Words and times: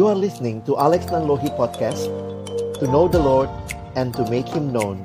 You 0.00 0.08
are 0.08 0.16
listening 0.16 0.64
to 0.64 0.80
Alex 0.80 1.12
Nanlohi 1.12 1.52
Podcast 1.60 2.08
To 2.80 2.88
know 2.88 3.04
the 3.04 3.20
Lord 3.20 3.52
and 4.00 4.16
to 4.16 4.24
make 4.32 4.48
Him 4.48 4.72
known. 4.72 4.96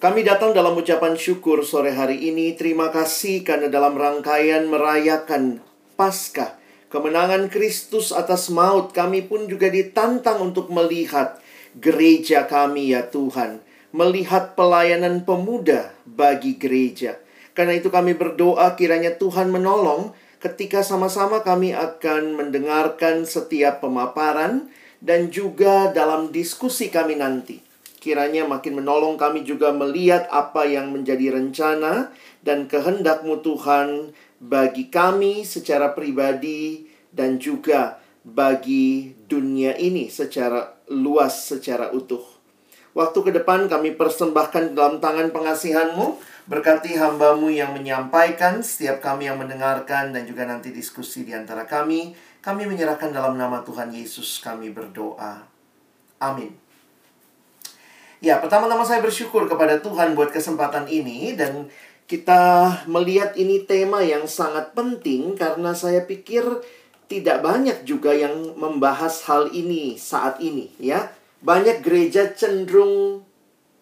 Kami 0.00 0.24
datang 0.24 0.56
dalam 0.56 0.80
ucapan 0.80 1.12
syukur 1.12 1.60
sore 1.68 1.92
hari 1.92 2.24
ini. 2.24 2.56
Terima 2.56 2.88
kasih 2.88 3.44
karena 3.44 3.68
dalam 3.68 3.92
rangkaian 3.92 4.64
merayakan 4.64 5.60
Paskah 6.00 6.56
Kemenangan 6.88 7.52
Kristus 7.52 8.16
atas 8.16 8.48
maut 8.48 8.96
Kami 8.96 9.28
pun 9.28 9.44
juga 9.44 9.68
ditantang 9.68 10.40
untuk 10.40 10.72
melihat 10.72 11.36
gereja 11.76 12.48
kami 12.48 12.96
ya 12.96 13.04
Tuhan. 13.12 13.60
Melihat 13.92 14.56
pelayanan 14.56 15.20
pemuda 15.28 15.92
bagi 16.08 16.56
gereja 16.56 17.20
karena 17.52 17.76
itu 17.76 17.92
kami 17.92 18.16
berdoa 18.16 18.72
kiranya 18.76 19.16
Tuhan 19.16 19.52
menolong 19.52 20.16
ketika 20.42 20.82
sama-sama 20.82 21.44
kami 21.46 21.70
akan 21.76 22.34
mendengarkan 22.34 23.28
setiap 23.28 23.84
pemaparan 23.84 24.72
dan 24.98 25.30
juga 25.30 25.90
dalam 25.94 26.34
diskusi 26.34 26.90
kami 26.90 27.18
nanti. 27.18 27.62
Kiranya 28.02 28.42
makin 28.50 28.82
menolong 28.82 29.14
kami 29.14 29.46
juga 29.46 29.70
melihat 29.70 30.26
apa 30.34 30.66
yang 30.66 30.90
menjadi 30.90 31.38
rencana 31.38 32.10
dan 32.42 32.66
kehendakmu 32.66 33.38
Tuhan 33.46 34.10
bagi 34.42 34.90
kami 34.90 35.46
secara 35.46 35.94
pribadi 35.94 36.90
dan 37.14 37.38
juga 37.38 38.02
bagi 38.26 39.14
dunia 39.30 39.78
ini 39.78 40.10
secara 40.10 40.74
luas, 40.90 41.46
secara 41.46 41.94
utuh. 41.94 42.22
Waktu 42.92 43.18
ke 43.22 43.30
depan 43.38 43.70
kami 43.70 43.94
persembahkan 43.94 44.74
dalam 44.74 44.98
tangan 44.98 45.30
pengasihanmu 45.30 46.31
Berkati 46.42 46.98
hambamu 46.98 47.54
yang 47.54 47.70
menyampaikan, 47.70 48.66
setiap 48.66 48.98
kami 48.98 49.30
yang 49.30 49.38
mendengarkan, 49.38 50.10
dan 50.10 50.26
juga 50.26 50.42
nanti 50.42 50.74
diskusi 50.74 51.22
di 51.22 51.30
antara 51.30 51.62
kami. 51.62 52.18
Kami 52.42 52.66
menyerahkan 52.66 53.14
dalam 53.14 53.38
nama 53.38 53.62
Tuhan 53.62 53.94
Yesus 53.94 54.42
kami 54.42 54.74
berdoa. 54.74 55.46
Amin. 56.18 56.58
Ya, 58.18 58.42
pertama-tama 58.42 58.82
saya 58.82 58.98
bersyukur 58.98 59.46
kepada 59.46 59.78
Tuhan 59.78 60.18
buat 60.18 60.34
kesempatan 60.34 60.90
ini 60.90 61.38
dan 61.38 61.70
kita 62.10 62.82
melihat 62.90 63.38
ini 63.38 63.62
tema 63.62 64.02
yang 64.02 64.26
sangat 64.26 64.74
penting 64.74 65.38
karena 65.38 65.74
saya 65.74 66.02
pikir 66.02 66.42
tidak 67.06 67.42
banyak 67.42 67.86
juga 67.86 68.14
yang 68.14 68.58
membahas 68.58 69.22
hal 69.30 69.50
ini 69.54 69.94
saat 69.94 70.42
ini 70.42 70.74
ya. 70.82 71.14
Banyak 71.42 71.82
gereja 71.82 72.30
cenderung 72.34 73.26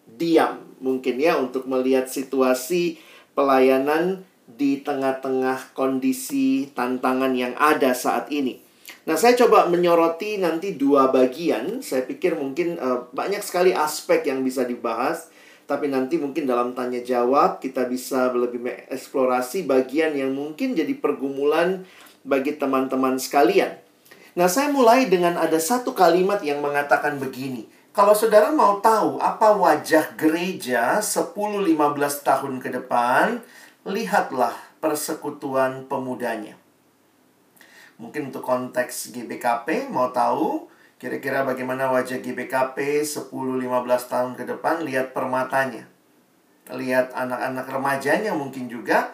diam 0.05 0.70
mungkin 0.81 1.21
ya 1.21 1.37
untuk 1.37 1.69
melihat 1.69 2.09
situasi 2.09 2.97
pelayanan 3.37 4.25
di 4.49 4.83
tengah-tengah 4.83 5.71
kondisi 5.77 6.67
tantangan 6.75 7.31
yang 7.37 7.55
ada 7.55 7.95
saat 7.95 8.27
ini. 8.33 8.59
Nah, 9.01 9.17
saya 9.17 9.33
coba 9.33 9.65
menyoroti 9.65 10.37
nanti 10.37 10.77
dua 10.77 11.09
bagian. 11.09 11.81
Saya 11.81 12.05
pikir 12.05 12.37
mungkin 12.37 12.77
uh, 12.77 13.09
banyak 13.15 13.41
sekali 13.41 13.73
aspek 13.73 14.29
yang 14.29 14.45
bisa 14.45 14.61
dibahas, 14.67 15.31
tapi 15.65 15.89
nanti 15.89 16.21
mungkin 16.21 16.45
dalam 16.45 16.77
tanya 16.77 17.01
jawab 17.01 17.57
kita 17.63 17.89
bisa 17.89 18.29
lebih 18.35 18.61
mengeksplorasi 18.61 19.65
bagian 19.65 20.13
yang 20.13 20.35
mungkin 20.35 20.77
jadi 20.77 20.93
pergumulan 20.99 21.87
bagi 22.21 22.53
teman-teman 22.53 23.17
sekalian. 23.17 23.81
Nah, 24.37 24.47
saya 24.47 24.69
mulai 24.69 25.09
dengan 25.09 25.35
ada 25.35 25.57
satu 25.57 25.97
kalimat 25.97 26.39
yang 26.45 26.61
mengatakan 26.61 27.17
begini. 27.17 27.67
Kalau 27.91 28.15
saudara 28.15 28.55
mau 28.55 28.79
tahu 28.79 29.19
apa 29.19 29.51
wajah 29.51 30.15
gereja 30.15 31.03
10-15 31.03 31.35
tahun 32.23 32.63
ke 32.63 32.71
depan, 32.79 33.43
lihatlah 33.83 34.55
persekutuan 34.79 35.91
pemudanya. 35.91 36.55
Mungkin 37.99 38.31
untuk 38.31 38.47
konteks 38.47 39.11
GBKP, 39.11 39.91
mau 39.91 40.07
tahu 40.07 40.71
kira-kira 41.03 41.43
bagaimana 41.43 41.91
wajah 41.91 42.23
GBKP 42.23 43.03
10-15 43.03 43.27
tahun 44.07 44.39
ke 44.39 44.47
depan, 44.47 44.87
lihat 44.87 45.11
permatanya. 45.11 45.83
Lihat 46.71 47.11
anak-anak 47.11 47.67
remajanya 47.67 48.31
mungkin 48.31 48.71
juga, 48.71 49.11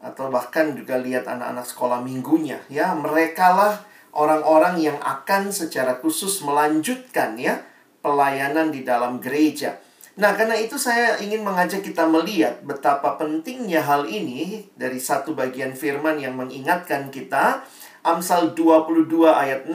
atau 0.00 0.32
bahkan 0.32 0.72
juga 0.72 0.96
lihat 0.96 1.28
anak-anak 1.28 1.68
sekolah 1.68 2.00
minggunya. 2.00 2.56
Ya, 2.72 2.96
merekalah 2.96 3.84
orang-orang 4.16 4.80
yang 4.80 4.96
akan 5.04 5.52
secara 5.52 6.00
khusus 6.00 6.40
melanjutkan 6.40 7.36
ya, 7.36 7.60
pelayanan 8.04 8.68
di 8.68 8.84
dalam 8.84 9.16
gereja. 9.16 9.80
Nah, 10.14 10.36
karena 10.38 10.54
itu 10.54 10.78
saya 10.78 11.18
ingin 11.18 11.42
mengajak 11.42 11.82
kita 11.82 12.06
melihat 12.06 12.62
betapa 12.62 13.18
pentingnya 13.18 13.82
hal 13.82 14.06
ini 14.06 14.68
dari 14.78 15.02
satu 15.02 15.34
bagian 15.34 15.74
firman 15.74 16.22
yang 16.22 16.38
mengingatkan 16.38 17.10
kita, 17.10 17.66
Amsal 18.04 18.54
22 18.54 19.10
ayat 19.26 19.66
6. 19.66 19.74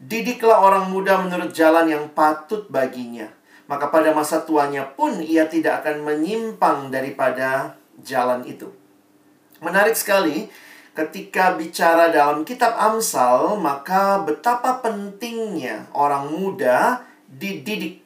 Didiklah 0.00 0.64
orang 0.64 0.88
muda 0.88 1.20
menurut 1.20 1.52
jalan 1.52 1.92
yang 1.92 2.08
patut 2.16 2.64
baginya. 2.72 3.28
Maka 3.68 3.92
pada 3.92 4.16
masa 4.16 4.40
tuanya 4.48 4.88
pun 4.96 5.20
ia 5.20 5.44
tidak 5.44 5.84
akan 5.84 6.08
menyimpang 6.08 6.88
daripada 6.88 7.76
jalan 8.00 8.48
itu. 8.48 8.72
Menarik 9.60 9.92
sekali, 9.92 10.48
ketika 10.96 11.52
bicara 11.60 12.08
dalam 12.08 12.48
kitab 12.48 12.80
Amsal, 12.80 13.60
maka 13.60 14.24
betapa 14.24 14.80
pentingnya 14.80 15.84
orang 15.92 16.32
muda 16.32 17.09
dididik. 17.30 18.02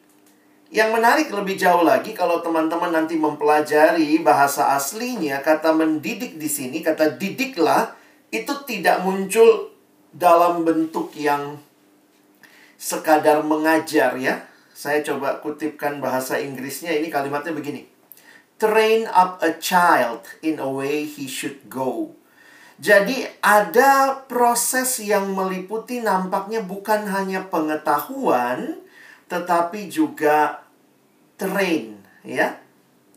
Yang 0.75 0.91
menarik 0.91 1.29
lebih 1.31 1.55
jauh 1.57 1.87
lagi 1.87 2.13
kalau 2.13 2.43
teman-teman 2.43 2.91
nanti 2.91 3.15
mempelajari 3.15 4.19
bahasa 4.21 4.75
aslinya 4.75 5.39
kata 5.41 5.71
mendidik 5.71 6.35
di 6.35 6.51
sini 6.51 6.83
kata 6.83 7.15
didiklah 7.15 7.95
itu 8.35 8.51
tidak 8.67 9.07
muncul 9.07 9.71
dalam 10.11 10.67
bentuk 10.67 11.15
yang 11.15 11.57
sekadar 12.75 13.47
mengajar 13.47 14.19
ya. 14.19 14.45
Saya 14.75 15.07
coba 15.07 15.39
kutipkan 15.39 16.03
bahasa 16.03 16.43
Inggrisnya 16.43 16.91
ini 16.91 17.07
kalimatnya 17.07 17.55
begini. 17.55 17.87
Train 18.59 19.07
up 19.07 19.39
a 19.43 19.55
child 19.63 20.27
in 20.43 20.59
a 20.59 20.67
way 20.67 21.07
he 21.07 21.31
should 21.31 21.71
go. 21.71 22.19
Jadi 22.83 23.23
ada 23.39 24.27
proses 24.27 24.99
yang 24.99 25.31
meliputi 25.31 26.03
nampaknya 26.03 26.67
bukan 26.67 27.07
hanya 27.07 27.47
pengetahuan 27.47 28.83
tetapi 29.35 29.91
juga 29.91 30.63
train 31.35 31.99
ya. 32.23 32.55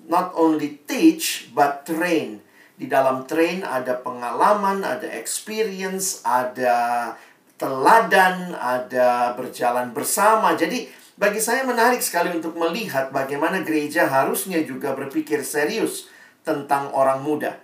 Not 0.10 0.34
only 0.34 0.82
teach 0.90 1.54
but 1.54 1.86
train. 1.86 2.42
Di 2.74 2.90
dalam 2.90 3.30
train 3.30 3.62
ada 3.62 4.02
pengalaman 4.02 4.82
ada 4.82 5.06
experience 5.14 6.26
ada 6.26 7.14
teladan 7.62 8.58
ada 8.58 9.38
berjalan 9.38 9.94
bersama. 9.94 10.58
Jadi 10.58 10.90
bagi 11.18 11.42
saya 11.42 11.66
menarik 11.66 12.02
sekali 12.02 12.34
untuk 12.34 12.58
melihat 12.58 13.14
bagaimana 13.14 13.62
gereja 13.62 14.10
harusnya 14.10 14.62
juga 14.66 14.98
berpikir 14.98 15.46
serius 15.46 16.10
tentang 16.42 16.94
orang 16.94 17.22
muda. 17.22 17.58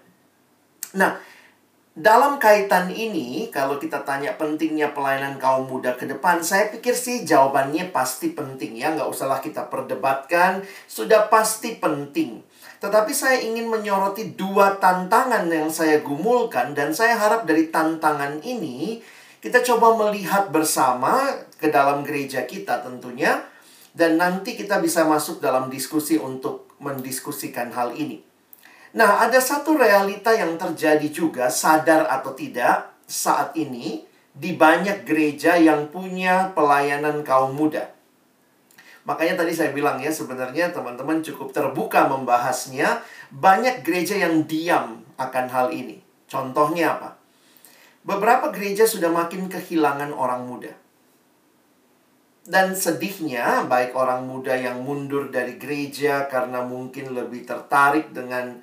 Nah 0.93 1.17
dalam 1.93 2.41
kaitan 2.41 2.89
ini, 2.89 3.53
kalau 3.53 3.77
kita 3.77 4.01
tanya 4.01 4.33
pentingnya 4.33 4.97
pelayanan 4.97 5.37
kaum 5.37 5.69
muda 5.69 5.93
ke 5.93 6.09
depan, 6.09 6.41
saya 6.41 6.73
pikir 6.73 6.97
sih 6.97 7.21
jawabannya 7.21 7.93
pasti 7.93 8.33
penting 8.33 8.81
ya. 8.81 8.97
Nggak 8.97 9.13
usahlah 9.13 9.37
kita 9.37 9.69
perdebatkan, 9.69 10.65
sudah 10.89 11.29
pasti 11.29 11.77
penting. 11.77 12.41
Tetapi 12.81 13.13
saya 13.13 13.45
ingin 13.45 13.69
menyoroti 13.69 14.33
dua 14.33 14.81
tantangan 14.81 15.45
yang 15.47 15.69
saya 15.69 16.01
gumulkan 16.01 16.73
dan 16.73 16.97
saya 16.97 17.13
harap 17.13 17.45
dari 17.45 17.69
tantangan 17.69 18.41
ini 18.41 18.99
kita 19.39 19.61
coba 19.61 19.93
melihat 20.07 20.49
bersama 20.49 21.19
ke 21.61 21.69
dalam 21.69 22.01
gereja 22.01 22.43
kita 22.43 22.81
tentunya 22.81 23.43
dan 23.93 24.17
nanti 24.17 24.57
kita 24.57 24.81
bisa 24.81 25.05
masuk 25.05 25.39
dalam 25.39 25.69
diskusi 25.69 26.17
untuk 26.17 26.73
mendiskusikan 26.81 27.69
hal 27.71 27.93
ini. 27.93 28.32
Nah, 28.93 29.25
ada 29.25 29.41
satu 29.41 29.73
realita 29.73 30.29
yang 30.37 30.53
terjadi 30.53 31.09
juga, 31.09 31.49
sadar 31.49 32.05
atau 32.05 32.37
tidak, 32.37 32.93
saat 33.09 33.57
ini 33.57 34.05
di 34.33 34.53
banyak 34.53 35.01
gereja 35.01 35.57
yang 35.57 35.89
punya 35.89 36.53
pelayanan 36.53 37.25
kaum 37.25 37.57
muda. 37.57 37.89
Makanya 39.03 39.43
tadi 39.43 39.51
saya 39.51 39.73
bilang 39.73 39.97
ya, 39.97 40.13
sebenarnya 40.13 40.69
teman-teman 40.69 41.25
cukup 41.25 41.49
terbuka 41.51 42.05
membahasnya. 42.07 43.01
Banyak 43.33 43.81
gereja 43.81 44.15
yang 44.15 44.45
diam 44.45 45.01
akan 45.17 45.45
hal 45.49 45.67
ini. 45.73 45.99
Contohnya 46.29 46.95
apa? 46.97 47.09
Beberapa 48.05 48.53
gereja 48.53 48.85
sudah 48.85 49.09
makin 49.09 49.49
kehilangan 49.49 50.13
orang 50.13 50.45
muda. 50.45 50.73
Dan 52.43 52.75
sedihnya, 52.75 53.63
baik 53.65 53.95
orang 53.95 54.27
muda 54.27 54.53
yang 54.53 54.83
mundur 54.83 55.31
dari 55.31 55.55
gereja 55.55 56.27
karena 56.27 56.59
mungkin 56.63 57.15
lebih 57.15 57.47
tertarik 57.47 58.11
dengan 58.11 58.59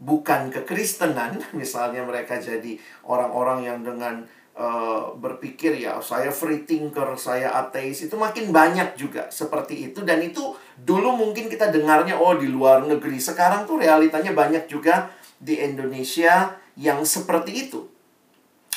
bukan 0.00 0.52
kekristenan, 0.52 1.40
misalnya 1.60 2.04
mereka 2.04 2.36
jadi 2.36 2.76
orang-orang 3.04 3.64
yang 3.64 3.78
dengan 3.80 4.24
uh, 4.56 5.12
berpikir 5.16 5.76
ya 5.76 6.00
saya 6.00 6.32
free 6.32 6.64
thinker, 6.64 7.16
saya 7.16 7.52
ateis 7.56 8.04
itu 8.04 8.16
makin 8.16 8.50
banyak 8.50 8.96
juga 8.96 9.28
seperti 9.28 9.92
itu 9.92 10.02
dan 10.02 10.24
itu 10.24 10.56
dulu 10.80 11.16
mungkin 11.16 11.48
kita 11.52 11.68
dengarnya 11.72 12.16
oh 12.16 12.36
di 12.36 12.48
luar 12.48 12.84
negeri. 12.84 13.20
Sekarang 13.20 13.68
tuh 13.68 13.80
realitanya 13.80 14.32
banyak 14.32 14.66
juga 14.66 15.12
di 15.36 15.60
Indonesia 15.60 16.56
yang 16.76 17.04
seperti 17.04 17.52
itu. 17.68 17.80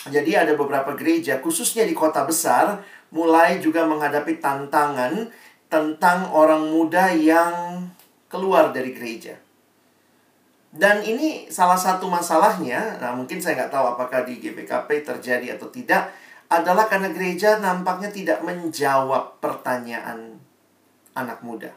Jadi 0.08 0.32
ada 0.32 0.56
beberapa 0.56 0.96
gereja 0.96 1.44
khususnya 1.44 1.84
di 1.84 1.92
kota 1.92 2.24
besar 2.24 2.80
mulai 3.12 3.60
juga 3.60 3.84
menghadapi 3.84 4.40
tantangan 4.40 5.28
tentang 5.68 6.32
orang 6.32 6.72
muda 6.72 7.12
yang 7.12 7.84
keluar 8.32 8.72
dari 8.72 8.96
gereja. 8.96 9.49
Dan 10.70 11.02
ini 11.02 11.50
salah 11.50 11.78
satu 11.78 12.06
masalahnya, 12.06 13.02
nah 13.02 13.18
mungkin 13.18 13.42
saya 13.42 13.58
nggak 13.58 13.74
tahu 13.74 13.86
apakah 13.98 14.22
di 14.22 14.38
GPKP 14.38 15.02
terjadi 15.02 15.58
atau 15.58 15.66
tidak, 15.74 16.14
adalah 16.46 16.86
karena 16.86 17.10
gereja 17.10 17.58
nampaknya 17.58 18.14
tidak 18.14 18.46
menjawab 18.46 19.42
pertanyaan 19.42 20.38
anak 21.18 21.42
muda. 21.42 21.74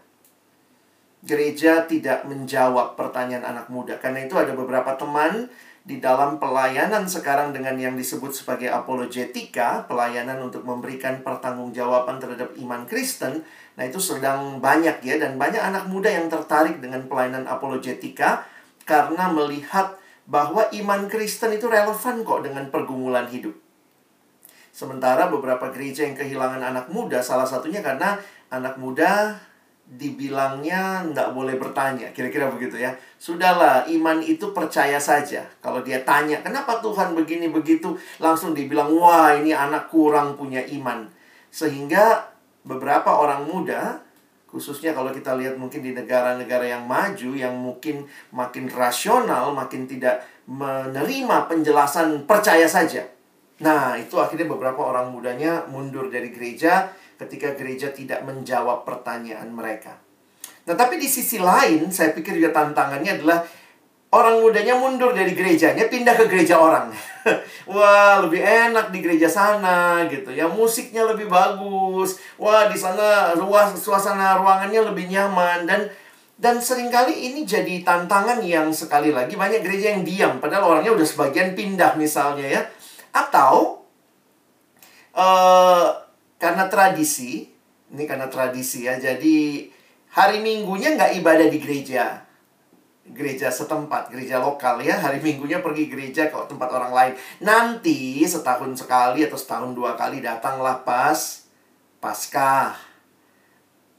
Gereja 1.24 1.88
tidak 1.88 2.28
menjawab 2.28 2.92
pertanyaan 2.98 3.48
anak 3.48 3.72
muda. 3.72 3.96
Karena 3.96 4.28
itu 4.28 4.36
ada 4.36 4.52
beberapa 4.52 4.92
teman 5.00 5.48
di 5.82 5.98
dalam 5.98 6.38
pelayanan 6.38 7.08
sekarang 7.08 7.50
dengan 7.50 7.74
yang 7.80 7.94
disebut 7.96 8.30
sebagai 8.30 8.68
apologetika, 8.70 9.88
pelayanan 9.88 10.38
untuk 10.38 10.62
memberikan 10.68 11.24
pertanggungjawaban 11.24 12.20
terhadap 12.20 12.52
iman 12.60 12.84
Kristen. 12.84 13.40
Nah, 13.74 13.84
itu 13.88 13.98
sedang 13.98 14.60
banyak 14.60 15.00
ya 15.00 15.16
dan 15.16 15.40
banyak 15.40 15.62
anak 15.62 15.88
muda 15.88 16.12
yang 16.12 16.28
tertarik 16.28 16.78
dengan 16.82 17.08
pelayanan 17.08 17.48
apologetika 17.48 18.44
karena 18.82 19.30
melihat 19.30 19.98
bahwa 20.26 20.66
iman 20.70 21.10
Kristen 21.10 21.54
itu 21.58 21.66
relevan 21.66 22.22
kok 22.22 22.40
dengan 22.46 22.70
pergumulan 22.70 23.26
hidup. 23.26 23.54
Sementara 24.72 25.28
beberapa 25.28 25.68
gereja 25.68 26.08
yang 26.08 26.16
kehilangan 26.16 26.62
anak 26.62 26.86
muda, 26.88 27.20
salah 27.20 27.44
satunya 27.44 27.84
karena 27.84 28.16
anak 28.48 28.80
muda 28.80 29.36
dibilangnya 29.84 31.04
nggak 31.12 31.36
boleh 31.36 31.60
bertanya. 31.60 32.08
Kira-kira 32.16 32.48
begitu 32.48 32.80
ya. 32.80 32.96
Sudahlah, 33.20 33.84
iman 33.92 34.24
itu 34.24 34.56
percaya 34.56 34.96
saja. 34.96 35.44
Kalau 35.60 35.84
dia 35.84 36.00
tanya, 36.08 36.40
kenapa 36.40 36.80
Tuhan 36.80 37.12
begini 37.12 37.52
begitu, 37.52 37.92
langsung 38.16 38.56
dibilang, 38.56 38.88
wah 38.96 39.36
ini 39.36 39.52
anak 39.52 39.92
kurang 39.92 40.40
punya 40.40 40.64
iman. 40.80 41.04
Sehingga 41.52 42.32
beberapa 42.64 43.12
orang 43.12 43.44
muda, 43.44 44.00
khususnya 44.52 44.92
kalau 44.92 45.08
kita 45.10 45.32
lihat 45.40 45.56
mungkin 45.56 45.80
di 45.80 45.96
negara-negara 45.96 46.68
yang 46.68 46.84
maju, 46.84 47.32
yang 47.32 47.56
mungkin 47.56 48.04
makin 48.36 48.68
rasional, 48.68 49.56
makin 49.56 49.88
tidak 49.88 50.28
menerima 50.44 51.48
penjelasan 51.48 52.28
percaya 52.28 52.68
saja. 52.68 53.08
Nah, 53.64 53.96
itu 53.96 54.20
akhirnya 54.20 54.52
beberapa 54.52 54.84
orang 54.84 55.08
mudanya 55.08 55.64
mundur 55.72 56.12
dari 56.12 56.28
gereja, 56.28 56.92
ketika 57.16 57.56
gereja 57.56 57.88
tidak 57.96 58.20
menjawab 58.28 58.84
pertanyaan 58.84 59.48
mereka. 59.48 59.96
Nah, 60.68 60.76
tapi 60.76 61.00
di 61.00 61.08
sisi 61.08 61.40
lain, 61.40 61.88
saya 61.88 62.12
pikir 62.12 62.36
juga 62.38 62.52
tantangannya 62.52 63.18
adalah 63.18 63.42
orang 64.12 64.44
mudanya 64.44 64.76
mundur 64.76 65.16
dari 65.16 65.32
gerejanya, 65.32 65.88
pindah 65.88 66.12
ke 66.12 66.28
gereja 66.28 66.60
orang. 66.60 66.92
Wah, 67.72 68.20
lebih 68.20 68.44
enak 68.44 68.92
di 68.92 69.00
gereja 69.00 69.26
sana 69.26 70.04
gitu 70.12 70.28
ya. 70.28 70.44
Musiknya 70.44 71.08
lebih 71.08 71.32
bagus. 71.32 72.20
Wah, 72.36 72.68
di 72.68 72.76
sana 72.76 73.32
ruas 73.32 73.72
suasana 73.80 74.36
ruangannya 74.36 74.92
lebih 74.92 75.08
nyaman 75.08 75.64
dan 75.64 75.88
dan 76.36 76.58
sering 76.58 76.90
kali 76.90 77.32
ini 77.32 77.46
jadi 77.46 77.86
tantangan 77.86 78.42
yang 78.42 78.74
sekali 78.74 79.14
lagi 79.14 79.38
banyak 79.38 79.62
gereja 79.62 79.94
yang 79.94 80.02
diam 80.02 80.32
padahal 80.42 80.74
orangnya 80.74 80.90
udah 80.92 81.06
sebagian 81.06 81.56
pindah 81.56 81.96
misalnya 81.96 82.60
ya. 82.60 82.62
Atau 83.16 83.86
uh, 85.16 85.88
karena 86.36 86.68
tradisi, 86.68 87.48
ini 87.94 88.04
karena 88.04 88.28
tradisi 88.28 88.84
ya, 88.84 89.00
jadi 89.00 89.70
hari 90.12 90.44
minggunya 90.44 91.00
nggak 91.00 91.16
ibadah 91.22 91.46
di 91.48 91.58
gereja. 91.62 92.31
Gereja 93.12 93.52
setempat, 93.52 94.08
gereja 94.08 94.40
lokal 94.40 94.80
ya. 94.80 94.96
Hari 94.96 95.20
minggunya 95.20 95.60
pergi 95.60 95.86
gereja 95.86 96.32
ke 96.32 96.36
tempat 96.48 96.68
orang 96.72 96.92
lain. 96.92 97.12
Nanti 97.44 98.24
setahun 98.24 98.74
sekali 98.80 99.24
atau 99.24 99.38
setahun 99.38 99.76
dua 99.76 99.94
kali 99.94 100.24
datanglah 100.24 100.80
pas 100.82 101.44
Paskah. 102.02 102.90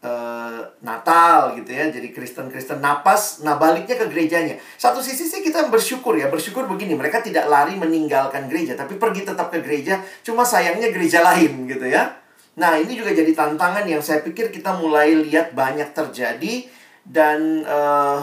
Uh, 0.03 0.59
Natal 0.83 1.55
gitu 1.55 1.71
ya 1.71 1.87
jadi 1.87 2.11
Kristen-Kristen 2.11 2.83
napas 2.83 3.39
nah 3.39 3.55
baliknya 3.55 3.95
ke 3.95 4.11
gerejanya 4.11 4.59
satu 4.75 4.99
sisi 4.99 5.31
sih 5.31 5.39
kita 5.39 5.71
bersyukur 5.71 6.19
ya 6.19 6.27
bersyukur 6.27 6.67
begini 6.67 6.91
mereka 6.91 7.23
tidak 7.23 7.47
lari 7.47 7.79
meninggalkan 7.79 8.51
gereja 8.51 8.75
tapi 8.75 8.99
pergi 8.99 9.23
tetap 9.23 9.47
ke 9.47 9.63
gereja 9.63 10.03
cuma 10.19 10.43
sayangnya 10.43 10.91
gereja 10.91 11.23
lain 11.23 11.71
gitu 11.71 11.87
ya 11.87 12.19
Nah, 12.53 12.77
ini 12.77 12.93
juga 12.93 13.09
jadi 13.09 13.33
tantangan 13.33 13.85
yang 13.89 14.01
saya 14.05 14.21
pikir 14.21 14.53
kita 14.53 14.77
mulai 14.77 15.17
lihat 15.17 15.57
banyak 15.57 15.89
terjadi 15.89 16.69
dan 17.01 17.65
uh, 17.65 18.21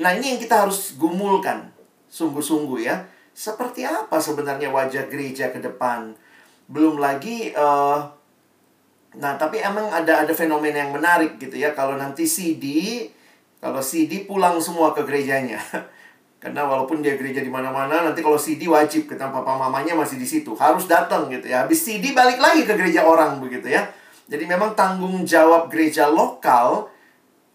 nah 0.00 0.16
ini 0.16 0.36
yang 0.36 0.40
kita 0.40 0.64
harus 0.64 0.96
gumulkan 0.96 1.72
sungguh-sungguh 2.12 2.80
ya. 2.84 3.04
Seperti 3.32 3.88
apa 3.88 4.20
sebenarnya 4.20 4.68
wajah 4.68 5.08
gereja 5.08 5.48
ke 5.48 5.60
depan? 5.60 6.12
Belum 6.68 7.00
lagi 7.00 7.52
uh, 7.56 8.04
nah, 9.16 9.34
tapi 9.40 9.60
emang 9.64 9.88
ada 9.88 10.24
ada 10.24 10.32
fenomena 10.36 10.84
yang 10.84 10.92
menarik 10.92 11.40
gitu 11.40 11.56
ya 11.56 11.72
kalau 11.72 11.96
nanti 11.96 12.28
CD 12.28 13.08
kalau 13.62 13.78
CD 13.78 14.26
pulang 14.26 14.58
semua 14.58 14.90
ke 14.90 15.06
gerejanya. 15.06 15.62
Karena 16.42 16.66
walaupun 16.66 16.98
dia 16.98 17.14
gereja 17.14 17.38
di 17.38 17.46
mana-mana, 17.46 18.02
nanti 18.02 18.18
kalau 18.18 18.34
CD 18.34 18.66
wajib 18.66 19.06
kita 19.06 19.30
papa 19.30 19.54
mamanya 19.54 19.94
masih 19.94 20.18
di 20.18 20.26
situ, 20.26 20.58
harus 20.58 20.90
datang 20.90 21.30
gitu 21.30 21.46
ya. 21.46 21.62
Habis 21.62 21.86
CD 21.86 22.10
balik 22.10 22.42
lagi 22.42 22.66
ke 22.66 22.74
gereja 22.74 23.06
orang 23.06 23.38
begitu 23.38 23.70
ya. 23.70 23.86
Jadi 24.26 24.50
memang 24.50 24.74
tanggung 24.74 25.22
jawab 25.22 25.70
gereja 25.70 26.10
lokal 26.10 26.90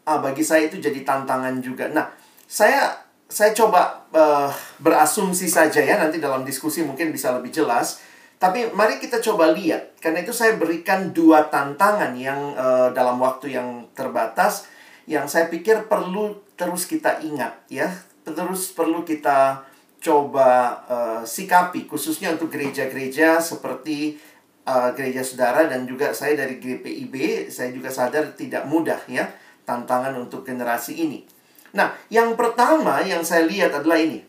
ah, 0.08 0.24
bagi 0.24 0.40
saya 0.40 0.72
itu 0.72 0.80
jadi 0.80 1.04
tantangan 1.04 1.60
juga. 1.60 1.92
Nah, 1.92 2.08
saya 2.48 2.96
saya 3.28 3.52
coba 3.52 4.08
uh, 4.16 4.48
berasumsi 4.80 5.52
saja 5.52 5.84
ya 5.84 6.00
nanti 6.00 6.18
dalam 6.18 6.48
diskusi 6.48 6.82
mungkin 6.82 7.12
bisa 7.12 7.36
lebih 7.36 7.52
jelas. 7.52 8.00
Tapi 8.38 8.72
mari 8.72 9.02
kita 9.02 9.20
coba 9.20 9.52
lihat 9.52 10.00
karena 10.00 10.24
itu 10.24 10.32
saya 10.32 10.56
berikan 10.56 11.12
dua 11.12 11.52
tantangan 11.52 12.16
yang 12.16 12.56
uh, 12.56 12.90
dalam 12.96 13.20
waktu 13.20 13.52
yang 13.60 13.92
terbatas 13.92 14.70
yang 15.10 15.28
saya 15.28 15.52
pikir 15.52 15.92
perlu 15.92 16.40
terus 16.56 16.88
kita 16.88 17.20
ingat 17.24 17.56
ya 17.72 17.90
terus 18.24 18.76
perlu 18.76 19.08
kita 19.08 19.64
coba 19.98 20.84
uh, 20.86 21.22
sikapi 21.26 21.90
khususnya 21.90 22.36
untuk 22.38 22.54
gereja-gereja 22.54 23.42
seperti 23.42 24.22
uh, 24.70 24.94
gereja 24.94 25.26
saudara 25.26 25.66
dan 25.66 25.90
juga 25.90 26.14
saya 26.14 26.38
dari 26.38 26.62
GPIB 26.62 27.48
saya 27.50 27.74
juga 27.74 27.90
sadar 27.90 28.38
tidak 28.38 28.70
mudah 28.70 29.02
ya 29.10 29.26
tantangan 29.66 30.14
untuk 30.16 30.46
generasi 30.46 31.02
ini. 31.02 31.37
Nah, 31.76 31.96
yang 32.08 32.38
pertama 32.40 33.04
yang 33.04 33.26
saya 33.26 33.44
lihat 33.44 33.76
adalah 33.76 34.00
ini. 34.00 34.24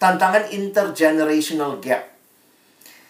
Tantangan 0.00 0.48
intergenerational 0.48 1.76
gap. 1.84 2.08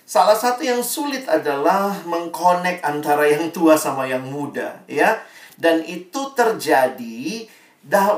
Salah 0.03 0.35
satu 0.35 0.67
yang 0.67 0.83
sulit 0.83 1.23
adalah 1.31 1.95
mengkonek 2.03 2.83
antara 2.83 3.31
yang 3.31 3.55
tua 3.55 3.79
sama 3.79 4.11
yang 4.11 4.27
muda, 4.27 4.83
ya. 4.91 5.23
Dan 5.55 5.87
itu 5.87 6.35
terjadi 6.35 7.47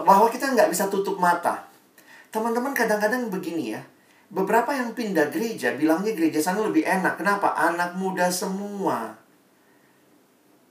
bahwa 0.07 0.33
kita 0.33 0.57
nggak 0.57 0.73
bisa 0.73 0.89
tutup 0.89 1.21
mata. 1.21 1.69
Teman-teman 2.33 2.73
kadang-kadang 2.73 3.29
begini 3.29 3.77
ya. 3.77 3.85
Beberapa 4.33 4.73
yang 4.73 4.97
pindah 4.97 5.29
gereja 5.29 5.77
bilangnya 5.77 6.17
gereja 6.17 6.41
sana 6.41 6.65
lebih 6.65 6.89
enak. 6.89 7.21
Kenapa? 7.21 7.53
Anak 7.53 7.93
muda 8.01 8.33
semua. 8.33 9.21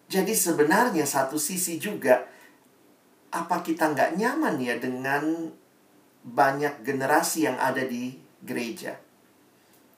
Jadi 0.10 0.34
sebenarnya 0.34 1.06
satu 1.06 1.38
sisi 1.38 1.78
juga 1.78 2.26
apa 3.32 3.64
kita 3.64 3.96
nggak 3.96 4.20
nyaman 4.20 4.60
ya 4.60 4.76
dengan 4.78 5.52
banyak 6.22 6.86
generasi 6.86 7.50
yang 7.50 7.58
ada 7.58 7.82
di 7.82 8.14
gereja 8.44 8.94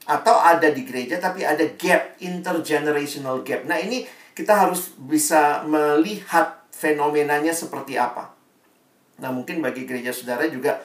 atau 0.03 0.35
ada 0.35 0.67
di 0.71 0.83
gereja 0.83 1.19
tapi 1.19 1.47
ada 1.47 1.63
gap 1.79 2.19
intergenerational 2.19 3.43
gap. 3.43 3.63
Nah, 3.63 3.79
ini 3.79 4.03
kita 4.35 4.51
harus 4.51 4.91
bisa 4.99 5.63
melihat 5.63 6.67
fenomenanya 6.75 7.55
seperti 7.55 7.95
apa. 7.95 8.35
Nah, 9.23 9.31
mungkin 9.31 9.63
bagi 9.63 9.87
gereja 9.87 10.11
saudara 10.11 10.43
juga 10.51 10.83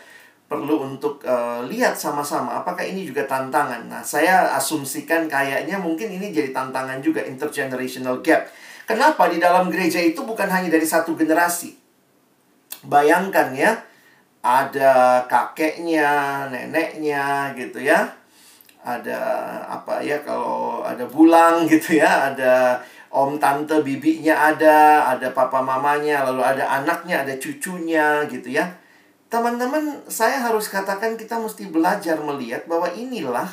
perlu 0.49 0.81
untuk 0.81 1.21
uh, 1.29 1.61
lihat 1.67 1.99
sama-sama 1.99 2.63
apakah 2.63 2.87
ini 2.87 3.05
juga 3.05 3.27
tantangan. 3.27 3.91
Nah, 3.91 4.03
saya 4.07 4.55
asumsikan 4.55 5.27
kayaknya 5.27 5.77
mungkin 5.83 6.15
ini 6.15 6.31
jadi 6.31 6.55
tantangan 6.55 7.03
juga 7.03 7.27
intergenerational 7.27 8.23
gap. 8.23 8.47
Kenapa 8.87 9.29
di 9.29 9.37
dalam 9.43 9.69
gereja 9.69 10.01
itu 10.01 10.25
bukan 10.25 10.49
hanya 10.49 10.73
dari 10.73 10.87
satu 10.87 11.13
generasi? 11.13 11.77
Bayangkan 12.87 13.51
ya, 13.55 13.75
ada 14.45 15.25
kakeknya, 15.27 16.47
neneknya 16.53 17.51
gitu 17.59 17.83
ya. 17.83 18.07
Ada 18.79 19.19
apa 19.67 19.99
ya 20.01 20.23
kalau 20.23 20.87
ada 20.87 21.03
bulang 21.11 21.65
gitu 21.73 21.99
ya, 21.99 22.31
ada 22.33 22.79
om 23.09 23.41
tante 23.41 23.81
bibinya 23.83 24.53
ada, 24.53 25.09
ada 25.11 25.33
papa 25.33 25.65
mamanya, 25.65 26.29
lalu 26.29 26.45
ada 26.45 26.65
anaknya, 26.81 27.25
ada 27.25 27.35
cucunya 27.41 28.23
gitu 28.29 28.53
ya. 28.53 28.69
Teman-teman, 29.29 30.09
saya 30.09 30.41
harus 30.41 30.73
katakan 30.73 31.21
kita 31.21 31.37
mesti 31.37 31.69
belajar 31.69 32.17
melihat 32.25 32.65
bahwa 32.65 32.89
inilah 32.97 33.49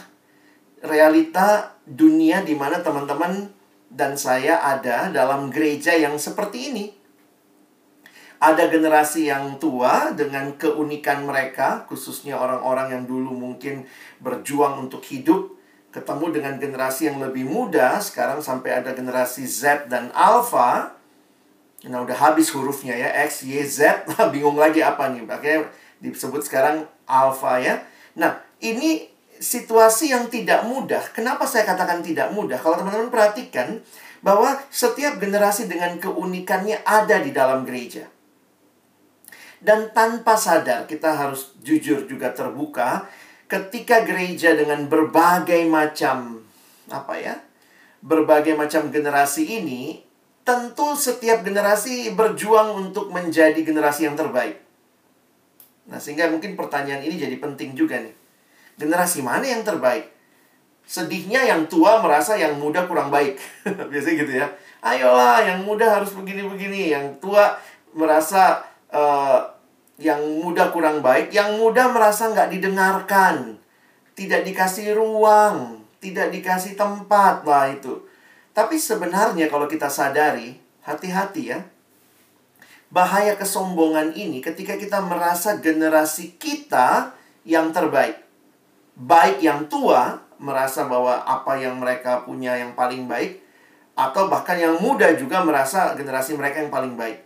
realita 0.80 1.76
dunia 1.84 2.46
di 2.46 2.56
mana 2.56 2.80
teman-teman 2.80 3.52
dan 3.92 4.16
saya 4.16 4.60
ada 4.60 5.12
dalam 5.12 5.52
gereja 5.52 5.96
yang 5.96 6.16
seperti 6.16 6.72
ini. 6.72 6.86
Ada 8.46 8.70
generasi 8.70 9.26
yang 9.26 9.58
tua 9.58 10.14
dengan 10.14 10.54
keunikan 10.54 11.26
mereka, 11.26 11.90
khususnya 11.90 12.38
orang-orang 12.38 12.94
yang 12.94 13.04
dulu 13.10 13.34
mungkin 13.34 13.90
berjuang 14.22 14.86
untuk 14.86 15.02
hidup, 15.02 15.50
ketemu 15.90 16.30
dengan 16.30 16.54
generasi 16.62 17.10
yang 17.10 17.18
lebih 17.18 17.50
muda, 17.50 17.98
sekarang 17.98 18.46
sampai 18.46 18.86
ada 18.86 18.94
generasi 18.94 19.50
Z 19.50 19.90
dan 19.90 20.14
Alpha. 20.14 20.94
Nah, 21.90 22.06
udah 22.06 22.14
habis 22.14 22.54
hurufnya 22.54 22.94
ya, 22.94 23.10
X, 23.26 23.50
Y, 23.50 23.66
Z, 23.66 24.06
bingung 24.34 24.62
lagi 24.62 24.86
apa 24.86 25.10
nih. 25.10 25.26
Makanya 25.26 25.66
disebut 26.06 26.46
sekarang 26.46 26.86
Alpha 27.10 27.58
ya. 27.58 27.82
Nah, 28.14 28.46
ini 28.62 29.10
situasi 29.42 30.14
yang 30.14 30.30
tidak 30.30 30.70
mudah. 30.70 31.02
Kenapa 31.18 31.50
saya 31.50 31.66
katakan 31.66 32.06
tidak 32.06 32.30
mudah? 32.30 32.62
Kalau 32.62 32.78
teman-teman 32.78 33.10
perhatikan 33.10 33.82
bahwa 34.22 34.58
setiap 34.70 35.18
generasi 35.18 35.66
dengan 35.66 35.98
keunikannya 35.98 36.82
ada 36.86 37.22
di 37.22 37.34
dalam 37.34 37.66
gereja. 37.66 38.15
Dan 39.66 39.90
tanpa 39.98 40.38
sadar 40.38 40.86
kita 40.86 41.18
harus 41.18 41.58
jujur 41.66 42.06
juga 42.06 42.30
terbuka 42.30 43.10
ketika 43.50 44.06
gereja 44.06 44.54
dengan 44.54 44.86
berbagai 44.86 45.66
macam 45.66 46.46
apa 46.86 47.14
ya? 47.18 47.42
Berbagai 48.06 48.54
macam 48.54 48.94
generasi 48.94 49.58
ini 49.58 50.06
tentu 50.46 50.94
setiap 50.94 51.42
generasi 51.42 52.14
berjuang 52.14 52.78
untuk 52.78 53.10
menjadi 53.10 53.58
generasi 53.66 54.06
yang 54.06 54.14
terbaik. 54.14 54.62
Nah, 55.90 55.98
sehingga 55.98 56.30
mungkin 56.30 56.54
pertanyaan 56.54 57.02
ini 57.02 57.18
jadi 57.18 57.34
penting 57.42 57.74
juga 57.74 57.98
nih. 57.98 58.14
Generasi 58.78 59.26
mana 59.26 59.50
yang 59.50 59.66
terbaik? 59.66 60.14
Sedihnya 60.86 61.42
yang 61.42 61.66
tua 61.66 61.98
merasa 62.06 62.38
yang 62.38 62.62
muda 62.62 62.86
kurang 62.86 63.10
baik. 63.10 63.42
Biasanya 63.92 64.16
gitu 64.22 64.34
ya. 64.38 64.48
Ayolah, 64.86 65.42
yang 65.42 65.66
muda 65.66 65.98
harus 65.98 66.14
begini-begini. 66.14 66.94
Yang 66.94 67.18
tua 67.18 67.58
merasa 67.98 68.62
uh, 68.94 69.55
yang 69.96 70.22
muda 70.44 70.72
kurang 70.72 71.00
baik. 71.00 71.32
Yang 71.32 71.60
muda 71.60 71.92
merasa 71.92 72.32
nggak 72.32 72.52
didengarkan. 72.52 73.60
Tidak 74.16 74.42
dikasih 74.44 74.96
ruang. 74.96 75.84
Tidak 76.00 76.32
dikasih 76.32 76.76
tempat. 76.76 77.44
Lah 77.48 77.72
itu. 77.72 78.04
Tapi 78.56 78.80
sebenarnya 78.80 79.52
kalau 79.52 79.68
kita 79.68 79.92
sadari, 79.92 80.56
hati-hati 80.84 81.44
ya. 81.52 81.60
Bahaya 82.88 83.36
kesombongan 83.36 84.16
ini 84.16 84.40
ketika 84.40 84.80
kita 84.80 85.04
merasa 85.04 85.60
generasi 85.60 86.40
kita 86.40 87.12
yang 87.44 87.76
terbaik. 87.76 88.24
Baik 88.96 89.44
yang 89.44 89.68
tua, 89.68 90.24
merasa 90.40 90.88
bahwa 90.88 91.24
apa 91.28 91.60
yang 91.60 91.80
mereka 91.80 92.24
punya 92.24 92.56
yang 92.56 92.76
paling 92.76 93.08
baik 93.08 93.44
atau 93.96 94.28
bahkan 94.28 94.60
yang 94.60 94.76
muda 94.80 95.16
juga 95.16 95.40
merasa 95.44 95.96
generasi 95.96 96.36
mereka 96.36 96.60
yang 96.60 96.72
paling 96.72 97.00
baik. 97.00 97.24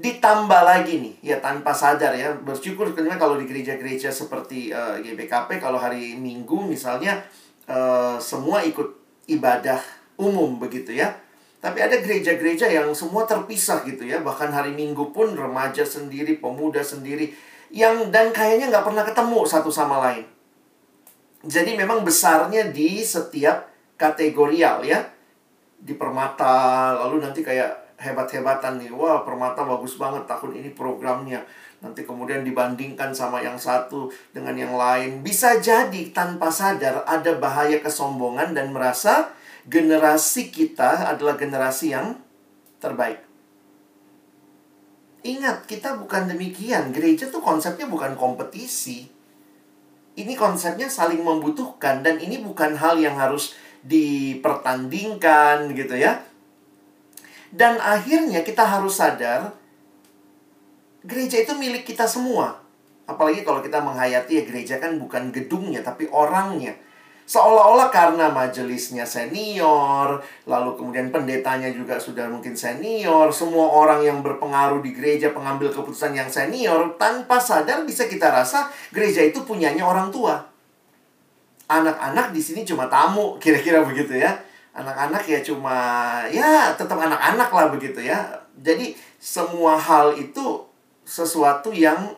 Ditambah 0.00 0.64
lagi 0.64 0.96
nih, 0.96 1.14
ya 1.20 1.36
tanpa 1.44 1.76
sadar 1.76 2.16
ya, 2.16 2.32
bersyukur 2.40 2.96
karena 2.96 3.20
kalau 3.20 3.36
di 3.36 3.44
gereja-gereja 3.44 4.08
seperti 4.08 4.72
uh, 4.72 4.96
GBKP 4.96 5.60
kalau 5.60 5.76
hari 5.76 6.16
Minggu 6.16 6.64
misalnya 6.64 7.20
uh, 7.68 8.16
semua 8.16 8.64
ikut 8.64 8.88
ibadah 9.28 9.76
umum 10.16 10.56
begitu 10.56 10.96
ya. 10.96 11.12
Tapi 11.60 11.84
ada 11.84 12.00
gereja-gereja 12.00 12.72
yang 12.72 12.96
semua 12.96 13.28
terpisah 13.28 13.84
gitu 13.84 14.08
ya. 14.08 14.24
Bahkan 14.24 14.48
hari 14.48 14.72
Minggu 14.72 15.12
pun 15.12 15.36
remaja 15.36 15.84
sendiri, 15.84 16.40
pemuda 16.40 16.80
sendiri. 16.80 17.36
Yang 17.68 18.08
dan 18.08 18.32
kayaknya 18.32 18.72
nggak 18.72 18.86
pernah 18.88 19.04
ketemu 19.04 19.44
satu 19.44 19.68
sama 19.68 20.00
lain. 20.00 20.24
Jadi 21.44 21.76
memang 21.76 22.00
besarnya 22.00 22.72
di 22.72 23.04
setiap 23.04 23.68
kategorial 24.00 24.80
ya. 24.80 25.04
Di 25.76 25.92
permata, 25.92 26.96
lalu 26.96 27.20
nanti 27.20 27.44
kayak 27.44 27.79
hebat-hebatan 28.00 28.80
nih. 28.80 28.90
Wah, 28.90 29.22
permata 29.22 29.62
bagus 29.62 30.00
banget 30.00 30.24
tahun 30.24 30.58
ini 30.64 30.72
programnya. 30.72 31.44
Nanti 31.84 32.04
kemudian 32.04 32.40
dibandingkan 32.44 33.12
sama 33.12 33.44
yang 33.44 33.60
satu 33.60 34.08
dengan 34.32 34.56
yang 34.56 34.74
lain. 34.74 35.20
Bisa 35.20 35.60
jadi 35.60 36.08
tanpa 36.10 36.48
sadar 36.48 37.04
ada 37.04 37.36
bahaya 37.36 37.78
kesombongan 37.78 38.56
dan 38.56 38.72
merasa 38.72 39.30
generasi 39.68 40.48
kita 40.48 41.12
adalah 41.12 41.36
generasi 41.36 41.92
yang 41.92 42.16
terbaik. 42.80 43.20
Ingat, 45.20 45.68
kita 45.68 46.00
bukan 46.00 46.32
demikian. 46.32 46.96
Gereja 46.96 47.28
tuh 47.28 47.44
konsepnya 47.44 47.84
bukan 47.84 48.16
kompetisi 48.16 49.20
ini 50.18 50.34
konsepnya 50.34 50.90
saling 50.90 51.22
membutuhkan 51.22 52.02
dan 52.02 52.18
ini 52.18 52.42
bukan 52.42 52.74
hal 52.74 52.98
yang 52.98 53.16
harus 53.16 53.54
dipertandingkan 53.86 55.72
gitu 55.72 55.96
ya. 55.96 56.20
Dan 57.50 57.82
akhirnya 57.82 58.46
kita 58.46 58.62
harus 58.62 58.98
sadar 59.02 59.54
gereja 61.02 61.42
itu 61.42 61.52
milik 61.58 61.82
kita 61.82 62.06
semua. 62.06 62.62
Apalagi 63.10 63.42
kalau 63.42 63.58
kita 63.58 63.82
menghayati 63.82 64.38
ya 64.38 64.42
gereja 64.46 64.74
kan 64.78 64.94
bukan 65.02 65.34
gedungnya 65.34 65.82
tapi 65.82 66.06
orangnya. 66.14 66.78
Seolah-olah 67.30 67.94
karena 67.94 68.26
majelisnya 68.26 69.06
senior, 69.06 70.18
lalu 70.50 70.74
kemudian 70.74 71.14
pendetanya 71.14 71.70
juga 71.70 71.94
sudah 71.94 72.26
mungkin 72.26 72.58
senior, 72.58 73.30
semua 73.30 73.70
orang 73.70 74.02
yang 74.02 74.18
berpengaruh 74.18 74.82
di 74.82 74.90
gereja 74.90 75.30
pengambil 75.30 75.70
keputusan 75.70 76.10
yang 76.10 76.26
senior, 76.26 76.98
tanpa 76.98 77.38
sadar 77.38 77.86
bisa 77.86 78.10
kita 78.10 78.34
rasa 78.34 78.66
gereja 78.90 79.22
itu 79.22 79.46
punyanya 79.46 79.86
orang 79.86 80.10
tua. 80.10 80.42
Anak-anak 81.70 82.34
di 82.34 82.42
sini 82.42 82.66
cuma 82.66 82.90
tamu, 82.90 83.38
kira-kira 83.38 83.86
begitu 83.86 84.18
ya. 84.18 84.34
Anak-anak 84.70 85.26
ya 85.26 85.42
cuma 85.42 85.76
ya 86.30 86.70
tetap 86.78 86.94
anak-anak 86.94 87.50
lah 87.50 87.66
begitu 87.74 88.00
ya. 88.02 88.40
Jadi 88.60 88.94
semua 89.18 89.74
hal 89.74 90.14
itu 90.14 90.62
sesuatu 91.02 91.74
yang 91.74 92.14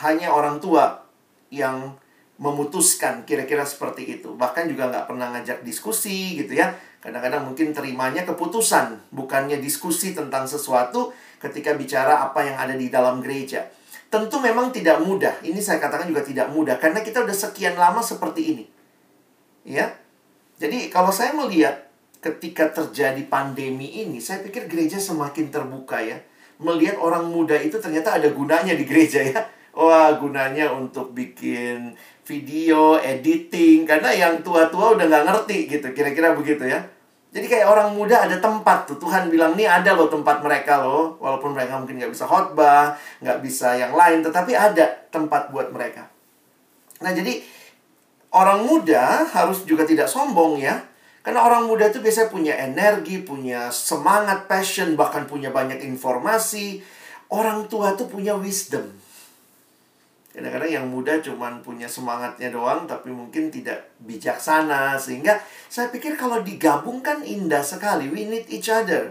hanya 0.00 0.32
orang 0.32 0.56
tua 0.62 1.04
yang 1.52 1.98
memutuskan 2.40 3.28
kira-kira 3.28 3.68
seperti 3.68 4.16
itu. 4.16 4.32
Bahkan 4.32 4.72
juga 4.72 4.88
nggak 4.88 5.04
pernah 5.12 5.28
ngajak 5.36 5.60
diskusi 5.60 6.40
gitu 6.40 6.56
ya. 6.56 6.72
Kadang-kadang 7.04 7.44
mungkin 7.44 7.76
terimanya 7.76 8.24
keputusan, 8.24 9.12
bukannya 9.12 9.60
diskusi 9.60 10.16
tentang 10.16 10.48
sesuatu 10.48 11.12
ketika 11.36 11.76
bicara 11.76 12.24
apa 12.24 12.40
yang 12.44 12.56
ada 12.56 12.72
di 12.76 12.88
dalam 12.88 13.20
gereja. 13.20 13.68
Tentu 14.08 14.40
memang 14.40 14.72
tidak 14.72 15.04
mudah. 15.04 15.36
Ini 15.44 15.60
saya 15.60 15.76
katakan 15.80 16.08
juga 16.08 16.24
tidak 16.24 16.48
mudah 16.48 16.80
karena 16.80 17.04
kita 17.04 17.24
udah 17.24 17.36
sekian 17.36 17.76
lama 17.76 18.00
seperti 18.00 18.56
ini. 18.56 18.64
Ya. 19.68 19.92
Jadi 20.56 20.88
kalau 20.88 21.12
saya 21.12 21.36
melihat 21.36 21.89
ketika 22.20 22.68
terjadi 22.68 23.24
pandemi 23.26 24.04
ini, 24.04 24.20
saya 24.20 24.44
pikir 24.44 24.68
gereja 24.68 25.00
semakin 25.00 25.48
terbuka 25.48 25.98
ya. 26.04 26.20
Melihat 26.60 27.00
orang 27.00 27.32
muda 27.32 27.56
itu 27.56 27.80
ternyata 27.80 28.20
ada 28.20 28.28
gunanya 28.28 28.76
di 28.76 28.84
gereja 28.84 29.24
ya. 29.24 29.40
Wah, 29.72 30.12
gunanya 30.20 30.68
untuk 30.76 31.16
bikin 31.16 31.96
video, 32.28 33.00
editing 33.00 33.88
karena 33.88 34.12
yang 34.12 34.44
tua-tua 34.44 34.94
udah 34.94 35.06
nggak 35.08 35.24
ngerti 35.24 35.58
gitu 35.66 35.88
kira-kira 35.96 36.36
begitu 36.36 36.68
ya. 36.68 36.84
Jadi 37.30 37.46
kayak 37.46 37.70
orang 37.70 37.94
muda 37.94 38.26
ada 38.26 38.36
tempat 38.42 38.90
tuh. 38.90 38.98
Tuhan 38.98 39.30
bilang 39.30 39.54
nih 39.54 39.70
ada 39.70 39.94
loh 39.94 40.10
tempat 40.10 40.42
mereka 40.42 40.82
loh. 40.82 41.16
Walaupun 41.22 41.54
mereka 41.54 41.78
mungkin 41.78 42.02
nggak 42.02 42.12
bisa 42.12 42.26
khotbah 42.26 42.98
nggak 43.22 43.38
bisa 43.40 43.78
yang 43.78 43.94
lain 43.94 44.20
tetapi 44.20 44.52
ada 44.52 45.06
tempat 45.08 45.54
buat 45.54 45.70
mereka. 45.70 46.10
Nah 47.00 47.14
jadi 47.14 47.38
orang 48.34 48.66
muda 48.66 49.24
harus 49.30 49.62
juga 49.62 49.86
tidak 49.86 50.10
sombong 50.10 50.58
ya 50.58 50.89
karena 51.20 51.40
orang 51.44 51.68
muda 51.68 51.92
itu 51.92 52.00
biasanya 52.00 52.28
punya 52.32 52.54
energi 52.56 53.20
punya 53.20 53.68
semangat 53.68 54.48
passion 54.48 54.96
bahkan 54.96 55.28
punya 55.28 55.52
banyak 55.52 55.84
informasi 55.84 56.80
orang 57.28 57.68
tua 57.68 57.92
tuh 57.94 58.08
punya 58.08 58.32
wisdom 58.36 58.88
Kadang-kadang 60.30 60.70
yang 60.70 60.86
muda 60.86 61.18
cuman 61.18 61.58
punya 61.58 61.90
semangatnya 61.90 62.54
doang 62.54 62.86
tapi 62.86 63.10
mungkin 63.10 63.50
tidak 63.50 63.90
bijaksana 63.98 64.94
sehingga 64.94 65.42
saya 65.66 65.90
pikir 65.90 66.14
kalau 66.14 66.38
digabungkan 66.46 67.26
indah 67.26 67.66
sekali. 67.66 68.06
We 68.06 68.30
need 68.30 68.46
each 68.46 68.70
other. 68.70 69.10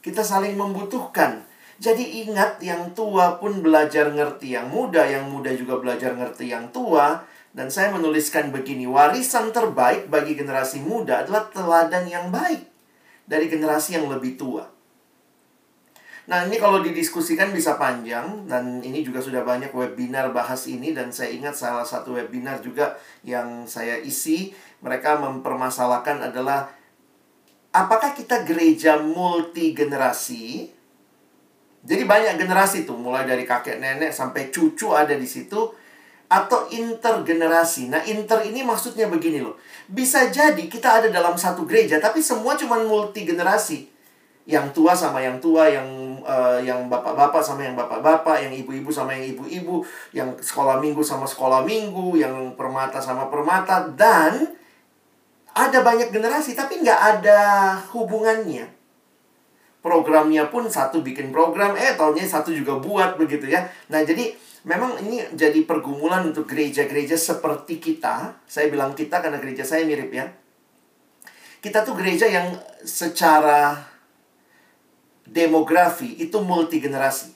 Kita 0.00 0.24
saling 0.24 0.56
membutuhkan. 0.56 1.44
Jadi 1.76 2.24
ingat 2.24 2.58
yang 2.64 2.96
tua 2.96 3.36
pun 3.36 3.60
belajar 3.60 4.08
ngerti 4.08 4.56
yang 4.56 4.72
muda, 4.72 5.04
yang 5.04 5.28
muda 5.28 5.52
juga 5.52 5.76
belajar 5.76 6.16
ngerti 6.16 6.56
yang 6.56 6.72
tua. 6.72 7.20
Dan 7.52 7.72
saya 7.72 7.90
menuliskan 7.90 8.52
begini, 8.52 8.84
warisan 8.84 9.50
terbaik 9.50 10.12
bagi 10.12 10.36
generasi 10.36 10.84
muda 10.84 11.24
adalah 11.24 11.48
teladan 11.48 12.04
yang 12.04 12.28
baik 12.28 12.68
dari 13.24 13.48
generasi 13.48 13.96
yang 13.96 14.08
lebih 14.08 14.36
tua. 14.36 14.68
Nah, 16.28 16.44
ini 16.44 16.60
kalau 16.60 16.84
didiskusikan 16.84 17.56
bisa 17.56 17.80
panjang 17.80 18.44
dan 18.44 18.84
ini 18.84 19.00
juga 19.00 19.24
sudah 19.24 19.40
banyak 19.48 19.72
webinar 19.72 20.28
bahas 20.28 20.68
ini 20.68 20.92
dan 20.92 21.08
saya 21.08 21.32
ingat 21.32 21.56
salah 21.56 21.88
satu 21.88 22.20
webinar 22.20 22.60
juga 22.60 23.00
yang 23.24 23.64
saya 23.64 23.96
isi, 23.96 24.52
mereka 24.84 25.16
mempermasalahkan 25.16 26.28
adalah 26.28 26.68
apakah 27.72 28.12
kita 28.12 28.44
gereja 28.44 29.00
multi 29.00 29.72
generasi? 29.72 30.68
Jadi 31.88 32.02
banyak 32.04 32.36
generasi 32.36 32.84
tuh, 32.84 33.00
mulai 33.00 33.24
dari 33.24 33.48
kakek 33.48 33.80
nenek 33.80 34.12
sampai 34.12 34.52
cucu 34.52 34.92
ada 34.92 35.16
di 35.16 35.24
situ 35.24 35.72
atau 36.28 36.68
intergenerasi. 36.68 37.88
Nah, 37.88 38.04
inter 38.04 38.44
ini 38.44 38.60
maksudnya 38.60 39.08
begini 39.08 39.40
loh. 39.40 39.56
Bisa 39.88 40.28
jadi 40.28 40.60
kita 40.68 41.00
ada 41.00 41.08
dalam 41.08 41.34
satu 41.40 41.64
gereja 41.64 41.96
tapi 41.98 42.20
semua 42.20 42.52
cuma 42.54 42.76
multi 42.84 43.24
generasi 43.24 43.88
yang 44.48 44.72
tua 44.72 44.96
sama 44.96 45.20
yang 45.20 45.36
tua, 45.44 45.68
yang 45.68 45.84
uh, 46.24 46.56
yang 46.56 46.88
bapak-bapak 46.88 47.44
sama 47.44 47.68
yang 47.68 47.76
bapak-bapak, 47.76 48.48
yang 48.48 48.52
ibu-ibu 48.56 48.88
sama 48.88 49.12
yang 49.12 49.36
ibu-ibu, 49.36 49.84
yang 50.16 50.32
sekolah 50.40 50.80
minggu 50.80 51.04
sama 51.04 51.28
sekolah 51.28 51.68
minggu, 51.68 52.16
yang 52.16 52.56
permata 52.56 52.96
sama 52.96 53.28
permata, 53.28 53.92
dan 53.92 54.48
ada 55.52 55.78
banyak 55.84 56.08
generasi 56.08 56.56
tapi 56.56 56.80
nggak 56.80 57.00
ada 57.20 57.40
hubungannya. 57.92 58.72
Programnya 59.84 60.48
pun 60.48 60.64
satu 60.64 61.04
bikin 61.04 61.28
program, 61.28 61.76
eh 61.76 61.92
tahunnya 61.92 62.24
satu 62.24 62.48
juga 62.48 62.80
buat 62.80 63.20
begitu 63.20 63.52
ya. 63.52 63.68
Nah 63.92 64.00
jadi 64.00 64.32
memang 64.68 65.00
ini 65.00 65.24
jadi 65.32 65.64
pergumulan 65.64 66.28
untuk 66.28 66.44
gereja-gereja 66.44 67.16
seperti 67.16 67.80
kita. 67.80 68.36
Saya 68.44 68.68
bilang 68.68 68.92
kita 68.92 69.24
karena 69.24 69.40
gereja 69.40 69.64
saya 69.64 69.88
mirip 69.88 70.12
ya. 70.12 70.28
Kita 71.64 71.82
tuh 71.82 71.96
gereja 71.96 72.28
yang 72.28 72.54
secara 72.84 73.80
demografi 75.24 76.20
itu 76.20 76.38
multi 76.44 76.78
generasi. 76.78 77.34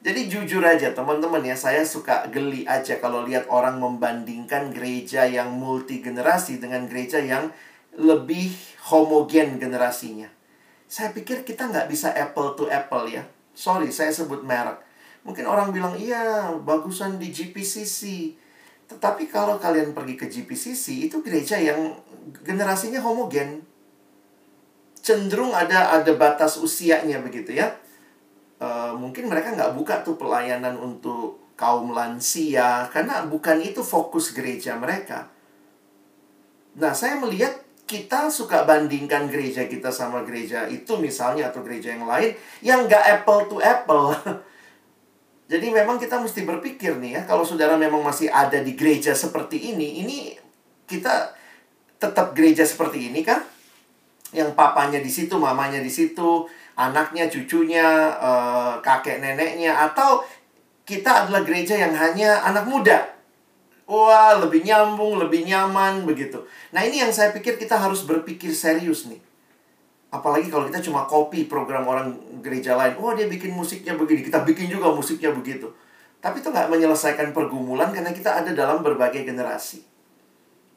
Jadi 0.00 0.32
jujur 0.32 0.64
aja 0.64 0.96
teman-teman 0.96 1.44
ya, 1.44 1.52
saya 1.60 1.84
suka 1.84 2.24
geli 2.32 2.64
aja 2.64 2.96
kalau 3.04 3.20
lihat 3.20 3.52
orang 3.52 3.76
membandingkan 3.76 4.72
gereja 4.72 5.28
yang 5.28 5.52
multi 5.52 6.00
generasi 6.00 6.56
dengan 6.56 6.88
gereja 6.88 7.20
yang 7.20 7.52
lebih 8.00 8.48
homogen 8.88 9.60
generasinya. 9.60 10.32
Saya 10.88 11.12
pikir 11.12 11.44
kita 11.44 11.68
nggak 11.68 11.92
bisa 11.92 12.16
apple 12.16 12.56
to 12.56 12.64
apple 12.72 13.04
ya. 13.12 13.28
Sorry, 13.52 13.92
saya 13.92 14.08
sebut 14.08 14.40
merek. 14.40 14.89
Mungkin 15.22 15.44
orang 15.44 15.70
bilang, 15.70 15.94
iya 15.96 16.52
bagusan 16.56 17.20
di 17.20 17.28
GPCC. 17.28 18.32
Tetapi 18.88 19.28
kalau 19.28 19.60
kalian 19.60 19.92
pergi 19.92 20.14
ke 20.16 20.26
GPCC, 20.26 21.06
itu 21.06 21.20
gereja 21.20 21.60
yang 21.60 21.94
generasinya 22.42 22.98
homogen 23.00 23.62
cenderung 25.00 25.56
ada 25.56 25.96
ada 25.96 26.12
batas 26.14 26.60
usianya 26.60 27.18
begitu 27.24 27.56
ya. 27.56 27.72
Uh, 28.60 28.92
mungkin 28.92 29.32
mereka 29.32 29.56
nggak 29.56 29.72
buka 29.72 30.04
tuh 30.04 30.20
pelayanan 30.20 30.76
untuk 30.76 31.40
kaum 31.56 31.96
lansia 31.96 32.88
karena 32.92 33.24
bukan 33.24 33.60
itu 33.60 33.80
fokus 33.80 34.36
gereja 34.36 34.76
mereka. 34.76 35.28
Nah, 36.76 36.92
saya 36.92 37.16
melihat 37.20 37.56
kita 37.88 38.30
suka 38.30 38.62
bandingkan 38.62 39.26
gereja 39.26 39.66
kita 39.66 39.90
sama 39.90 40.22
gereja 40.22 40.70
itu 40.70 40.94
misalnya 41.00 41.50
atau 41.50 41.66
gereja 41.66 41.90
yang 41.90 42.06
lain 42.06 42.30
yang 42.62 42.86
nggak 42.86 43.20
apple 43.20 43.48
to 43.50 43.56
apple. 43.58 44.14
Jadi 45.50 45.66
memang 45.74 45.98
kita 45.98 46.22
mesti 46.22 46.46
berpikir 46.46 46.94
nih 47.02 47.18
ya, 47.18 47.22
kalau 47.26 47.42
saudara 47.42 47.74
memang 47.74 48.06
masih 48.06 48.30
ada 48.30 48.62
di 48.62 48.78
gereja 48.78 49.18
seperti 49.18 49.74
ini, 49.74 49.98
ini 50.06 50.16
kita 50.86 51.34
tetap 51.98 52.38
gereja 52.38 52.62
seperti 52.62 53.10
ini 53.10 53.26
kah? 53.26 53.42
yang 54.30 54.54
papanya 54.54 55.02
di 55.02 55.10
situ, 55.10 55.34
mamanya 55.34 55.82
di 55.82 55.90
situ, 55.90 56.46
anaknya, 56.78 57.26
cucunya, 57.26 58.14
uh, 58.18 58.78
kakek 58.78 59.18
neneknya, 59.18 59.90
atau 59.90 60.22
kita 60.86 61.26
adalah 61.26 61.42
gereja 61.42 61.74
yang 61.74 61.94
hanya 61.94 62.42
anak 62.46 62.66
muda. 62.66 63.10
Wah, 63.90 64.38
lebih 64.38 64.62
nyambung, 64.62 65.18
lebih 65.18 65.42
nyaman 65.50 66.06
begitu. 66.06 66.46
Nah, 66.70 66.86
ini 66.86 67.02
yang 67.02 67.10
saya 67.10 67.34
pikir 67.34 67.58
kita 67.58 67.74
harus 67.74 68.06
berpikir 68.06 68.54
serius 68.54 69.10
nih. 69.10 69.18
Apalagi 70.10 70.50
kalau 70.50 70.66
kita 70.66 70.82
cuma 70.82 71.06
copy 71.06 71.46
program 71.46 71.86
orang 71.86 72.18
gereja 72.42 72.74
lain. 72.74 72.98
Oh, 72.98 73.14
dia 73.14 73.30
bikin 73.30 73.54
musiknya 73.54 73.94
begini, 73.94 74.26
kita 74.26 74.42
bikin 74.42 74.66
juga 74.66 74.90
musiknya 74.90 75.30
begitu. 75.30 75.70
Tapi 76.18 76.42
itu 76.42 76.50
nggak 76.50 76.68
menyelesaikan 76.68 77.30
pergumulan 77.30 77.94
karena 77.94 78.10
kita 78.10 78.42
ada 78.42 78.50
dalam 78.50 78.82
berbagai 78.82 79.22
generasi. 79.22 79.86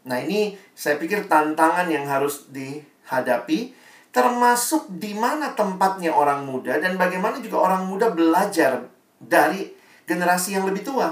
Nah, 0.06 0.22
ini 0.22 0.56
saya 0.78 1.02
pikir 1.02 1.26
tantangan 1.26 1.90
yang 1.90 2.06
harus 2.06 2.48
di 2.54 2.80
hadapi, 3.10 3.74
termasuk 4.14 4.88
di 5.02 5.18
mana 5.18 5.58
tempatnya 5.58 6.14
orang 6.14 6.46
muda 6.46 6.78
dan 6.78 6.96
bagaimana 6.96 7.42
juga 7.42 7.60
orang 7.60 7.90
muda 7.90 8.14
belajar 8.14 8.86
dari 9.18 9.74
generasi 10.06 10.56
yang 10.56 10.70
lebih 10.70 10.86
tua. 10.86 11.10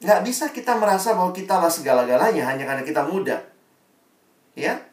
Nggak 0.00 0.20
bisa 0.24 0.44
kita 0.48 0.78
merasa 0.78 1.12
bahwa 1.12 1.34
kita 1.34 1.60
lah 1.60 1.68
segala-galanya 1.68 2.46
hanya 2.48 2.64
karena 2.64 2.84
kita 2.86 3.04
muda. 3.04 3.42
Ya. 4.56 4.89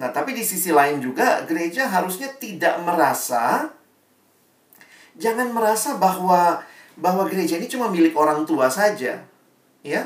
Nah, 0.00 0.08
tapi 0.08 0.32
di 0.32 0.40
sisi 0.40 0.72
lain 0.72 1.04
juga 1.04 1.44
gereja 1.44 1.84
harusnya 1.84 2.32
tidak 2.40 2.80
merasa 2.80 3.68
jangan 5.20 5.52
merasa 5.52 6.00
bahwa 6.00 6.64
bahwa 6.96 7.28
gereja 7.28 7.60
ini 7.60 7.68
cuma 7.68 7.92
milik 7.92 8.16
orang 8.16 8.48
tua 8.48 8.72
saja. 8.72 9.20
Ya. 9.84 10.02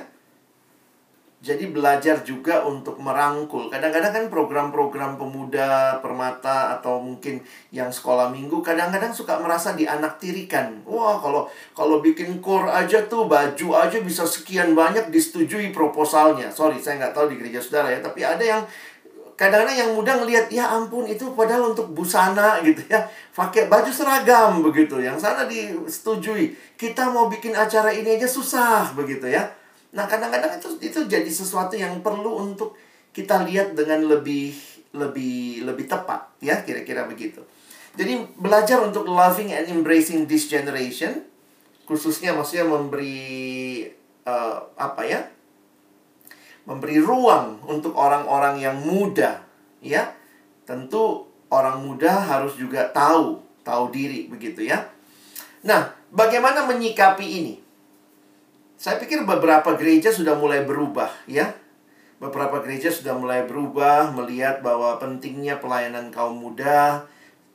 Jadi 1.44 1.68
belajar 1.68 2.24
juga 2.24 2.64
untuk 2.64 2.96
merangkul. 2.96 3.68
Kadang-kadang 3.68 4.16
kan 4.16 4.24
program-program 4.32 5.20
pemuda, 5.20 6.00
permata, 6.00 6.72
atau 6.72 7.04
mungkin 7.04 7.44
yang 7.68 7.92
sekolah 7.92 8.32
minggu, 8.32 8.64
kadang-kadang 8.64 9.12
suka 9.12 9.36
merasa 9.36 9.76
dianaktirikan. 9.76 10.80
Wah, 10.88 11.20
kalau 11.20 11.44
kalau 11.76 12.00
bikin 12.00 12.40
core 12.40 12.72
aja 12.72 13.04
tuh, 13.04 13.28
baju 13.28 13.76
aja 13.76 14.00
bisa 14.00 14.24
sekian 14.24 14.72
banyak 14.72 15.12
disetujui 15.12 15.68
proposalnya. 15.68 16.48
Sorry, 16.48 16.80
saya 16.80 16.96
nggak 16.96 17.12
tahu 17.12 17.28
di 17.28 17.36
gereja 17.36 17.60
saudara 17.60 17.92
ya, 17.92 18.00
tapi 18.00 18.24
ada 18.24 18.40
yang 18.40 18.64
kadang-kadang 19.34 19.74
yang 19.74 19.90
muda 19.94 20.18
ngelihat 20.22 20.46
ya 20.50 20.70
ampun 20.70 21.06
itu 21.10 21.34
padahal 21.34 21.74
untuk 21.74 21.90
busana 21.90 22.62
gitu 22.62 22.82
ya 22.86 23.02
pakai 23.34 23.66
baju 23.66 23.90
seragam 23.90 24.62
begitu 24.62 25.02
yang 25.02 25.18
sana 25.18 25.46
disetujui 25.50 26.54
kita 26.78 27.10
mau 27.10 27.26
bikin 27.26 27.54
acara 27.54 27.90
ini 27.90 28.14
aja 28.14 28.30
susah 28.30 28.94
begitu 28.94 29.26
ya 29.26 29.50
Nah, 29.94 30.10
kadang-kadang 30.10 30.58
itu 30.58 30.68
itu 30.82 31.00
jadi 31.06 31.30
sesuatu 31.30 31.78
yang 31.78 32.02
perlu 32.02 32.42
untuk 32.42 32.74
kita 33.14 33.46
lihat 33.46 33.78
dengan 33.78 34.02
lebih 34.10 34.50
lebih 34.90 35.62
lebih 35.62 35.86
tepat 35.86 36.34
ya, 36.42 36.66
kira-kira 36.66 37.06
begitu. 37.06 37.40
Jadi 37.94 38.26
belajar 38.34 38.82
untuk 38.82 39.06
loving 39.06 39.54
and 39.54 39.70
embracing 39.70 40.26
this 40.26 40.50
generation 40.50 41.22
khususnya 41.86 42.34
maksudnya 42.34 42.66
memberi 42.66 43.86
uh, 44.26 44.66
apa 44.74 45.02
ya? 45.06 45.20
Memberi 46.64 46.96
ruang 47.00 47.60
untuk 47.68 47.92
orang-orang 47.92 48.60
yang 48.60 48.76
muda, 48.80 49.44
ya. 49.84 50.16
Tentu 50.64 51.28
orang 51.52 51.84
muda 51.84 52.24
harus 52.24 52.56
juga 52.56 52.88
tahu, 52.88 53.40
tahu 53.60 53.92
diri 53.92 54.26
begitu 54.26 54.64
ya. 54.64 54.88
Nah, 55.64 55.92
bagaimana 56.08 56.64
menyikapi 56.64 57.24
ini? 57.24 57.54
Saya 58.80 59.00
pikir 59.00 59.24
beberapa 59.24 59.76
gereja 59.76 60.12
sudah 60.12 60.36
mulai 60.36 60.64
berubah 60.64 61.08
ya. 61.28 61.52
Beberapa 62.20 62.60
gereja 62.64 62.88
sudah 62.88 63.12
mulai 63.16 63.44
berubah 63.44 64.12
melihat 64.12 64.64
bahwa 64.64 64.96
pentingnya 64.96 65.60
pelayanan 65.60 66.08
kaum 66.08 66.40
muda 66.40 67.04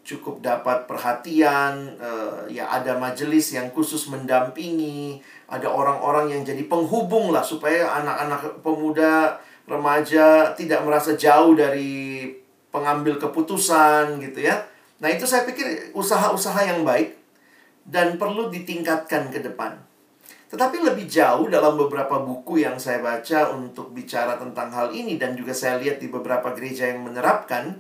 cukup 0.10 0.42
dapat 0.42 0.90
perhatian, 0.90 1.94
uh, 2.02 2.50
ya 2.50 2.66
ada 2.66 2.98
majelis 2.98 3.54
yang 3.54 3.70
khusus 3.70 4.10
mendampingi, 4.10 5.22
ada 5.50 5.68
orang-orang 5.68 6.32
yang 6.32 6.42
jadi 6.46 6.64
penghubung 6.70 7.34
lah 7.34 7.42
supaya 7.42 7.90
anak-anak 8.00 8.62
pemuda 8.62 9.42
remaja 9.66 10.54
tidak 10.54 10.82
merasa 10.86 11.14
jauh 11.18 11.54
dari 11.58 12.30
pengambil 12.70 13.18
keputusan 13.18 14.22
gitu 14.22 14.46
ya. 14.46 14.66
Nah, 15.02 15.10
itu 15.10 15.26
saya 15.26 15.46
pikir 15.46 15.94
usaha-usaha 15.98 16.62
yang 16.66 16.86
baik 16.86 17.18
dan 17.86 18.22
perlu 18.22 18.54
ditingkatkan 18.54 19.34
ke 19.34 19.42
depan. 19.42 19.82
Tetapi 20.50 20.82
lebih 20.82 21.06
jauh 21.06 21.46
dalam 21.46 21.78
beberapa 21.78 22.18
buku 22.22 22.66
yang 22.66 22.82
saya 22.82 23.02
baca 23.06 23.54
untuk 23.54 23.94
bicara 23.94 24.34
tentang 24.42 24.74
hal 24.74 24.90
ini 24.90 25.22
dan 25.22 25.38
juga 25.38 25.54
saya 25.54 25.78
lihat 25.78 26.02
di 26.02 26.10
beberapa 26.10 26.50
gereja 26.58 26.90
yang 26.90 27.06
menerapkan 27.06 27.78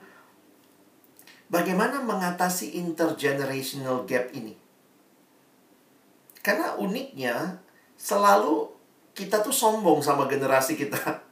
bagaimana 1.49 1.97
mengatasi 2.05 2.77
intergenerational 2.77 4.05
gap 4.05 4.29
ini. 4.37 4.53
Karena 6.39 6.75
uniknya 6.79 7.59
selalu 7.99 8.71
kita 9.11 9.43
tuh 9.43 9.51
sombong 9.51 9.99
sama 9.99 10.25
generasi 10.29 10.79
kita. 10.79 10.99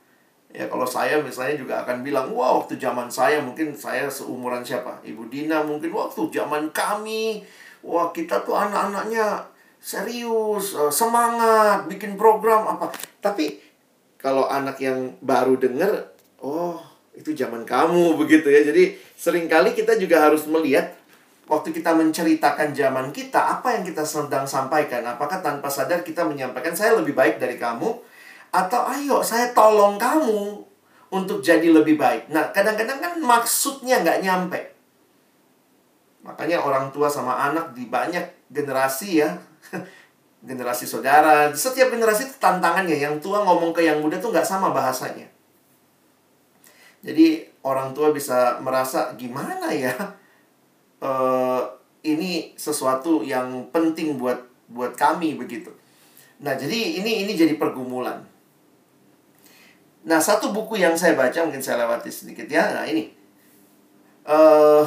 Ya 0.47 0.65
kalau 0.71 0.87
saya 0.87 1.19
misalnya 1.21 1.59
juga 1.59 1.75
akan 1.85 2.01
bilang, 2.01 2.31
wah 2.31 2.55
waktu 2.57 2.79
zaman 2.79 3.11
saya 3.11 3.43
mungkin 3.43 3.75
saya 3.75 4.07
seumuran 4.07 4.63
siapa? 4.63 4.95
Ibu 5.05 5.27
Dina 5.27 5.61
mungkin 5.61 5.91
waktu 5.91 6.33
zaman 6.33 6.71
kami, 6.71 7.43
wah 7.83 8.09
kita 8.09 8.41
tuh 8.41 8.55
anak-anaknya 8.55 9.43
serius, 9.77 10.73
uh, 10.73 10.89
semangat, 10.89 11.85
bikin 11.85 12.17
program 12.17 12.65
apa. 12.65 12.89
Tapi 13.21 13.59
kalau 14.17 14.49
anak 14.49 14.81
yang 14.81 15.13
baru 15.21 15.61
dengar, 15.61 16.09
oh 16.41 16.81
itu 17.13 17.37
zaman 17.37 17.61
kamu 17.61 18.13
begitu 18.25 18.49
ya. 18.49 18.65
Jadi 18.65 18.97
sering 19.13 19.45
kali 19.45 19.77
kita 19.77 19.93
juga 20.01 20.25
harus 20.25 20.49
melihat 20.49 20.96
waktu 21.47 21.71
kita 21.71 21.95
menceritakan 21.95 22.75
zaman 22.75 23.09
kita, 23.15 23.59
apa 23.59 23.79
yang 23.79 23.83
kita 23.87 24.03
sedang 24.03 24.43
sampaikan. 24.43 25.01
Apakah 25.07 25.39
tanpa 25.39 25.71
sadar 25.71 26.03
kita 26.03 26.27
menyampaikan 26.27 26.75
saya 26.75 26.99
lebih 26.99 27.15
baik 27.15 27.39
dari 27.39 27.55
kamu? 27.55 27.87
Atau 28.51 28.83
ayo 28.87 29.23
saya 29.23 29.55
tolong 29.55 29.95
kamu 29.95 30.63
untuk 31.11 31.39
jadi 31.39 31.71
lebih 31.71 31.95
baik. 31.95 32.27
Nah 32.31 32.51
kadang-kadang 32.51 32.99
kan 32.99 33.13
maksudnya 33.19 34.03
nggak 34.03 34.19
nyampe. 34.23 34.59
Makanya 36.27 36.59
orang 36.59 36.91
tua 36.91 37.07
sama 37.07 37.39
anak 37.39 37.71
di 37.71 37.87
banyak 37.87 38.51
generasi 38.51 39.23
ya 39.23 39.39
generasi 40.47 40.83
saudara, 40.83 41.51
setiap 41.55 41.87
generasi 41.87 42.27
itu 42.27 42.35
tantangannya. 42.39 42.99
Yang 42.99 43.23
tua 43.23 43.43
ngomong 43.47 43.71
ke 43.71 43.87
yang 43.87 44.03
muda 44.03 44.19
tuh 44.19 44.35
nggak 44.35 44.47
sama 44.47 44.75
bahasanya. 44.75 45.27
Jadi 47.07 47.47
orang 47.63 47.95
tua 47.95 48.11
bisa 48.11 48.59
merasa 48.59 49.15
gimana 49.15 49.71
ya? 49.71 49.95
Uh, 51.01 51.63
ini 52.05 52.53
sesuatu 52.55 53.21
yang 53.25 53.69
penting 53.73 54.15
buat 54.15 54.39
buat 54.71 54.95
kami 54.95 55.35
begitu. 55.39 55.71
Nah, 56.43 56.53
jadi 56.53 57.01
ini 57.01 57.25
ini 57.25 57.33
jadi 57.33 57.57
pergumulan. 57.57 58.21
Nah, 60.07 60.19
satu 60.21 60.55
buku 60.55 60.79
yang 60.79 60.95
saya 60.95 61.17
baca 61.17 61.43
mungkin 61.43 61.63
saya 61.63 61.83
lewati 61.83 62.07
sedikit 62.13 62.47
ya. 62.47 62.71
Nah, 62.71 62.85
ini. 62.87 63.11
Uh, 64.27 64.83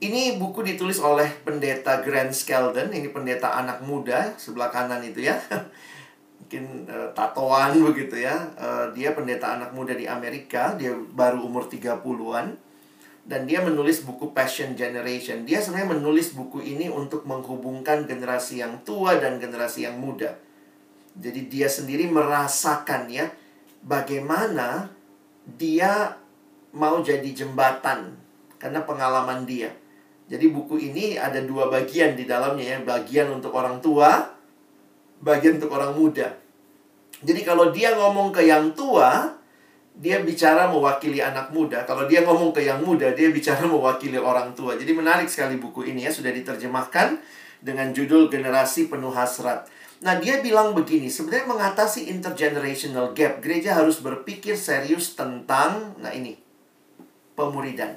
ini 0.00 0.36
buku 0.36 0.60
ditulis 0.60 1.00
oleh 1.00 1.26
pendeta 1.44 2.04
Grant 2.04 2.32
Skeldon. 2.32 2.92
Ini 2.92 3.08
pendeta 3.10 3.56
anak 3.56 3.84
muda 3.84 4.36
sebelah 4.36 4.68
kanan 4.72 5.04
itu 5.04 5.24
ya. 5.26 5.36
mungkin 6.40 6.86
uh, 6.86 7.10
tatoan 7.16 7.74
begitu 7.82 8.22
ya. 8.22 8.36
Uh, 8.54 8.92
dia 8.94 9.16
pendeta 9.16 9.56
anak 9.58 9.74
muda 9.74 9.96
di 9.96 10.06
Amerika. 10.06 10.76
Dia 10.78 10.94
baru 10.94 11.42
umur 11.42 11.66
30-an 11.66 12.65
dan 13.26 13.42
dia 13.42 13.58
menulis 13.58 14.06
buku 14.06 14.30
Passion 14.30 14.78
Generation. 14.78 15.42
Dia 15.42 15.58
sebenarnya 15.58 15.98
menulis 15.98 16.30
buku 16.30 16.62
ini 16.62 16.86
untuk 16.86 17.26
menghubungkan 17.26 18.06
generasi 18.06 18.62
yang 18.62 18.86
tua 18.86 19.18
dan 19.18 19.42
generasi 19.42 19.82
yang 19.82 19.98
muda. 19.98 20.38
Jadi 21.18 21.50
dia 21.50 21.66
sendiri 21.66 22.06
merasakan 22.06 23.10
ya 23.10 23.26
bagaimana 23.82 24.94
dia 25.42 26.14
mau 26.70 27.02
jadi 27.02 27.26
jembatan 27.34 28.14
karena 28.62 28.86
pengalaman 28.86 29.42
dia. 29.42 29.74
Jadi 30.26 30.50
buku 30.50 30.78
ini 30.78 31.18
ada 31.18 31.38
dua 31.42 31.70
bagian 31.70 32.18
di 32.18 32.26
dalamnya 32.26 32.78
ya, 32.78 32.78
bagian 32.82 33.30
untuk 33.30 33.54
orang 33.54 33.78
tua, 33.78 34.26
bagian 35.22 35.58
untuk 35.58 35.70
orang 35.70 35.94
muda. 35.94 36.34
Jadi 37.22 37.40
kalau 37.46 37.70
dia 37.70 37.94
ngomong 37.94 38.34
ke 38.34 38.42
yang 38.42 38.74
tua, 38.74 39.38
dia 39.96 40.20
bicara 40.20 40.68
mewakili 40.68 41.24
anak 41.24 41.48
muda. 41.56 41.88
Kalau 41.88 42.04
dia 42.04 42.20
ngomong 42.20 42.52
ke 42.52 42.60
yang 42.60 42.84
muda, 42.84 43.16
dia 43.16 43.32
bicara 43.32 43.64
mewakili 43.72 44.20
orang 44.20 44.52
tua. 44.52 44.76
Jadi 44.76 44.92
menarik 44.92 45.26
sekali 45.32 45.56
buku 45.56 45.88
ini 45.88 46.04
ya, 46.04 46.12
sudah 46.12 46.30
diterjemahkan 46.30 47.16
dengan 47.64 47.88
judul 47.96 48.28
Generasi 48.28 48.92
Penuh 48.92 49.10
Hasrat. 49.16 49.64
Nah, 50.04 50.20
dia 50.20 50.44
bilang 50.44 50.76
begini, 50.76 51.08
sebenarnya 51.08 51.48
mengatasi 51.48 52.12
intergenerational 52.12 53.16
gap, 53.16 53.40
gereja 53.40 53.72
harus 53.72 54.04
berpikir 54.04 54.52
serius 54.52 55.16
tentang, 55.16 55.96
nah 55.96 56.12
ini, 56.12 56.36
pemuridan. 57.32 57.96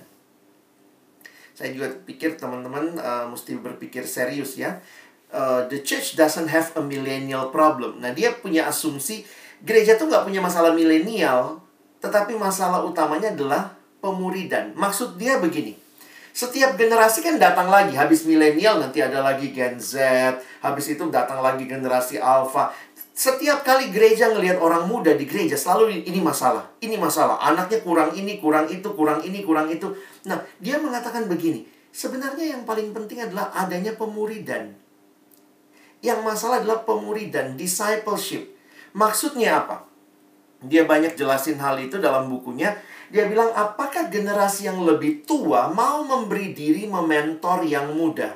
Saya 1.51 1.75
juga 1.75 1.91
pikir 2.07 2.39
teman-teman 2.39 2.95
uh, 2.95 3.27
mesti 3.27 3.59
berpikir 3.59 4.07
serius 4.07 4.55
ya. 4.55 4.79
Uh, 5.27 5.67
the 5.67 5.83
church 5.83 6.15
doesn't 6.15 6.47
have 6.47 6.71
a 6.79 6.81
millennial 6.81 7.51
problem. 7.51 7.99
Nah, 7.99 8.15
dia 8.15 8.31
punya 8.31 8.71
asumsi 8.71 9.27
gereja 9.59 9.99
tuh 9.99 10.07
nggak 10.07 10.23
punya 10.23 10.39
masalah 10.39 10.71
milenial, 10.71 11.59
tetapi 11.99 12.35
masalah 12.39 12.83
utamanya 12.83 13.31
adalah 13.35 13.75
pemuridan. 13.99 14.71
Maksud 14.75 15.19
dia 15.19 15.39
begini. 15.39 15.75
Setiap 16.31 16.79
generasi 16.79 17.19
kan 17.19 17.35
datang 17.35 17.67
lagi. 17.67 17.99
Habis 17.99 18.23
milenial 18.23 18.79
nanti 18.79 19.03
ada 19.03 19.19
lagi 19.19 19.51
Gen 19.51 19.75
Z. 19.75 19.99
Habis 20.63 20.95
itu 20.95 21.03
datang 21.11 21.43
lagi 21.43 21.67
generasi 21.67 22.15
Alpha. 22.15 22.71
Setiap 23.11 23.67
kali 23.67 23.91
gereja 23.91 24.31
ngelihat 24.31 24.63
orang 24.63 24.87
muda 24.87 25.11
di 25.11 25.27
gereja 25.27 25.59
selalu 25.59 26.07
ini 26.07 26.23
masalah. 26.23 26.71
Ini 26.79 26.95
masalah. 26.95 27.35
Anaknya 27.43 27.83
kurang 27.83 28.15
ini, 28.15 28.39
kurang 28.39 28.71
itu, 28.71 28.87
kurang 28.95 29.19
ini, 29.27 29.43
kurang 29.43 29.67
itu. 29.67 29.91
Nah, 30.23 30.39
dia 30.63 30.79
mengatakan 30.79 31.27
begini. 31.27 31.67
Sebenarnya 31.91 32.55
yang 32.55 32.63
paling 32.63 32.95
penting 32.95 33.19
adalah 33.19 33.51
adanya 33.51 33.91
pemuridan. 33.99 34.71
Yang 35.99 36.19
masalah 36.23 36.63
adalah 36.63 36.87
pemuridan, 36.87 37.59
discipleship. 37.59 38.55
Maksudnya 38.95 39.67
apa? 39.67 39.88
Dia 40.59 40.83
banyak 40.83 41.15
jelasin 41.15 41.59
hal 41.59 41.79
itu 41.79 41.99
dalam 41.99 42.27
bukunya. 42.27 42.75
Dia 43.09 43.25
bilang, 43.25 43.49
apakah 43.55 44.11
generasi 44.11 44.69
yang 44.69 44.83
lebih 44.83 45.23
tua 45.23 45.71
mau 45.71 46.03
memberi 46.03 46.51
diri 46.51 46.85
mementor 46.85 47.65
yang 47.65 47.95
muda? 47.95 48.35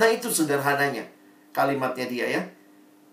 Nah 0.00 0.08
itu 0.08 0.32
sederhananya 0.32 1.04
kalimatnya 1.52 2.06
dia 2.08 2.26
ya. 2.26 2.42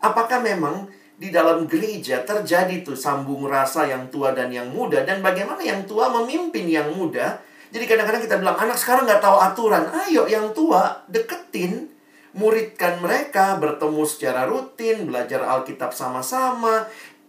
Apakah 0.01 0.41
memang 0.41 0.87
di 1.17 1.33
dalam 1.33 1.65
gereja 1.65 2.21
terjadi 2.21 2.85
tuh 2.85 2.93
sambung 2.93 3.49
rasa 3.49 3.89
yang 3.89 4.05
tua 4.13 4.37
dan 4.37 4.53
yang 4.53 4.69
muda 4.69 5.01
dan 5.01 5.25
bagaimana 5.25 5.57
yang 5.65 5.81
tua 5.89 6.13
memimpin 6.13 6.69
yang 6.69 6.93
muda 6.93 7.41
jadi 7.73 7.89
kadang-kadang 7.89 8.21
kita 8.21 8.37
bilang 8.37 8.53
anak 8.53 8.77
sekarang 8.77 9.09
nggak 9.09 9.25
tahu 9.25 9.37
aturan 9.41 9.89
ayo 10.05 10.29
yang 10.29 10.53
tua 10.53 11.01
deketin 11.09 11.89
muridkan 12.37 13.01
mereka 13.01 13.57
bertemu 13.57 14.05
secara 14.05 14.45
rutin 14.45 15.09
belajar 15.09 15.41
Alkitab 15.41 15.89
sama-sama 15.89 16.85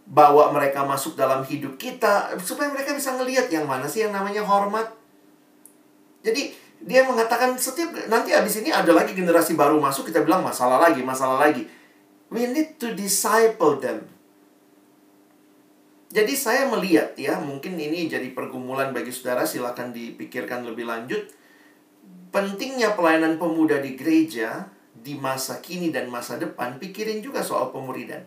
bawa 0.09 0.49
mereka 0.57 0.89
masuk 0.89 1.15
dalam 1.21 1.45
hidup 1.45 1.77
kita 1.77 2.33
supaya 2.41 2.73
mereka 2.73 2.97
bisa 2.97 3.13
ngelihat 3.21 3.53
yang 3.53 3.69
mana 3.69 3.85
sih 3.85 4.09
yang 4.09 4.13
namanya 4.17 4.41
hormat. 4.41 4.89
Jadi 6.25 6.57
dia 6.81 7.05
mengatakan 7.05 7.59
setiap 7.61 7.93
nanti 8.09 8.33
habis 8.33 8.57
ini 8.59 8.73
ada 8.73 8.95
lagi 8.97 9.13
generasi 9.13 9.53
baru 9.53 9.77
masuk 9.77 10.09
kita 10.09 10.25
bilang 10.25 10.41
masalah 10.41 10.81
lagi, 10.81 11.05
masalah 11.05 11.37
lagi. 11.37 11.69
We 12.33 12.49
need 12.49 12.81
to 12.81 12.97
disciple 12.97 13.77
them. 13.81 14.09
Jadi 16.09 16.33
saya 16.33 16.65
melihat 16.73 17.13
ya, 17.21 17.37
mungkin 17.37 17.77
ini 17.77 18.09
jadi 18.09 18.33
pergumulan 18.33 18.97
bagi 18.97 19.13
saudara, 19.13 19.45
silakan 19.45 19.93
dipikirkan 19.93 20.65
lebih 20.65 20.89
lanjut. 20.89 21.29
Pentingnya 22.33 22.97
pelayanan 22.97 23.37
pemuda 23.37 23.77
di 23.81 23.93
gereja 23.93 24.73
di 24.97 25.17
masa 25.21 25.61
kini 25.61 25.93
dan 25.93 26.09
masa 26.09 26.41
depan, 26.41 26.81
pikirin 26.81 27.21
juga 27.21 27.45
soal 27.45 27.69
pemuridan. 27.73 28.25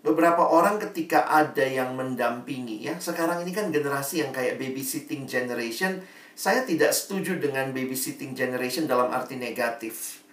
Beberapa 0.00 0.48
orang 0.48 0.80
ketika 0.80 1.28
ada 1.28 1.60
yang 1.60 1.92
mendampingi 1.92 2.88
ya, 2.88 2.96
sekarang 2.96 3.44
ini 3.44 3.52
kan 3.52 3.68
generasi 3.68 4.24
yang 4.24 4.32
kayak 4.32 4.56
babysitting 4.56 5.28
generation, 5.28 6.00
saya 6.32 6.64
tidak 6.64 6.96
setuju 6.96 7.36
dengan 7.36 7.68
babysitting 7.76 8.32
generation 8.32 8.88
dalam 8.88 9.12
arti 9.12 9.36
negatif. 9.36 10.24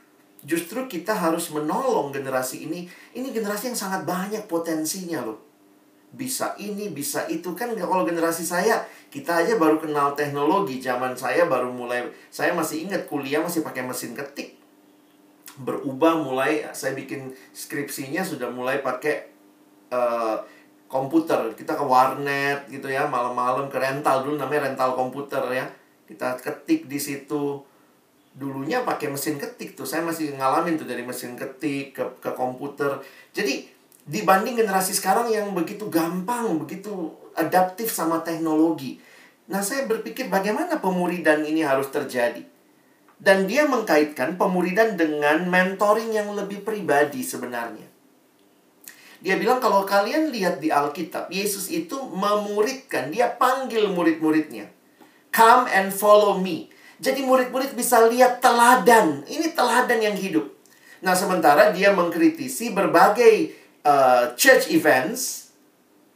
Justru 0.47 0.88
kita 0.88 1.12
harus 1.12 1.51
menolong 1.51 2.15
generasi 2.15 2.63
ini. 2.63 2.88
Ini 3.12 3.27
generasi 3.36 3.75
yang 3.75 3.75
sangat 3.75 4.08
banyak 4.08 4.47
potensinya 4.47 5.27
loh. 5.27 5.43
Bisa 6.15 6.56
ini, 6.56 6.88
bisa 6.88 7.27
itu. 7.27 7.51
Kan 7.51 7.75
kalau 7.75 8.08
generasi 8.08 8.47
saya, 8.47 8.88
kita 9.12 9.43
aja 9.43 9.60
baru 9.60 9.84
kenal 9.84 10.15
teknologi. 10.15 10.80
Zaman 10.80 11.19
saya 11.19 11.43
baru 11.43 11.75
mulai, 11.75 12.08
saya 12.32 12.56
masih 12.56 12.88
ingat 12.88 13.12
kuliah 13.12 13.43
masih 13.43 13.60
pakai 13.67 13.84
mesin 13.84 14.15
ketik. 14.15 14.56
Berubah 15.60 16.15
mulai, 16.15 16.63
saya 16.71 16.95
bikin 16.95 17.36
skripsinya 17.51 18.23
sudah 18.23 18.47
mulai 18.47 18.80
pakai 18.80 19.37
uh, 19.91 20.38
komputer. 20.88 21.54
Kita 21.54 21.76
ke 21.76 21.84
warnet 21.84 22.67
gitu 22.71 22.88
ya 22.88 23.06
malam-malam 23.06 23.67
ke 23.67 23.78
rental 23.78 24.23
dulu 24.23 24.39
namanya 24.39 24.71
rental 24.71 24.95
komputer 24.95 25.43
ya. 25.52 25.65
Kita 26.08 26.39
ketik 26.39 26.88
di 26.88 27.00
situ. 27.00 27.62
Dulunya 28.38 28.86
pakai 28.86 29.12
mesin 29.12 29.36
ketik 29.36 29.76
tuh. 29.76 29.84
Saya 29.84 30.06
masih 30.06 30.34
ngalamin 30.38 30.80
tuh 30.80 30.88
dari 30.88 31.04
mesin 31.04 31.36
ketik 31.36 31.97
ke 31.97 32.04
ke 32.23 32.32
komputer. 32.34 33.02
Jadi 33.36 33.67
dibanding 34.08 34.56
generasi 34.56 34.95
sekarang 34.95 35.28
yang 35.28 35.52
begitu 35.52 35.91
gampang 35.91 36.56
begitu 36.56 37.12
adaptif 37.36 37.91
sama 37.91 38.23
teknologi. 38.23 39.04
Nah 39.52 39.63
saya 39.63 39.88
berpikir 39.88 40.32
bagaimana 40.32 40.80
pemuridan 40.80 41.43
ini 41.43 41.63
harus 41.63 41.91
terjadi? 41.91 42.43
Dan 43.17 43.50
dia 43.50 43.65
mengkaitkan 43.65 44.38
pemuridan 44.38 44.93
dengan 44.93 45.50
mentoring 45.50 46.13
yang 46.13 46.38
lebih 46.38 46.62
pribadi 46.62 47.26
sebenarnya 47.26 47.87
dia 49.17 49.36
bilang 49.41 49.58
kalau 49.58 49.82
kalian 49.82 50.30
lihat 50.30 50.62
di 50.62 50.69
Alkitab, 50.69 51.34
Yesus 51.34 51.73
itu 51.73 51.97
memuridkan, 52.13 53.10
dia 53.10 53.34
panggil 53.34 53.89
murid-muridnya. 53.89 54.69
Come 55.34 55.65
and 55.69 55.89
follow 55.89 56.38
me. 56.38 56.69
Jadi 57.01 57.25
murid-murid 57.25 57.73
bisa 57.73 58.06
lihat 58.10 58.41
teladan. 58.41 59.25
Ini 59.25 59.53
teladan 59.53 60.01
yang 60.01 60.17
hidup. 60.17 60.49
Nah, 61.01 61.13
sementara 61.13 61.73
dia 61.73 61.93
mengkritisi 61.93 62.73
berbagai 62.73 63.53
uh, 63.86 64.34
church 64.34 64.73
events, 64.73 65.53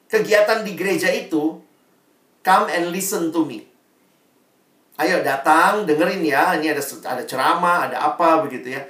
kegiatan 0.10 0.66
di 0.66 0.74
gereja 0.74 1.10
itu, 1.10 1.62
come 2.42 2.66
and 2.70 2.90
listen 2.90 3.30
to 3.30 3.46
me. 3.46 3.66
Ayo 4.98 5.22
datang, 5.26 5.86
dengerin 5.90 6.22
ya. 6.22 6.58
Ini 6.58 6.78
ada 6.78 6.84
ada 7.10 7.24
ceramah, 7.26 7.90
ada 7.90 7.98
apa 8.14 8.46
begitu 8.46 8.78
ya 8.78 8.82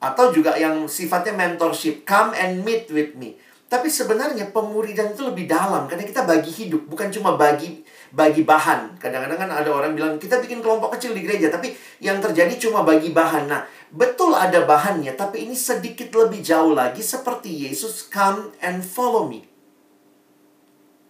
atau 0.00 0.32
juga 0.32 0.56
yang 0.56 0.88
sifatnya 0.88 1.36
mentorship, 1.36 2.08
come 2.08 2.32
and 2.32 2.64
meet 2.64 2.88
with 2.88 3.12
me. 3.20 3.36
Tapi 3.70 3.86
sebenarnya 3.86 4.50
pemuridan 4.50 5.14
itu 5.14 5.22
lebih 5.22 5.46
dalam 5.46 5.86
karena 5.86 6.02
kita 6.02 6.26
bagi 6.26 6.50
hidup, 6.50 6.90
bukan 6.90 7.06
cuma 7.14 7.38
bagi 7.38 7.86
bagi 8.10 8.42
bahan. 8.42 8.98
Kadang-kadang 8.98 9.38
kan 9.46 9.50
ada 9.62 9.70
orang 9.70 9.94
bilang 9.94 10.18
kita 10.18 10.42
bikin 10.42 10.58
kelompok 10.58 10.98
kecil 10.98 11.14
di 11.14 11.22
gereja, 11.22 11.54
tapi 11.54 11.78
yang 12.02 12.18
terjadi 12.18 12.50
cuma 12.58 12.82
bagi 12.82 13.14
bahan. 13.14 13.46
Nah, 13.46 13.62
betul 13.94 14.34
ada 14.34 14.66
bahannya, 14.66 15.14
tapi 15.14 15.46
ini 15.46 15.54
sedikit 15.54 16.10
lebih 16.10 16.42
jauh 16.42 16.74
lagi 16.74 16.98
seperti 16.98 17.70
Yesus 17.70 18.10
come 18.10 18.50
and 18.58 18.82
follow 18.82 19.30
me. 19.30 19.46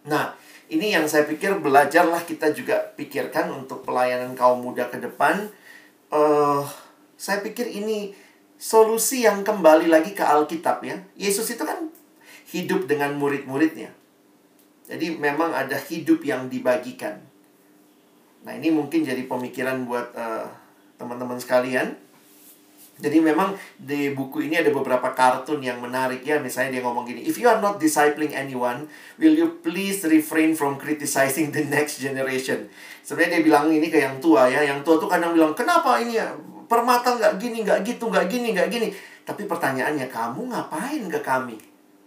Nah, 0.05 0.37
ini 0.69 0.93
yang 0.93 1.09
saya 1.09 1.25
pikir 1.25 1.57
belajarlah 1.57 2.21
kita 2.29 2.53
juga 2.53 2.93
pikirkan 2.93 3.49
untuk 3.49 3.81
pelayanan 3.81 4.37
kaum 4.37 4.61
muda 4.61 4.85
ke 4.85 5.01
depan. 5.01 5.49
Uh, 6.13 6.61
saya 7.17 7.41
pikir 7.41 7.65
ini 7.69 8.13
solusi 8.61 9.25
yang 9.25 9.41
kembali 9.41 9.89
lagi 9.89 10.13
ke 10.13 10.21
Alkitab 10.21 10.85
ya. 10.85 11.01
Yesus 11.17 11.49
itu 11.49 11.65
kan 11.65 11.89
hidup 12.53 12.85
dengan 12.85 13.17
murid-muridnya. 13.17 13.89
Jadi 14.85 15.17
memang 15.17 15.49
ada 15.49 15.81
hidup 15.81 16.21
yang 16.21 16.45
dibagikan. 16.45 17.17
Nah, 18.45 18.53
ini 18.53 18.69
mungkin 18.69 19.01
jadi 19.01 19.25
pemikiran 19.25 19.89
buat 19.89 20.13
uh, 20.13 20.45
teman-teman 21.01 21.41
sekalian. 21.41 21.97
Jadi 23.01 23.17
memang 23.17 23.57
di 23.81 24.13
buku 24.13 24.45
ini 24.45 24.61
ada 24.61 24.69
beberapa 24.69 25.09
kartun 25.17 25.57
yang 25.65 25.81
menarik 25.81 26.21
ya. 26.21 26.37
Misalnya 26.37 26.77
dia 26.77 26.81
ngomong 26.85 27.09
gini, 27.09 27.25
If 27.25 27.41
you 27.41 27.49
are 27.49 27.57
not 27.57 27.81
discipling 27.81 28.37
anyone, 28.37 28.85
will 29.17 29.33
you 29.33 29.57
please 29.65 30.05
refrain 30.05 30.53
from 30.53 30.77
criticizing 30.77 31.49
the 31.49 31.65
next 31.65 31.97
generation? 31.97 32.69
Sebenarnya 33.01 33.41
dia 33.41 33.43
bilang 33.47 33.73
ini 33.73 33.89
ke 33.89 33.97
yang 33.97 34.21
tua 34.21 34.45
ya. 34.53 34.61
Yang 34.61 34.85
tua 34.85 34.95
tuh 35.01 35.09
kadang 35.09 35.33
bilang, 35.33 35.57
kenapa 35.57 35.97
ini 35.97 36.21
ya? 36.21 36.29
Permata 36.71 37.19
nggak 37.19 37.35
gini, 37.35 37.67
nggak 37.67 37.83
gitu, 37.83 38.07
nggak 38.07 38.31
gini, 38.31 38.55
nggak 38.55 38.71
gini. 38.71 38.87
Tapi 39.27 39.43
pertanyaannya, 39.43 40.07
kamu 40.07 40.55
ngapain 40.55 41.03
ke 41.11 41.19
kami? 41.19 41.59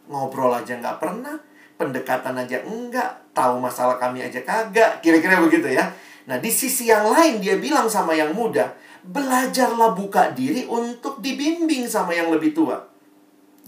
Ngobrol 0.09 0.57
aja 0.57 0.81
nggak 0.81 0.97
pernah, 0.97 1.37
pendekatan 1.77 2.33
aja 2.33 2.65
enggak, 2.65 3.13
tahu 3.37 3.61
masalah 3.61 4.01
kami 4.01 4.25
aja 4.25 4.41
kagak. 4.41 5.05
Kira-kira 5.05 5.37
begitu 5.45 5.69
ya. 5.69 5.93
Nah, 6.25 6.41
di 6.41 6.49
sisi 6.49 6.89
yang 6.89 7.13
lain 7.13 7.45
dia 7.45 7.61
bilang 7.61 7.85
sama 7.93 8.17
yang 8.17 8.33
muda, 8.33 8.73
belajarlah 9.05 9.93
buka 9.93 10.33
diri 10.33 10.65
untuk 10.65 11.21
dibimbing 11.21 11.85
sama 11.85 12.17
yang 12.17 12.33
lebih 12.33 12.57
tua. 12.57 12.81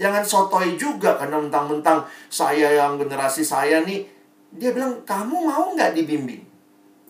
Jangan 0.00 0.24
sotoy 0.24 0.80
juga 0.80 1.20
karena 1.20 1.36
mentang-mentang 1.36 2.08
saya 2.32 2.72
yang 2.72 2.96
generasi 2.96 3.44
saya 3.44 3.84
nih. 3.84 4.00
Dia 4.56 4.72
bilang, 4.72 5.04
kamu 5.04 5.36
mau 5.44 5.76
nggak 5.76 5.92
dibimbing? 5.92 6.40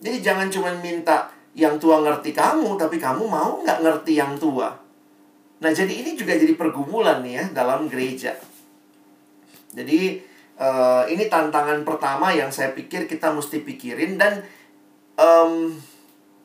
Jadi 0.03 0.17
jangan 0.19 0.51
cuma 0.51 0.75
minta 0.83 1.36
yang 1.57 1.81
tua 1.81 2.05
ngerti 2.05 2.37
kamu, 2.37 2.77
tapi 2.77 3.01
kamu 3.01 3.25
mau 3.25 3.65
nggak 3.65 3.81
ngerti 3.81 4.13
yang 4.13 4.37
tua? 4.37 4.69
Nah, 5.57 5.71
jadi 5.73 5.89
ini 5.89 6.13
juga 6.13 6.37
jadi 6.37 6.53
pergumulan 6.53 7.25
nih 7.25 7.33
ya 7.41 7.45
dalam 7.49 7.89
gereja. 7.89 8.37
Jadi, 9.73 10.21
uh, 10.61 11.09
ini 11.09 11.25
tantangan 11.25 11.81
pertama 11.81 12.29
yang 12.29 12.53
saya 12.53 12.77
pikir 12.77 13.09
kita 13.09 13.33
mesti 13.33 13.65
pikirin 13.65 14.21
dan 14.21 14.45
um, 15.17 15.73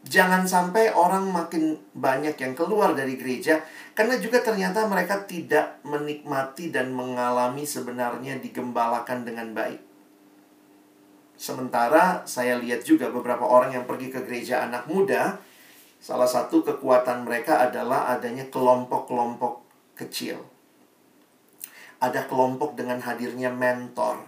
jangan 0.08 0.48
sampai 0.48 0.90
orang 0.96 1.28
makin 1.28 1.76
banyak 1.92 2.34
yang 2.34 2.56
keluar 2.56 2.96
dari 2.96 3.20
gereja 3.20 3.60
karena 3.92 4.16
juga 4.16 4.40
ternyata 4.40 4.88
mereka 4.88 5.28
tidak 5.28 5.78
menikmati 5.84 6.72
dan 6.72 6.90
mengalami 6.90 7.68
sebenarnya 7.68 8.40
digembalakan 8.40 9.28
dengan 9.28 9.52
baik. 9.52 9.91
Sementara 11.42 12.22
saya 12.22 12.54
lihat 12.62 12.86
juga 12.86 13.10
beberapa 13.10 13.42
orang 13.42 13.74
yang 13.74 13.82
pergi 13.82 14.14
ke 14.14 14.22
gereja 14.22 14.62
anak 14.62 14.86
muda, 14.86 15.42
salah 15.98 16.30
satu 16.30 16.62
kekuatan 16.62 17.26
mereka 17.26 17.66
adalah 17.66 18.14
adanya 18.14 18.46
kelompok-kelompok 18.46 19.66
kecil. 19.98 20.38
Ada 21.98 22.30
kelompok 22.30 22.78
dengan 22.78 23.02
hadirnya 23.02 23.50
mentor. 23.50 24.22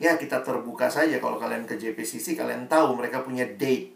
Ya, 0.00 0.16
kita 0.16 0.40
terbuka 0.40 0.88
saja 0.88 1.20
kalau 1.20 1.36
kalian 1.36 1.68
ke 1.68 1.76
JPCC, 1.76 2.40
kalian 2.40 2.72
tahu 2.72 2.96
mereka 2.96 3.20
punya 3.20 3.44
date 3.44 3.94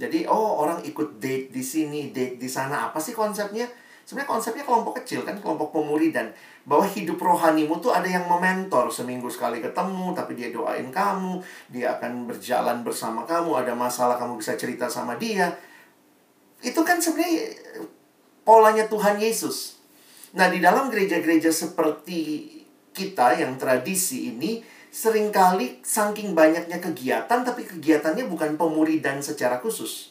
jadi 0.00 0.24
oh 0.32 0.64
orang 0.64 0.80
ikut 0.80 1.20
date 1.20 1.52
di 1.52 1.60
sini, 1.60 2.08
date 2.08 2.40
di 2.40 2.48
sana. 2.48 2.88
Apa 2.88 2.96
sih 2.96 3.12
konsepnya? 3.12 3.68
Sebenarnya 4.10 4.26
konsepnya 4.26 4.66
kelompok 4.66 4.98
kecil 4.98 5.22
kan, 5.22 5.38
kelompok 5.38 5.70
pemuridan. 5.70 6.34
Bahwa 6.66 6.82
hidup 6.82 7.14
rohanimu 7.22 7.78
tuh 7.78 7.94
ada 7.94 8.10
yang 8.10 8.26
mementor 8.26 8.90
seminggu 8.90 9.30
sekali 9.30 9.62
ketemu, 9.62 10.10
tapi 10.18 10.34
dia 10.34 10.50
doain 10.50 10.90
kamu, 10.90 11.38
dia 11.70 11.94
akan 11.94 12.26
berjalan 12.26 12.82
bersama 12.82 13.22
kamu, 13.22 13.54
ada 13.62 13.70
masalah 13.70 14.18
kamu 14.18 14.42
bisa 14.42 14.58
cerita 14.58 14.90
sama 14.90 15.14
dia. 15.14 15.54
Itu 16.58 16.82
kan 16.82 16.98
sebenarnya 16.98 17.54
polanya 18.42 18.90
Tuhan 18.90 19.22
Yesus. 19.22 19.78
Nah, 20.34 20.50
di 20.50 20.58
dalam 20.58 20.90
gereja-gereja 20.90 21.54
seperti 21.54 22.50
kita 22.90 23.38
yang 23.38 23.62
tradisi 23.62 24.26
ini, 24.26 24.58
sering 24.90 25.30
kali 25.30 25.78
saking 25.86 26.34
banyaknya 26.34 26.82
kegiatan 26.82 27.46
tapi 27.46 27.62
kegiatannya 27.62 28.26
bukan 28.26 28.58
pemuridan 28.58 29.22
secara 29.22 29.62
khusus. 29.62 30.09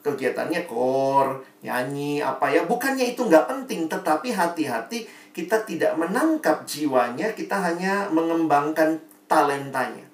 Kegiatannya 0.00 0.64
kor, 0.64 1.44
nyanyi, 1.60 2.24
apa 2.24 2.48
ya. 2.48 2.64
Bukannya 2.64 3.12
itu 3.12 3.26
nggak 3.26 3.46
penting, 3.46 3.86
tetapi 3.86 4.32
hati-hati 4.32 5.04
kita 5.30 5.62
tidak 5.68 5.94
menangkap 5.96 6.64
jiwanya, 6.64 7.30
kita 7.36 7.60
hanya 7.60 8.08
mengembangkan 8.10 8.98
talentanya. 9.28 10.04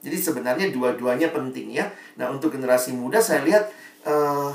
Jadi 0.00 0.16
sebenarnya 0.16 0.66
dua-duanya 0.72 1.28
penting 1.30 1.76
ya. 1.76 1.84
Nah 2.16 2.32
untuk 2.32 2.56
generasi 2.56 2.96
muda 2.96 3.20
saya 3.20 3.44
lihat 3.44 3.68
uh, 4.08 4.48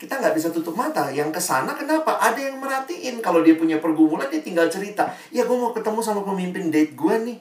kita 0.00 0.16
nggak 0.16 0.32
bisa 0.32 0.48
tutup 0.48 0.72
mata. 0.72 1.12
Yang 1.12 1.36
ke 1.36 1.40
sana 1.44 1.76
kenapa? 1.76 2.16
Ada 2.16 2.48
yang 2.48 2.56
merhatiin 2.56 3.20
kalau 3.20 3.44
dia 3.44 3.60
punya 3.60 3.76
pergumulan 3.76 4.32
dia 4.32 4.40
tinggal 4.40 4.72
cerita. 4.72 5.12
Ya 5.28 5.44
gue 5.44 5.52
mau 5.52 5.76
ketemu 5.76 6.00
sama 6.00 6.24
pemimpin 6.24 6.72
date 6.72 6.96
gue 6.96 7.14
nih 7.28 7.38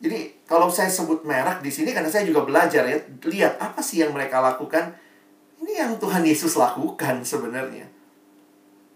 jadi 0.00 0.32
kalau 0.48 0.72
saya 0.72 0.88
sebut 0.88 1.28
merek 1.28 1.60
di 1.60 1.68
sini 1.68 1.92
karena 1.92 2.08
saya 2.08 2.24
juga 2.24 2.48
belajar 2.48 2.88
ya, 2.88 2.96
lihat 3.28 3.60
apa 3.60 3.84
sih 3.84 4.00
yang 4.00 4.16
mereka 4.16 4.40
lakukan. 4.40 4.96
Ini 5.60 5.72
yang 5.76 5.92
Tuhan 6.00 6.24
Yesus 6.24 6.56
lakukan 6.56 7.20
sebenarnya. 7.20 7.84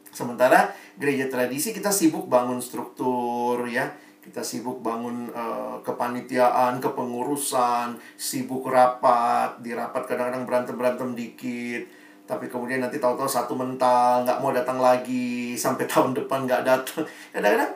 Sementara 0.09 0.72
gereja 0.96 1.29
tradisi 1.29 1.77
kita 1.77 1.92
sibuk 1.92 2.24
bangun 2.31 2.62
struktur 2.62 3.68
ya, 3.68 3.92
kita 4.24 4.40
sibuk 4.40 4.81
bangun 4.81 5.29
uh, 5.37 5.77
kepanitiaan, 5.85 6.81
kepengurusan, 6.81 8.00
sibuk 8.16 8.64
rapat, 8.64 9.61
di 9.61 9.77
rapat 9.77 10.09
kadang-kadang 10.09 10.48
berantem-berantem 10.48 11.12
dikit. 11.12 11.85
Tapi 12.24 12.48
kemudian 12.48 12.81
nanti 12.81 12.96
tahu-tahu 12.96 13.29
satu 13.29 13.53
mental, 13.53 14.24
nggak 14.24 14.40
mau 14.40 14.48
datang 14.48 14.81
lagi, 14.81 15.53
sampai 15.61 15.85
tahun 15.85 16.16
depan 16.16 16.48
nggak 16.48 16.64
datang. 16.64 17.05
Kadang-kadang 17.37 17.72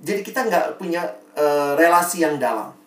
jadi 0.00 0.20
kita 0.24 0.40
nggak 0.48 0.66
punya 0.80 1.04
uh, 1.36 1.76
relasi 1.76 2.24
yang 2.24 2.40
dalam. 2.40 2.79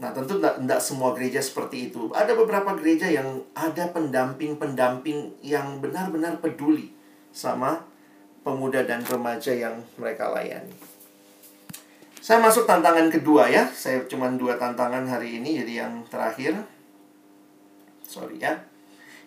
Nah, 0.00 0.16
tentu 0.16 0.40
tidak 0.40 0.80
semua 0.80 1.12
gereja 1.12 1.44
seperti 1.44 1.92
itu. 1.92 2.08
Ada 2.16 2.32
beberapa 2.32 2.72
gereja 2.72 3.04
yang 3.12 3.44
ada 3.52 3.84
pendamping-pendamping 3.92 5.44
yang 5.44 5.76
benar-benar 5.84 6.40
peduli 6.40 6.96
sama 7.36 7.84
pemuda 8.40 8.80
dan 8.88 9.04
remaja 9.04 9.52
yang 9.52 9.84
mereka 10.00 10.32
layani. 10.32 10.72
Saya 12.24 12.40
masuk 12.40 12.64
tantangan 12.64 13.12
kedua 13.12 13.52
ya. 13.52 13.68
Saya 13.68 14.00
cuma 14.08 14.32
dua 14.32 14.56
tantangan 14.56 15.04
hari 15.04 15.36
ini, 15.36 15.60
jadi 15.60 15.84
yang 15.84 16.00
terakhir. 16.08 16.56
Sorry 18.08 18.40
ya. 18.40 18.56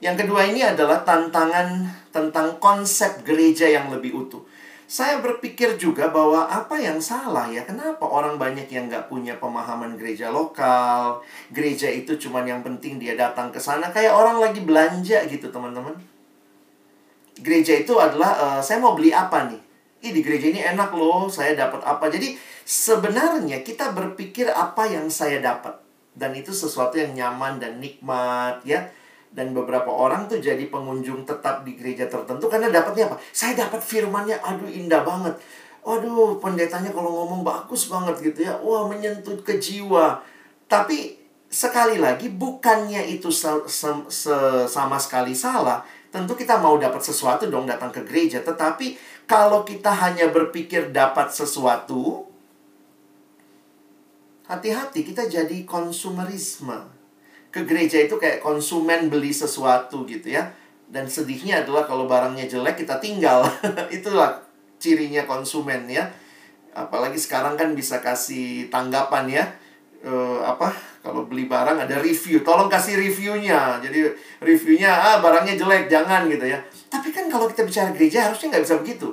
Yang 0.02 0.26
kedua 0.26 0.50
ini 0.50 0.66
adalah 0.66 1.06
tantangan 1.06 1.86
tentang 2.10 2.58
konsep 2.58 3.22
gereja 3.22 3.70
yang 3.70 3.94
lebih 3.94 4.26
utuh 4.26 4.42
saya 4.88 5.24
berpikir 5.24 5.80
juga 5.80 6.12
bahwa 6.12 6.46
apa 6.46 6.76
yang 6.78 7.00
salah 7.00 7.48
ya? 7.50 7.64
Kenapa 7.64 8.04
orang 8.04 8.36
banyak 8.36 8.68
yang 8.70 8.92
nggak 8.92 9.08
punya 9.08 9.40
pemahaman 9.40 9.96
gereja 9.96 10.30
lokal? 10.30 11.24
Gereja 11.50 11.90
itu 11.90 12.20
cuma 12.20 12.44
yang 12.44 12.62
penting 12.62 13.00
dia 13.00 13.16
datang 13.18 13.50
ke 13.50 13.58
sana. 13.58 13.90
Kayak 13.90 14.14
orang 14.14 14.38
lagi 14.44 14.62
belanja 14.62 15.26
gitu 15.32 15.50
teman-teman. 15.50 15.96
Gereja 17.40 17.82
itu 17.82 17.98
adalah 17.98 18.32
uh, 18.38 18.62
saya 18.62 18.78
mau 18.84 18.94
beli 18.94 19.10
apa 19.10 19.50
nih? 19.50 19.62
Ih, 20.04 20.12
di 20.12 20.22
gereja 20.22 20.52
ini 20.52 20.60
enak 20.62 20.92
loh 20.94 21.32
saya 21.32 21.56
dapat 21.56 21.82
apa. 21.82 22.12
Jadi 22.12 22.36
sebenarnya 22.68 23.64
kita 23.64 23.96
berpikir 23.96 24.52
apa 24.52 24.86
yang 24.92 25.08
saya 25.08 25.40
dapat. 25.40 25.80
Dan 26.14 26.38
itu 26.38 26.54
sesuatu 26.54 27.00
yang 27.00 27.18
nyaman 27.18 27.58
dan 27.58 27.82
nikmat 27.82 28.62
ya 28.62 28.86
dan 29.34 29.50
beberapa 29.52 29.90
orang 29.90 30.30
tuh 30.30 30.38
jadi 30.38 30.70
pengunjung 30.70 31.26
tetap 31.26 31.66
di 31.66 31.74
gereja 31.74 32.06
tertentu 32.06 32.46
karena 32.46 32.70
dapatnya 32.70 33.10
apa? 33.10 33.18
Saya 33.34 33.58
dapat 33.58 33.82
firmannya, 33.82 34.38
aduh 34.38 34.70
indah 34.70 35.02
banget. 35.02 35.34
Waduh, 35.84 36.40
pendetanya 36.40 36.94
kalau 36.94 37.12
ngomong 37.12 37.42
bagus 37.44 37.92
banget 37.92 38.16
gitu 38.22 38.48
ya. 38.48 38.56
Wah, 38.62 38.88
menyentuh 38.88 39.36
ke 39.42 39.58
jiwa. 39.60 40.22
Tapi 40.70 41.18
sekali 41.50 42.00
lagi 42.00 42.32
bukannya 42.32 43.04
itu 43.10 43.34
se 43.34 43.50
se 43.68 43.90
se 44.08 44.36
sama 44.70 45.02
sekali 45.02 45.34
salah. 45.34 45.84
Tentu 46.14 46.38
kita 46.38 46.62
mau 46.62 46.78
dapat 46.78 47.02
sesuatu 47.02 47.50
dong 47.50 47.66
datang 47.66 47.90
ke 47.90 48.06
gereja, 48.06 48.40
tetapi 48.46 48.96
kalau 49.26 49.66
kita 49.66 49.90
hanya 49.90 50.30
berpikir 50.30 50.94
dapat 50.94 51.34
sesuatu, 51.34 52.30
hati-hati 54.46 55.02
kita 55.02 55.26
jadi 55.26 55.66
konsumerisme 55.66 57.03
ke 57.54 57.62
gereja 57.70 58.02
itu 58.02 58.18
kayak 58.18 58.42
konsumen 58.42 59.14
beli 59.14 59.30
sesuatu 59.30 60.10
gitu 60.10 60.34
ya. 60.34 60.50
Dan 60.90 61.06
sedihnya 61.06 61.62
adalah 61.62 61.86
kalau 61.86 62.10
barangnya 62.10 62.50
jelek 62.50 62.82
kita 62.82 62.98
tinggal. 62.98 63.46
Itulah 63.94 64.42
cirinya 64.82 65.30
konsumen 65.30 65.86
ya. 65.86 66.10
Apalagi 66.74 67.22
sekarang 67.22 67.54
kan 67.54 67.78
bisa 67.78 68.02
kasih 68.02 68.74
tanggapan 68.74 69.30
ya. 69.30 69.46
E, 70.02 70.12
apa 70.42 70.74
kalau 71.06 71.30
beli 71.30 71.46
barang 71.46 71.86
ada 71.86 72.02
review. 72.02 72.42
Tolong 72.42 72.66
kasih 72.74 72.98
reviewnya. 72.98 73.78
Jadi 73.86 74.02
reviewnya 74.42 74.90
ah 74.90 75.18
barangnya 75.22 75.54
jelek 75.54 75.94
jangan 75.94 76.26
gitu 76.26 76.50
ya. 76.50 76.58
Tapi 76.90 77.14
kan 77.14 77.30
kalau 77.30 77.46
kita 77.46 77.70
bicara 77.70 77.94
gereja 77.94 78.34
harusnya 78.34 78.58
nggak 78.58 78.66
bisa 78.66 78.76
begitu. 78.82 79.10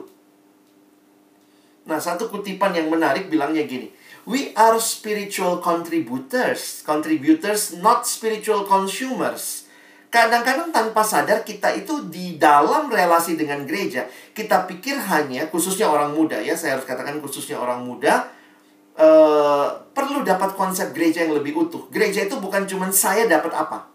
Nah 1.84 2.00
satu 2.00 2.32
kutipan 2.32 2.72
yang 2.72 2.88
menarik 2.88 3.28
bilangnya 3.28 3.68
gini 3.68 3.99
We 4.28 4.52
are 4.56 4.76
spiritual 4.80 5.64
contributors. 5.64 6.84
Contributors, 6.84 7.76
not 7.80 8.04
spiritual 8.04 8.68
consumers. 8.68 9.68
Kadang-kadang 10.10 10.74
tanpa 10.74 11.06
sadar 11.06 11.46
kita 11.46 11.70
itu 11.70 12.10
di 12.10 12.34
dalam 12.34 12.90
relasi 12.90 13.38
dengan 13.38 13.62
gereja. 13.62 14.10
Kita 14.34 14.66
pikir 14.66 14.98
hanya, 14.98 15.46
khususnya 15.46 15.86
orang 15.86 16.12
muda 16.18 16.42
ya, 16.42 16.58
saya 16.58 16.76
harus 16.76 16.84
katakan 16.84 17.22
khususnya 17.22 17.56
orang 17.56 17.86
muda. 17.86 18.26
uh, 19.00 19.68
perlu 19.96 20.20
dapat 20.26 20.52
konsep 20.58 20.92
gereja 20.92 21.24
yang 21.24 21.32
lebih 21.32 21.56
utuh. 21.56 21.88
Gereja 21.88 22.28
itu 22.28 22.36
bukan 22.36 22.68
cuma 22.68 22.92
saya 22.92 23.24
dapat 23.24 23.54
apa. 23.54 23.88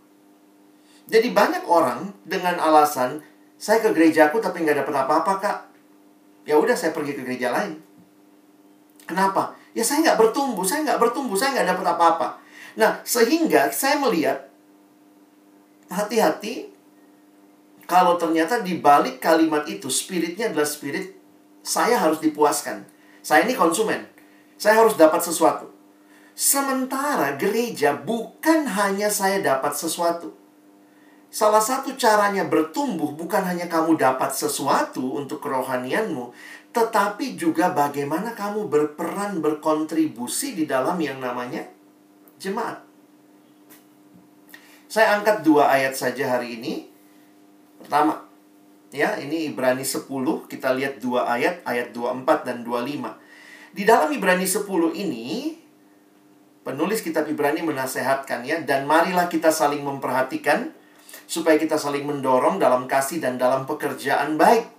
Jadi 1.06 1.30
banyak 1.30 1.70
orang 1.70 2.10
dengan 2.26 2.58
alasan 2.58 3.22
saya 3.62 3.80
ke 3.86 3.94
gerejaku 3.94 4.42
tapi 4.42 4.66
nggak 4.66 4.82
dapat 4.82 4.96
apa-apa 5.06 5.34
kak. 5.38 5.58
Ya 6.50 6.58
udah 6.58 6.74
saya 6.74 6.94
pergi 6.94 7.14
ke 7.14 7.22
gereja 7.22 7.54
lain. 7.54 7.78
Kenapa? 9.06 9.54
Ya 9.76 9.84
saya 9.84 10.02
nggak 10.02 10.20
bertumbuh, 10.24 10.64
saya 10.64 10.88
nggak 10.88 11.00
bertumbuh, 11.04 11.36
saya 11.36 11.52
nggak 11.60 11.76
dapat 11.76 11.86
apa-apa. 11.92 12.28
Nah 12.80 13.04
sehingga 13.04 13.68
saya 13.76 14.00
melihat 14.00 14.48
hati-hati 15.92 16.72
kalau 17.86 18.18
ternyata 18.18 18.64
di 18.64 18.82
balik 18.82 19.22
kalimat 19.22 19.68
itu 19.70 19.92
spiritnya 19.92 20.50
adalah 20.50 20.66
spirit 20.66 21.14
saya 21.62 22.00
harus 22.00 22.24
dipuaskan. 22.24 22.88
Saya 23.20 23.46
ini 23.46 23.54
konsumen. 23.58 24.06
Saya 24.56 24.82
harus 24.86 24.96
dapat 24.96 25.22
sesuatu. 25.22 25.70
Sementara 26.36 27.36
gereja 27.36 27.96
bukan 27.96 28.68
hanya 28.70 29.10
saya 29.10 29.42
dapat 29.42 29.74
sesuatu. 29.74 30.36
Salah 31.36 31.60
satu 31.60 32.00
caranya 32.00 32.48
bertumbuh 32.48 33.12
bukan 33.12 33.44
hanya 33.44 33.68
kamu 33.68 34.00
dapat 34.00 34.32
sesuatu 34.32 35.20
untuk 35.20 35.44
kerohanianmu, 35.44 36.32
tetapi 36.76 37.40
juga 37.40 37.72
bagaimana 37.72 38.36
kamu 38.36 38.68
berperan 38.68 39.40
berkontribusi 39.40 40.60
di 40.60 40.68
dalam 40.68 41.00
yang 41.00 41.24
namanya 41.24 41.64
jemaat. 42.36 42.84
Saya 44.92 45.16
angkat 45.16 45.48
dua 45.48 45.72
ayat 45.72 45.96
saja 45.96 46.36
hari 46.36 46.60
ini. 46.60 46.92
Pertama, 47.80 48.28
ya, 48.92 49.16
ini 49.24 49.48
Ibrani 49.48 49.88
10, 49.88 50.04
kita 50.52 50.76
lihat 50.76 51.00
dua 51.00 51.32
ayat, 51.32 51.64
ayat 51.64 51.96
24 51.96 52.44
dan 52.44 52.68
25. 52.68 53.08
Di 53.72 53.84
dalam 53.88 54.12
Ibrani 54.12 54.44
10 54.44 54.68
ini, 55.00 55.56
penulis 56.68 57.00
kitab 57.00 57.24
Ibrani 57.32 57.64
menasehatkan 57.64 58.44
ya, 58.44 58.60
dan 58.68 58.84
marilah 58.84 59.32
kita 59.32 59.48
saling 59.48 59.80
memperhatikan 59.80 60.76
supaya 61.24 61.56
kita 61.56 61.80
saling 61.80 62.04
mendorong 62.04 62.60
dalam 62.60 62.84
kasih 62.84 63.24
dan 63.24 63.40
dalam 63.40 63.64
pekerjaan 63.64 64.36
baik. 64.36 64.75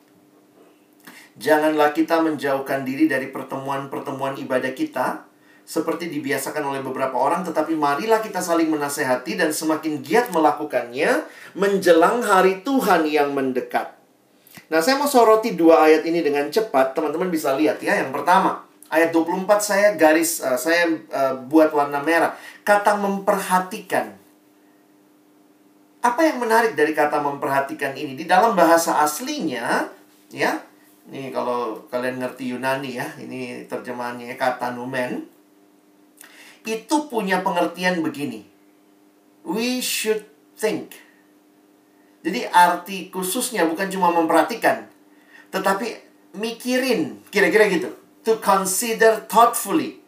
Janganlah 1.37 1.93
kita 1.93 2.25
menjauhkan 2.25 2.89
diri 2.89 3.05
dari 3.05 3.29
pertemuan-pertemuan 3.29 4.41
ibadah 4.41 4.73
kita 4.73 5.29
seperti 5.67 6.09
dibiasakan 6.09 6.63
oleh 6.63 6.81
beberapa 6.81 7.19
orang, 7.19 7.43
tetapi 7.43 7.75
marilah 7.75 8.23
kita 8.23 8.39
saling 8.39 8.71
menasehati 8.71 9.37
dan 9.37 9.51
semakin 9.51 10.01
giat 10.01 10.31
melakukannya 10.33 11.27
menjelang 11.59 12.23
hari 12.23 12.63
Tuhan 12.63 13.05
yang 13.05 13.35
mendekat. 13.35 13.93
Nah, 14.71 14.81
saya 14.81 14.97
mau 14.97 15.11
soroti 15.11 15.59
dua 15.59 15.85
ayat 15.85 16.07
ini 16.07 16.23
dengan 16.23 16.49
cepat, 16.49 16.97
teman-teman 16.97 17.29
bisa 17.29 17.53
lihat 17.59 17.83
ya. 17.83 17.99
Yang 17.99 18.15
pertama, 18.15 18.65
ayat 18.89 19.11
24 19.11 19.61
saya 19.61 19.89
garis 19.99 20.41
uh, 20.41 20.57
saya 20.57 20.87
uh, 21.13 21.35
buat 21.47 21.75
warna 21.75 22.01
merah. 22.03 22.35
Kata 22.63 22.97
memperhatikan. 22.97 24.15
Apa 26.03 26.21
yang 26.23 26.39
menarik 26.39 26.79
dari 26.79 26.95
kata 26.95 27.19
memperhatikan 27.19 27.99
ini? 27.99 28.15
Di 28.15 28.31
dalam 28.31 28.55
bahasa 28.55 29.03
aslinya, 29.03 29.91
ya. 30.31 30.63
Nih 31.07 31.31
kalau 31.31 31.87
kalian 31.87 32.19
ngerti 32.19 32.51
Yunani 32.51 32.99
ya, 32.99 33.07
ini 33.23 33.63
terjemahannya 33.71 34.35
kata 34.35 34.75
numen 34.75 35.27
itu 36.67 36.97
punya 37.07 37.47
pengertian 37.47 38.03
begini. 38.03 38.43
We 39.47 39.79
should 39.79 40.27
think. 40.59 40.99
Jadi 42.27 42.43
arti 42.51 43.07
khususnya 43.15 43.71
bukan 43.71 43.87
cuma 43.87 44.11
memperhatikan, 44.11 44.91
tetapi 45.55 45.95
mikirin, 46.35 47.23
kira-kira 47.31 47.71
gitu. 47.71 47.95
To 48.27 48.43
consider 48.43 49.23
thoughtfully. 49.31 50.03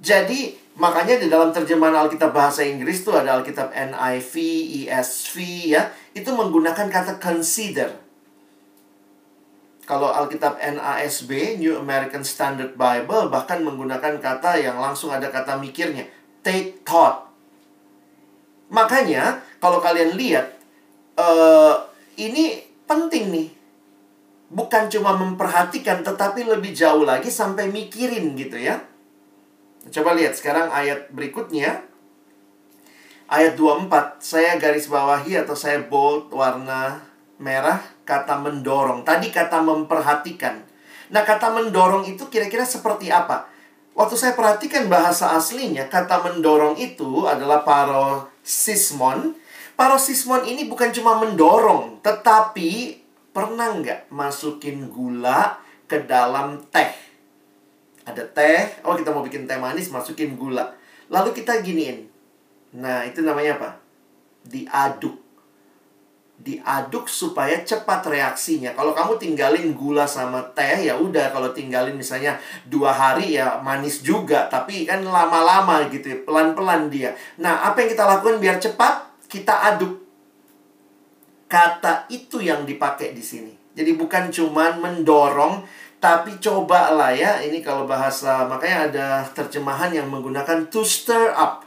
Jadi 0.00 0.56
makanya 0.80 1.20
di 1.20 1.28
dalam 1.28 1.52
terjemahan 1.52 2.08
Alkitab 2.08 2.32
bahasa 2.32 2.64
Inggris 2.64 3.04
itu 3.04 3.12
ada 3.12 3.36
Alkitab 3.36 3.76
NIV, 3.76 4.34
ESV 4.88 5.34
ya, 5.76 5.92
itu 6.16 6.32
menggunakan 6.32 6.88
kata 6.88 7.20
consider. 7.20 8.01
Kalau 9.82 10.14
Alkitab 10.14 10.62
NASB, 10.62 11.58
New 11.58 11.74
American 11.74 12.22
Standard 12.22 12.78
Bible, 12.78 13.26
bahkan 13.26 13.58
menggunakan 13.66 14.22
kata 14.22 14.54
yang 14.62 14.78
langsung 14.78 15.10
ada 15.10 15.26
kata 15.26 15.58
mikirnya. 15.58 16.06
Take 16.46 16.86
thought. 16.86 17.26
Makanya, 18.70 19.42
kalau 19.58 19.82
kalian 19.82 20.14
lihat, 20.14 20.54
uh, 21.18 21.82
ini 22.14 22.62
penting 22.86 23.34
nih. 23.34 23.48
Bukan 24.52 24.86
cuma 24.86 25.18
memperhatikan, 25.18 26.06
tetapi 26.06 26.46
lebih 26.46 26.70
jauh 26.70 27.02
lagi 27.02 27.32
sampai 27.32 27.66
mikirin 27.66 28.38
gitu 28.38 28.62
ya. 28.62 28.78
Coba 29.90 30.14
lihat 30.14 30.38
sekarang 30.38 30.70
ayat 30.70 31.10
berikutnya. 31.10 31.82
Ayat 33.26 33.58
24, 33.58 34.22
saya 34.22 34.60
garis 34.62 34.86
bawahi 34.86 35.42
atau 35.42 35.56
saya 35.56 35.82
bold 35.82 36.30
warna 36.30 37.00
merah 37.40 37.91
kata 38.02 38.38
mendorong. 38.42 39.06
Tadi 39.06 39.30
kata 39.30 39.62
memperhatikan. 39.62 40.62
Nah, 41.12 41.22
kata 41.22 41.52
mendorong 41.52 42.08
itu 42.08 42.26
kira-kira 42.32 42.64
seperti 42.64 43.12
apa? 43.12 43.48
Waktu 43.92 44.16
saya 44.16 44.32
perhatikan 44.32 44.88
bahasa 44.88 45.36
aslinya, 45.36 45.84
kata 45.92 46.24
mendorong 46.24 46.80
itu 46.80 47.28
adalah 47.28 47.60
parosismon. 47.60 49.36
Parosismon 49.76 50.48
ini 50.48 50.64
bukan 50.64 50.88
cuma 50.96 51.20
mendorong, 51.20 52.00
tetapi 52.00 52.96
pernah 53.36 53.76
nggak 53.76 54.08
masukin 54.08 54.88
gula 54.88 55.60
ke 55.84 56.08
dalam 56.08 56.64
teh? 56.72 56.88
Ada 58.08 58.24
teh, 58.32 58.82
oh 58.88 58.96
kita 58.96 59.12
mau 59.12 59.20
bikin 59.20 59.44
teh 59.44 59.60
manis, 59.60 59.92
masukin 59.92 60.40
gula. 60.40 60.72
Lalu 61.12 61.36
kita 61.36 61.60
giniin. 61.60 62.08
Nah, 62.72 63.04
itu 63.04 63.20
namanya 63.20 63.60
apa? 63.60 63.70
Diaduk 64.48 65.21
diaduk 66.42 67.06
supaya 67.06 67.62
cepat 67.62 68.02
reaksinya. 68.10 68.74
Kalau 68.74 68.90
kamu 68.90 69.14
tinggalin 69.16 69.70
gula 69.78 70.04
sama 70.10 70.42
teh 70.52 70.90
ya 70.90 70.98
udah 70.98 71.30
kalau 71.30 71.54
tinggalin 71.54 71.94
misalnya 71.94 72.36
dua 72.66 72.90
hari 72.90 73.38
ya 73.38 73.62
manis 73.62 74.02
juga 74.02 74.50
tapi 74.50 74.82
kan 74.82 75.06
lama-lama 75.06 75.86
gitu 75.88 76.12
ya, 76.12 76.18
pelan-pelan 76.26 76.90
dia. 76.90 77.14
Nah 77.38 77.70
apa 77.70 77.86
yang 77.86 77.94
kita 77.94 78.04
lakukan 78.04 78.42
biar 78.42 78.58
cepat 78.58 78.94
kita 79.30 79.54
aduk. 79.72 80.02
Kata 81.46 82.10
itu 82.10 82.42
yang 82.42 82.66
dipakai 82.66 83.14
di 83.14 83.22
sini. 83.22 83.52
Jadi 83.72 83.94
bukan 83.94 84.28
cuman 84.28 84.82
mendorong 84.82 85.62
tapi 86.02 86.42
cobalah 86.42 87.14
ya 87.14 87.38
ini 87.38 87.62
kalau 87.62 87.86
bahasa 87.86 88.50
makanya 88.50 88.90
ada 88.90 89.06
terjemahan 89.30 89.94
yang 89.94 90.10
menggunakan 90.10 90.66
to 90.66 90.82
stir 90.82 91.30
up 91.30 91.61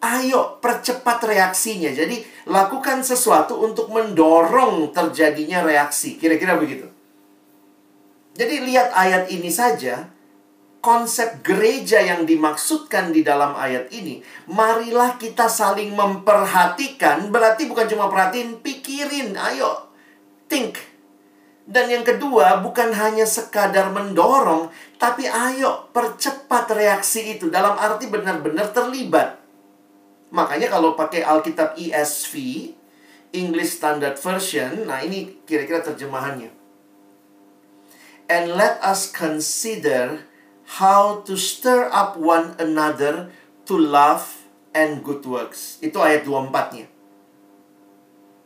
Ayo 0.00 0.56
percepat 0.64 1.20
reaksinya. 1.28 1.92
Jadi 1.92 2.24
lakukan 2.48 3.04
sesuatu 3.04 3.60
untuk 3.60 3.92
mendorong 3.92 4.96
terjadinya 4.96 5.60
reaksi. 5.60 6.16
Kira-kira 6.16 6.56
begitu. 6.56 6.88
Jadi 8.32 8.64
lihat 8.64 8.96
ayat 8.96 9.28
ini 9.28 9.52
saja. 9.52 10.08
Konsep 10.80 11.44
gereja 11.44 12.00
yang 12.00 12.24
dimaksudkan 12.24 13.12
di 13.12 13.20
dalam 13.20 13.52
ayat 13.52 13.92
ini. 13.92 14.24
Marilah 14.48 15.20
kita 15.20 15.44
saling 15.44 15.92
memperhatikan. 15.92 17.28
Berarti 17.28 17.68
bukan 17.68 17.84
cuma 17.84 18.08
perhatiin, 18.08 18.64
pikirin. 18.64 19.36
Ayo, 19.36 19.92
think. 20.48 20.80
Dan 21.68 21.92
yang 21.92 22.00
kedua, 22.00 22.64
bukan 22.64 22.96
hanya 22.96 23.28
sekadar 23.28 23.92
mendorong, 23.92 24.72
tapi 24.96 25.28
ayo 25.28 25.92
percepat 25.92 26.72
reaksi 26.72 27.36
itu. 27.36 27.52
Dalam 27.52 27.76
arti 27.76 28.08
benar-benar 28.08 28.72
terlibat. 28.72 29.39
Makanya 30.30 30.70
kalau 30.70 30.94
pakai 30.94 31.26
Alkitab 31.26 31.74
ESV, 31.74 32.34
English 33.34 33.78
Standard 33.78 34.18
Version, 34.18 34.86
nah 34.86 35.02
ini 35.02 35.42
kira-kira 35.46 35.82
terjemahannya. 35.82 36.50
And 38.30 38.54
let 38.54 38.78
us 38.78 39.10
consider 39.10 40.22
how 40.78 41.26
to 41.26 41.34
stir 41.34 41.90
up 41.90 42.14
one 42.14 42.54
another 42.62 43.34
to 43.66 43.74
love 43.74 44.46
and 44.70 45.02
good 45.02 45.26
works. 45.26 45.82
Itu 45.82 45.98
ayat 45.98 46.22
24-nya. 46.22 46.86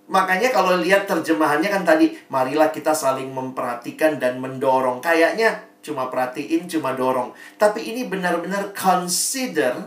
Makanya 0.08 0.52
kalau 0.52 0.80
lihat 0.80 1.08
terjemahannya 1.08 1.68
kan 1.68 1.84
tadi, 1.84 2.12
marilah 2.28 2.68
kita 2.68 2.92
saling 2.92 3.32
memperhatikan 3.32 4.20
dan 4.20 4.40
mendorong. 4.40 5.00
Kayaknya 5.00 5.64
cuma 5.84 6.08
perhatiin, 6.08 6.68
cuma 6.68 6.92
dorong. 6.96 7.32
Tapi 7.56 7.92
ini 7.92 8.08
benar-benar 8.08 8.72
consider 8.76 9.84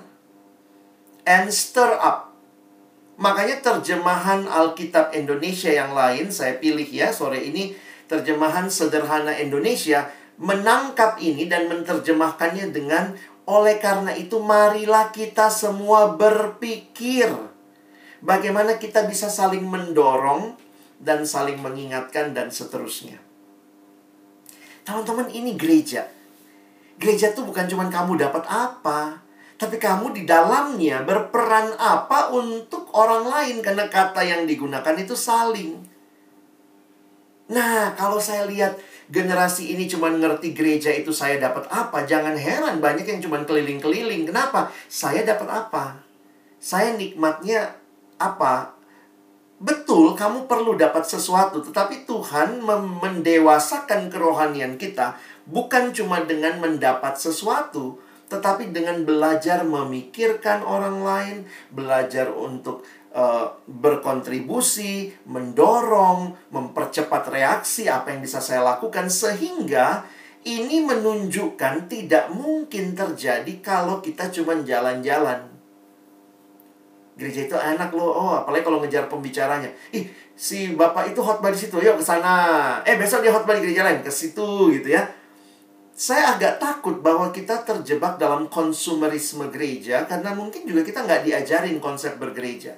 and 1.28 1.52
stir 1.52 1.92
up. 2.00 2.32
Makanya 3.20 3.60
terjemahan 3.60 4.48
Alkitab 4.48 5.12
Indonesia 5.12 5.68
yang 5.68 5.92
lain 5.92 6.32
saya 6.32 6.56
pilih 6.56 6.88
ya 6.88 7.12
sore 7.12 7.44
ini 7.44 7.76
terjemahan 8.08 8.72
sederhana 8.72 9.36
Indonesia 9.36 10.08
menangkap 10.40 11.20
ini 11.20 11.50
dan 11.52 11.68
menerjemahkannya 11.68 12.72
dengan 12.72 13.18
oleh 13.50 13.82
karena 13.82 14.14
itu 14.16 14.40
marilah 14.40 15.12
kita 15.12 15.52
semua 15.52 16.14
berpikir 16.16 17.28
bagaimana 18.24 18.78
kita 18.80 19.10
bisa 19.10 19.28
saling 19.28 19.66
mendorong 19.66 20.56
dan 21.02 21.26
saling 21.26 21.58
mengingatkan 21.60 22.32
dan 22.38 22.54
seterusnya. 22.54 23.20
Teman-teman 24.86 25.28
ini 25.34 25.58
gereja 25.60 26.08
Gereja 26.98 27.30
itu 27.30 27.46
bukan 27.46 27.70
cuma 27.70 27.86
kamu 27.94 28.18
dapat 28.18 28.42
apa, 28.50 29.22
tapi 29.58 29.82
kamu 29.82 30.14
di 30.14 30.24
dalamnya 30.30 31.02
berperan 31.02 31.74
apa 31.82 32.30
untuk 32.30 32.94
orang 32.94 33.26
lain 33.26 33.58
karena 33.66 33.90
kata 33.90 34.22
yang 34.22 34.46
digunakan 34.46 34.94
itu 34.94 35.18
saling. 35.18 35.82
Nah, 37.50 37.98
kalau 37.98 38.22
saya 38.22 38.46
lihat 38.46 38.78
generasi 39.10 39.74
ini 39.74 39.90
cuma 39.90 40.14
ngerti 40.14 40.54
gereja 40.54 40.94
itu 40.94 41.10
saya 41.10 41.42
dapat 41.42 41.66
apa, 41.74 42.06
jangan 42.06 42.38
heran 42.38 42.78
banyak 42.78 43.08
yang 43.08 43.20
cuma 43.24 43.42
keliling-keliling. 43.42 44.30
Kenapa? 44.30 44.70
Saya 44.86 45.26
dapat 45.26 45.50
apa? 45.50 46.06
Saya 46.62 46.94
nikmatnya 46.94 47.74
apa? 48.22 48.78
Betul, 49.58 50.14
kamu 50.14 50.46
perlu 50.46 50.78
dapat 50.78 51.02
sesuatu, 51.02 51.66
tetapi 51.66 52.06
Tuhan 52.06 52.62
mendewasakan 53.02 54.14
kerohanian 54.14 54.78
kita 54.78 55.18
bukan 55.50 55.90
cuma 55.98 56.22
dengan 56.22 56.62
mendapat 56.62 57.18
sesuatu, 57.18 57.98
tetapi 58.28 58.76
dengan 58.76 59.08
belajar 59.08 59.64
memikirkan 59.64 60.60
orang 60.64 61.00
lain, 61.00 61.38
belajar 61.72 62.28
untuk 62.28 62.84
uh, 63.16 63.56
berkontribusi, 63.64 65.16
mendorong, 65.32 66.36
mempercepat 66.52 67.32
reaksi 67.32 67.88
apa 67.88 68.12
yang 68.12 68.20
bisa 68.20 68.44
saya 68.44 68.64
lakukan 68.68 69.08
sehingga 69.08 70.04
ini 70.44 70.84
menunjukkan 70.84 71.88
tidak 71.88 72.32
mungkin 72.36 72.96
terjadi 72.96 73.54
kalau 73.64 74.04
kita 74.04 74.28
cuma 74.32 74.60
jalan-jalan. 74.60 75.48
Gereja 77.18 77.50
itu 77.50 77.58
enak 77.58 77.90
loh, 77.96 78.14
oh 78.14 78.34
apalagi 78.44 78.62
kalau 78.62 78.84
ngejar 78.84 79.10
pembicaranya. 79.10 79.72
Ih, 79.90 80.06
si 80.38 80.78
bapak 80.78 81.16
itu 81.16 81.20
hotbar 81.24 81.50
di 81.50 81.58
situ, 81.58 81.82
yuk 81.82 81.98
ke 81.98 82.06
sana. 82.06 82.78
Eh 82.86 82.94
besok 82.94 83.26
dia 83.26 83.34
hotbar 83.34 83.58
di 83.58 83.72
gereja 83.72 83.88
lain, 83.88 84.06
ke 84.06 84.12
situ 84.12 84.70
gitu 84.76 84.94
ya 84.94 85.08
saya 85.98 86.38
agak 86.38 86.62
takut 86.62 87.02
bahwa 87.02 87.34
kita 87.34 87.66
terjebak 87.66 88.22
dalam 88.22 88.46
konsumerisme 88.54 89.50
gereja 89.50 90.06
karena 90.06 90.30
mungkin 90.38 90.70
juga 90.70 90.86
kita 90.86 91.02
nggak 91.02 91.26
diajarin 91.26 91.82
konsep 91.82 92.22
bergereja. 92.22 92.78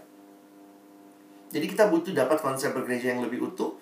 Jadi 1.51 1.65
kita 1.67 1.91
butuh 1.91 2.15
dapat 2.15 2.39
konsep 2.39 2.71
bergereja 2.71 3.11
yang 3.11 3.27
lebih 3.27 3.51
utuh, 3.51 3.75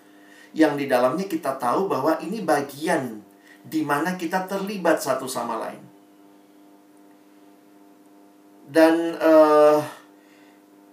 yang 0.57 0.73
di 0.73 0.89
dalamnya 0.89 1.29
kita 1.29 1.53
tahu 1.61 1.85
bahwa 1.85 2.17
ini 2.17 2.41
bagian 2.41 3.21
di 3.61 3.85
mana 3.85 4.17
kita 4.17 4.49
terlibat 4.49 5.05
satu 5.05 5.29
sama 5.29 5.61
lain. 5.61 5.85
Dan 8.65 9.21
uh, 9.21 9.85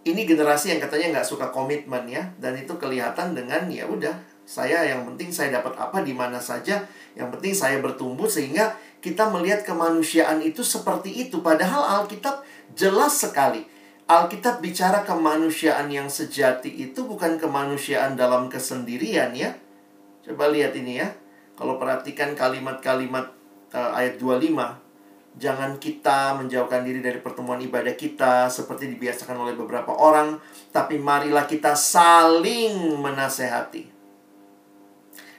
ini 0.04 0.28
generasi 0.28 0.76
yang 0.76 0.84
katanya 0.84 1.16
nggak 1.16 1.28
suka 1.32 1.48
komitmen 1.48 2.04
ya, 2.12 2.28
dan 2.36 2.60
itu 2.60 2.76
kelihatan 2.76 3.32
dengan 3.32 3.72
ya 3.72 3.88
udah 3.88 4.33
saya 4.44 4.84
yang 4.84 5.08
penting 5.08 5.32
saya 5.32 5.56
dapat 5.56 5.72
apa 5.80 6.04
di 6.04 6.12
mana 6.12 6.36
saja 6.36 6.84
yang 7.16 7.32
penting 7.32 7.56
saya 7.56 7.80
bertumbuh 7.80 8.28
sehingga 8.28 8.76
kita 9.00 9.28
melihat 9.32 9.64
kemanusiaan 9.64 10.40
itu 10.40 10.60
seperti 10.64 11.28
itu. 11.28 11.40
Padahal 11.44 12.00
Alkitab 12.00 12.44
jelas 12.72 13.20
sekali. 13.20 13.64
Alkitab 14.04 14.60
bicara 14.60 15.00
kemanusiaan 15.04 15.88
yang 15.88 16.12
sejati 16.12 16.68
itu 16.68 17.08
bukan 17.08 17.40
kemanusiaan 17.40 18.16
dalam 18.16 18.52
kesendirian 18.52 19.32
ya. 19.32 19.56
Coba 20.24 20.52
lihat 20.52 20.76
ini 20.76 21.00
ya. 21.00 21.08
Kalau 21.56 21.80
perhatikan 21.80 22.36
kalimat-kalimat 22.36 23.32
uh, 23.72 23.92
ayat 23.96 24.20
25. 24.20 24.84
Jangan 25.34 25.82
kita 25.82 26.38
menjauhkan 26.38 26.86
diri 26.86 27.02
dari 27.02 27.18
pertemuan 27.18 27.58
ibadah 27.58 27.98
kita 27.98 28.46
seperti 28.46 28.86
dibiasakan 28.94 29.34
oleh 29.34 29.58
beberapa 29.58 29.90
orang, 29.90 30.38
tapi 30.70 30.94
marilah 30.94 31.42
kita 31.42 31.74
saling 31.74 33.02
menasehati 33.02 33.93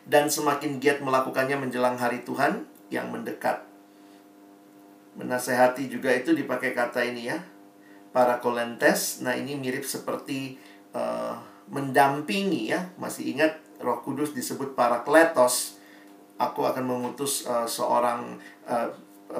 dan 0.06 0.30
semakin 0.30 0.78
giat 0.78 1.02
melakukannya 1.02 1.58
menjelang 1.58 1.98
hari 1.98 2.22
Tuhan 2.22 2.66
yang 2.94 3.10
mendekat. 3.10 3.66
Menasehati 5.18 5.90
juga 5.90 6.14
itu 6.14 6.32
dipakai 6.38 6.78
kata 6.78 7.02
ini 7.02 7.34
ya. 7.34 7.42
Para 8.16 8.40
kolentes, 8.40 9.20
nah 9.26 9.36
ini 9.36 9.60
mirip 9.60 9.84
seperti 9.84 10.56
uh, 10.96 11.36
mendampingi 11.68 12.72
ya. 12.72 12.88
Masih 12.96 13.36
ingat 13.36 13.60
Roh 13.82 14.00
Kudus 14.06 14.32
disebut 14.32 14.78
para 14.78 15.04
kletos. 15.04 15.82
Aku 16.40 16.64
akan 16.64 16.84
mengutus 16.84 17.48
uh, 17.48 17.68
seorang 17.68 18.40
uh, 18.68 18.92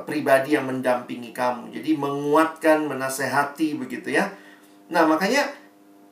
pribadi 0.04 0.58
yang 0.58 0.68
mendampingi 0.68 1.32
kamu. 1.32 1.72
Jadi 1.72 1.96
menguatkan, 1.96 2.88
menasehati 2.90 3.80
begitu 3.80 4.16
ya. 4.16 4.32
Nah, 4.92 5.08
makanya 5.08 5.48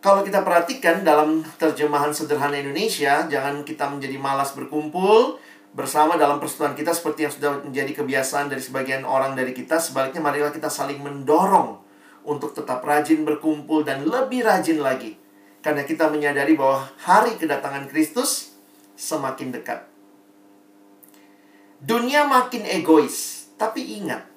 kalau 0.04 0.20
kita 0.20 0.44
perhatikan 0.44 1.00
dalam 1.00 1.48
terjemahan 1.56 2.12
sederhana 2.12 2.60
Indonesia, 2.60 3.24
jangan 3.32 3.64
kita 3.64 3.88
menjadi 3.88 4.20
malas 4.20 4.52
berkumpul 4.52 5.40
bersama 5.72 6.20
dalam 6.20 6.44
persekutuan 6.44 6.76
kita 6.76 6.92
seperti 6.92 7.24
yang 7.24 7.32
sudah 7.32 7.52
menjadi 7.64 8.04
kebiasaan 8.04 8.52
dari 8.52 8.60
sebagian 8.60 9.08
orang 9.08 9.32
dari 9.32 9.56
kita. 9.56 9.80
Sebaliknya, 9.80 10.20
marilah 10.20 10.52
kita 10.52 10.68
saling 10.68 11.00
mendorong 11.00 11.80
untuk 12.28 12.52
tetap 12.52 12.84
rajin 12.84 13.24
berkumpul 13.24 13.88
dan 13.88 14.04
lebih 14.04 14.44
rajin 14.44 14.84
lagi. 14.84 15.16
Karena 15.64 15.88
kita 15.88 16.12
menyadari 16.12 16.60
bahwa 16.60 16.84
hari 17.00 17.40
kedatangan 17.40 17.88
Kristus 17.88 18.60
semakin 19.00 19.56
dekat. 19.56 19.88
Dunia 21.80 22.28
makin 22.28 22.68
egois, 22.68 23.48
tapi 23.56 24.04
ingat, 24.04 24.28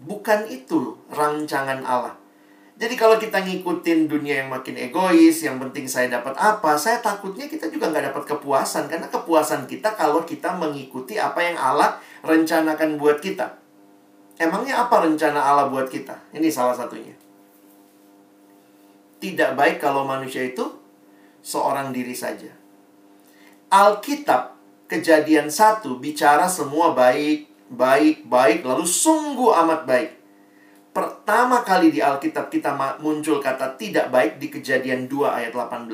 bukan 0.00 0.48
itu 0.48 0.96
rancangan 1.12 1.84
Allah. 1.84 2.21
Jadi 2.82 2.98
kalau 2.98 3.14
kita 3.14 3.46
ngikutin 3.46 4.10
dunia 4.10 4.42
yang 4.42 4.50
makin 4.50 4.74
egois, 4.74 5.46
yang 5.46 5.62
penting 5.62 5.86
saya 5.86 6.10
dapat 6.18 6.34
apa, 6.34 6.74
saya 6.74 6.98
takutnya 6.98 7.46
kita 7.46 7.70
juga 7.70 7.94
nggak 7.94 8.10
dapat 8.10 8.34
kepuasan. 8.34 8.90
Karena 8.90 9.06
kepuasan 9.06 9.70
kita 9.70 9.94
kalau 9.94 10.26
kita 10.26 10.50
mengikuti 10.58 11.14
apa 11.14 11.38
yang 11.46 11.54
Allah 11.54 12.02
rencanakan 12.26 12.98
buat 12.98 13.22
kita. 13.22 13.54
Emangnya 14.34 14.82
apa 14.82 14.98
rencana 14.98 15.38
Allah 15.38 15.70
buat 15.70 15.86
kita? 15.86 16.34
Ini 16.34 16.50
salah 16.50 16.74
satunya. 16.74 17.14
Tidak 19.22 19.54
baik 19.54 19.78
kalau 19.78 20.02
manusia 20.02 20.42
itu 20.42 20.66
seorang 21.38 21.94
diri 21.94 22.18
saja. 22.18 22.50
Alkitab 23.70 24.58
kejadian 24.90 25.54
satu 25.54 26.02
bicara 26.02 26.50
semua 26.50 26.98
baik, 26.98 27.46
baik, 27.70 28.26
baik, 28.26 28.66
lalu 28.66 28.82
sungguh 28.82 29.54
amat 29.54 29.86
baik 29.86 30.21
pertama 30.92 31.64
kali 31.64 31.88
di 31.88 32.04
Alkitab 32.04 32.52
kita 32.52 32.76
muncul 33.00 33.40
kata 33.40 33.80
tidak 33.80 34.12
baik 34.12 34.36
di 34.36 34.52
kejadian 34.52 35.08
2 35.08 35.24
ayat 35.26 35.52
18. 35.56 35.88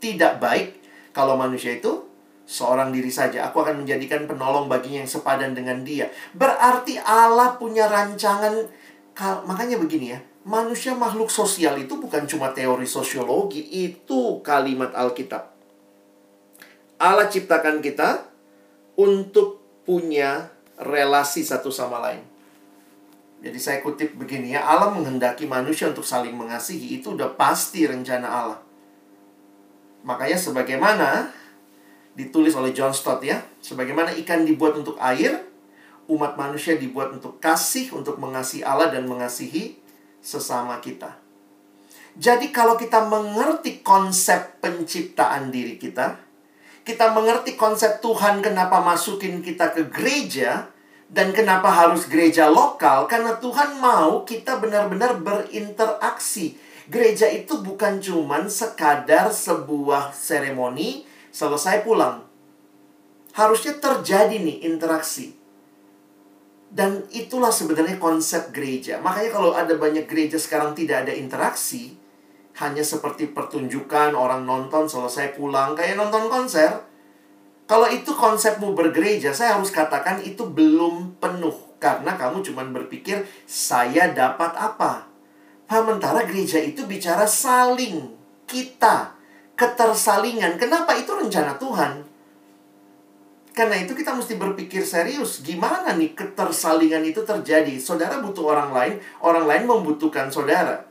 Tidak 0.00 0.40
baik 0.40 0.68
kalau 1.12 1.36
manusia 1.36 1.76
itu 1.76 2.08
seorang 2.44 2.92
diri 2.92 3.08
saja. 3.08 3.48
Aku 3.48 3.60
akan 3.64 3.84
menjadikan 3.84 4.28
penolong 4.28 4.68
baginya 4.68 5.04
yang 5.04 5.10
sepadan 5.10 5.56
dengan 5.56 5.84
dia. 5.84 6.08
Berarti 6.36 7.00
Allah 7.00 7.56
punya 7.56 7.88
rancangan. 7.88 8.68
Makanya 9.48 9.80
begini 9.80 10.12
ya. 10.12 10.20
Manusia 10.44 10.92
makhluk 10.92 11.32
sosial 11.32 11.80
itu 11.80 11.96
bukan 11.96 12.28
cuma 12.28 12.52
teori 12.52 12.84
sosiologi. 12.84 13.64
Itu 13.64 14.44
kalimat 14.44 14.92
Alkitab. 14.92 15.52
Allah 17.00 17.28
ciptakan 17.28 17.80
kita 17.80 18.28
untuk 19.00 19.60
punya 19.88 20.52
relasi 20.76 21.40
satu 21.44 21.72
sama 21.72 22.00
lain. 22.00 22.33
Jadi 23.44 23.58
saya 23.60 23.84
kutip 23.84 24.16
begini 24.16 24.56
ya, 24.56 24.64
Allah 24.64 24.88
menghendaki 24.88 25.44
manusia 25.44 25.92
untuk 25.92 26.00
saling 26.00 26.32
mengasihi 26.32 26.96
itu 26.96 27.12
udah 27.12 27.36
pasti 27.36 27.84
rencana 27.84 28.24
Allah. 28.24 28.60
Makanya 30.00 30.40
sebagaimana 30.40 31.28
ditulis 32.16 32.56
oleh 32.56 32.72
John 32.72 32.96
Stott 32.96 33.20
ya, 33.20 33.44
sebagaimana 33.60 34.16
ikan 34.24 34.48
dibuat 34.48 34.80
untuk 34.80 34.96
air, 34.96 35.44
umat 36.08 36.40
manusia 36.40 36.80
dibuat 36.80 37.12
untuk 37.12 37.36
kasih, 37.36 37.92
untuk 37.92 38.16
mengasihi 38.16 38.64
Allah 38.64 38.88
dan 38.88 39.04
mengasihi 39.04 39.76
sesama 40.24 40.80
kita. 40.80 41.20
Jadi 42.16 42.48
kalau 42.48 42.80
kita 42.80 43.04
mengerti 43.04 43.84
konsep 43.84 44.62
penciptaan 44.64 45.52
diri 45.52 45.76
kita, 45.76 46.16
kita 46.80 47.12
mengerti 47.12 47.60
konsep 47.60 48.00
Tuhan 48.00 48.40
kenapa 48.40 48.80
masukin 48.80 49.44
kita 49.44 49.76
ke 49.76 49.88
gereja, 49.92 50.68
dan 51.14 51.30
kenapa 51.30 51.70
harus 51.70 52.10
gereja 52.10 52.50
lokal? 52.50 53.06
Karena 53.06 53.38
Tuhan 53.38 53.78
mau 53.78 54.26
kita 54.26 54.58
benar-benar 54.58 55.22
berinteraksi. 55.22 56.58
Gereja 56.90 57.30
itu 57.30 57.62
bukan 57.62 58.02
cuman 58.02 58.50
sekadar 58.50 59.30
sebuah 59.30 60.10
seremoni 60.10 61.06
selesai 61.30 61.86
pulang. 61.86 62.26
Harusnya 63.30 63.78
terjadi 63.78 64.42
nih 64.42 64.66
interaksi. 64.66 65.38
Dan 66.74 67.06
itulah 67.14 67.54
sebenarnya 67.54 68.02
konsep 68.02 68.50
gereja. 68.50 68.98
Makanya 68.98 69.30
kalau 69.30 69.54
ada 69.54 69.70
banyak 69.78 70.10
gereja 70.10 70.34
sekarang 70.34 70.74
tidak 70.74 71.06
ada 71.06 71.14
interaksi, 71.14 71.94
hanya 72.58 72.82
seperti 72.82 73.30
pertunjukan 73.30 74.18
orang 74.18 74.42
nonton 74.42 74.90
selesai 74.90 75.38
pulang 75.38 75.78
kayak 75.78 75.94
nonton 75.94 76.26
konser 76.26 76.82
kalau 77.64 77.88
itu 77.88 78.12
konsepmu 78.12 78.76
bergereja, 78.76 79.32
saya 79.32 79.56
harus 79.56 79.72
katakan 79.72 80.20
itu 80.20 80.44
belum 80.44 81.16
penuh. 81.16 81.56
Karena 81.80 82.16
kamu 82.16 82.44
cuma 82.44 82.60
berpikir, 82.64 83.24
saya 83.48 84.12
dapat 84.12 84.52
apa? 84.56 85.08
Sementara 85.64 86.28
gereja 86.28 86.60
itu 86.60 86.84
bicara 86.84 87.24
saling, 87.24 88.12
kita, 88.44 89.16
ketersalingan. 89.56 90.60
Kenapa 90.60 90.92
itu 90.92 91.08
rencana 91.16 91.56
Tuhan? 91.56 92.04
Karena 93.56 93.80
itu 93.80 93.96
kita 93.96 94.12
mesti 94.12 94.36
berpikir 94.36 94.84
serius, 94.84 95.40
gimana 95.40 95.96
nih 95.96 96.12
ketersalingan 96.12 97.06
itu 97.06 97.24
terjadi? 97.24 97.74
Saudara 97.80 98.20
butuh 98.20 98.44
orang 98.50 98.70
lain, 98.76 98.94
orang 99.24 99.48
lain 99.48 99.64
membutuhkan 99.64 100.28
saudara. 100.28 100.84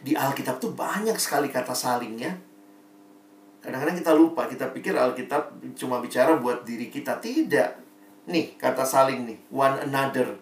Di 0.00 0.16
Alkitab 0.16 0.58
tuh 0.58 0.72
banyak 0.72 1.18
sekali 1.20 1.52
kata 1.52 1.76
salingnya. 1.76 2.51
Kadang-kadang 3.62 3.96
kita 3.96 4.12
lupa, 4.12 4.50
kita 4.50 4.74
pikir 4.74 4.98
Alkitab 4.98 5.62
cuma 5.78 6.02
bicara 6.02 6.36
buat 6.36 6.66
diri 6.66 6.90
kita. 6.90 7.22
Tidak. 7.22 7.70
Nih, 8.26 8.58
kata 8.58 8.82
saling 8.82 9.24
nih, 9.24 9.38
one 9.54 9.86
another. 9.86 10.34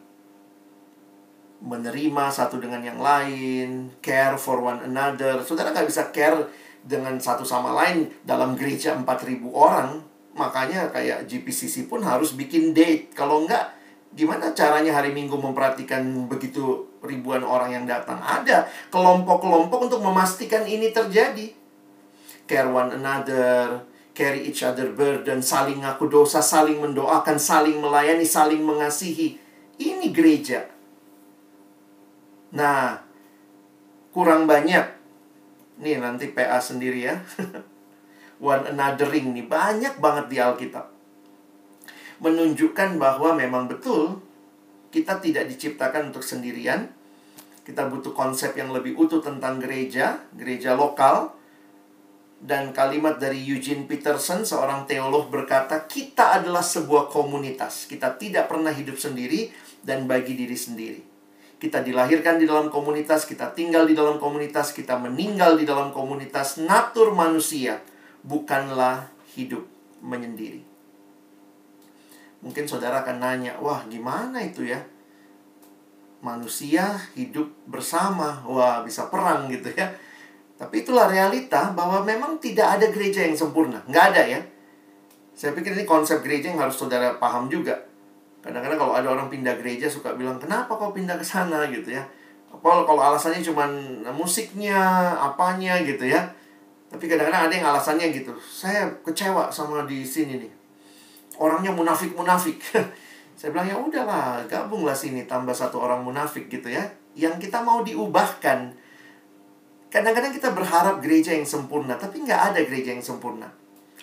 Menerima 1.61 2.33
satu 2.33 2.57
dengan 2.57 2.81
yang 2.81 2.97
lain, 2.97 3.93
care 4.01 4.41
for 4.41 4.65
one 4.65 4.81
another. 4.89 5.45
Saudara 5.45 5.77
nggak 5.77 5.89
bisa 5.89 6.09
care 6.09 6.49
dengan 6.81 7.21
satu 7.21 7.45
sama 7.45 7.77
lain 7.77 8.09
dalam 8.25 8.57
gereja 8.57 8.97
4000 8.97 9.45
orang 9.53 10.01
Makanya 10.41 10.89
kayak 10.95 11.27
GPCC 11.27 11.91
pun 11.91 12.01
harus 12.07 12.33
bikin 12.39 12.71
date. 12.71 13.11
Kalau 13.13 13.45
enggak, 13.45 13.75
gimana 14.15 14.55
caranya 14.55 14.95
hari 14.95 15.11
Minggu 15.11 15.35
memperhatikan 15.35 16.01
begitu 16.31 16.87
ribuan 17.03 17.43
orang 17.43 17.75
yang 17.75 17.85
datang? 17.85 18.17
Ada 18.23 18.65
kelompok-kelompok 18.95 19.91
untuk 19.91 20.01
memastikan 20.01 20.63
ini 20.65 20.95
terjadi. 20.95 21.60
Care 22.51 22.67
one 22.67 22.91
another, 22.99 23.79
carry 24.11 24.43
each 24.43 24.67
other 24.67 24.91
burden, 24.91 25.39
saling 25.39 25.87
ngaku 25.87 26.11
dosa, 26.11 26.43
saling 26.43 26.83
mendoakan, 26.83 27.39
saling 27.39 27.79
melayani, 27.79 28.27
saling 28.27 28.67
mengasihi. 28.67 29.39
Ini 29.79 30.11
gereja. 30.11 30.67
Nah, 32.51 32.99
kurang 34.11 34.51
banyak. 34.51 34.83
Nih 35.79 36.03
nanti 36.03 36.35
PA 36.35 36.59
sendiri 36.59 37.07
ya. 37.07 37.23
one 38.43 38.67
anothering 38.75 39.31
nih 39.31 39.47
banyak 39.47 40.03
banget 40.03 40.27
di 40.27 40.37
Alkitab. 40.43 40.91
Menunjukkan 42.19 42.99
bahwa 42.99 43.39
memang 43.39 43.71
betul 43.71 44.19
kita 44.91 45.23
tidak 45.23 45.47
diciptakan 45.55 46.11
untuk 46.11 46.27
sendirian. 46.27 46.91
Kita 47.63 47.87
butuh 47.87 48.11
konsep 48.11 48.59
yang 48.59 48.75
lebih 48.75 48.99
utuh 48.99 49.23
tentang 49.23 49.63
gereja, 49.63 50.19
gereja 50.35 50.75
lokal. 50.75 51.40
Dan 52.41 52.73
kalimat 52.73 53.21
dari 53.21 53.37
Eugene 53.37 53.85
Peterson, 53.85 54.49
seorang 54.49 54.89
teolog 54.89 55.29
berkata, 55.29 55.85
kita 55.85 56.41
adalah 56.41 56.65
sebuah 56.65 57.13
komunitas. 57.13 57.85
Kita 57.85 58.17
tidak 58.17 58.49
pernah 58.49 58.73
hidup 58.73 58.97
sendiri 58.97 59.53
dan 59.85 60.09
bagi 60.09 60.33
diri 60.33 60.57
sendiri. 60.57 61.05
Kita 61.61 61.85
dilahirkan 61.85 62.41
di 62.41 62.49
dalam 62.49 62.73
komunitas, 62.73 63.29
kita 63.29 63.53
tinggal 63.53 63.85
di 63.85 63.93
dalam 63.93 64.17
komunitas, 64.17 64.73
kita 64.73 64.97
meninggal 64.97 65.61
di 65.61 65.69
dalam 65.69 65.93
komunitas. 65.93 66.57
Natur 66.65 67.13
manusia 67.13 67.85
bukanlah 68.25 69.13
hidup 69.37 69.69
menyendiri. 70.01 70.65
Mungkin 72.41 72.65
saudara 72.65 73.05
akan 73.05 73.21
nanya, 73.21 73.61
wah 73.61 73.85
gimana 73.85 74.41
itu 74.41 74.65
ya? 74.65 74.81
Manusia 76.25 76.97
hidup 77.13 77.53
bersama, 77.69 78.41
wah 78.49 78.81
bisa 78.81 79.13
perang 79.13 79.53
gitu 79.53 79.69
ya. 79.77 79.93
Tapi 80.61 80.85
itulah 80.85 81.09
realita 81.09 81.73
bahwa 81.73 82.05
memang 82.05 82.37
tidak 82.37 82.77
ada 82.77 82.93
gereja 82.93 83.25
yang 83.25 83.33
sempurna. 83.33 83.81
Nggak 83.89 84.05
ada 84.13 84.23
ya. 84.29 84.41
Saya 85.33 85.57
pikir 85.57 85.73
ini 85.73 85.89
konsep 85.89 86.21
gereja 86.21 86.53
yang 86.53 86.61
harus 86.61 86.77
saudara 86.77 87.17
paham 87.17 87.49
juga. 87.49 87.73
Kadang-kadang 88.45 88.77
kalau 88.77 88.93
ada 88.93 89.09
orang 89.09 89.33
pindah 89.33 89.57
gereja 89.57 89.89
suka 89.89 90.13
bilang, 90.13 90.37
kenapa 90.37 90.77
kau 90.77 90.93
pindah 90.93 91.17
ke 91.17 91.25
sana 91.25 91.65
gitu 91.73 91.97
ya. 91.97 92.05
Apa 92.53 92.85
kalau 92.85 93.01
alasannya 93.01 93.41
cuma 93.41 93.65
musiknya, 94.13 94.77
apanya 95.17 95.81
gitu 95.81 96.05
ya 96.05 96.29
tapi 96.91 97.07
kadang-kadang 97.07 97.47
ada 97.47 97.55
yang 97.55 97.69
alasannya 97.71 98.07
gitu. 98.11 98.35
Saya 98.43 98.91
kecewa 99.07 99.47
sama 99.55 99.87
di 99.87 100.03
sini 100.03 100.43
nih. 100.43 100.53
Orangnya 101.39 101.71
munafik-munafik. 101.71 102.59
saya 103.39 103.55
bilang 103.55 103.71
ya 103.71 103.79
udahlah, 103.79 104.43
gabunglah 104.51 104.93
sini 104.93 105.25
tambah 105.25 105.55
satu 105.55 105.79
orang 105.79 106.03
munafik 106.03 106.51
gitu 106.51 106.67
ya. 106.67 106.83
Yang 107.15 107.47
kita 107.49 107.63
mau 107.63 107.87
diubahkan. 107.87 108.75
Kadang-kadang 109.91 110.31
kita 110.31 110.55
berharap 110.55 111.03
gereja 111.03 111.35
yang 111.35 111.43
sempurna, 111.43 111.99
tapi 111.99 112.23
nggak 112.23 112.55
ada 112.55 112.61
gereja 112.63 112.95
yang 112.95 113.03
sempurna. 113.03 113.51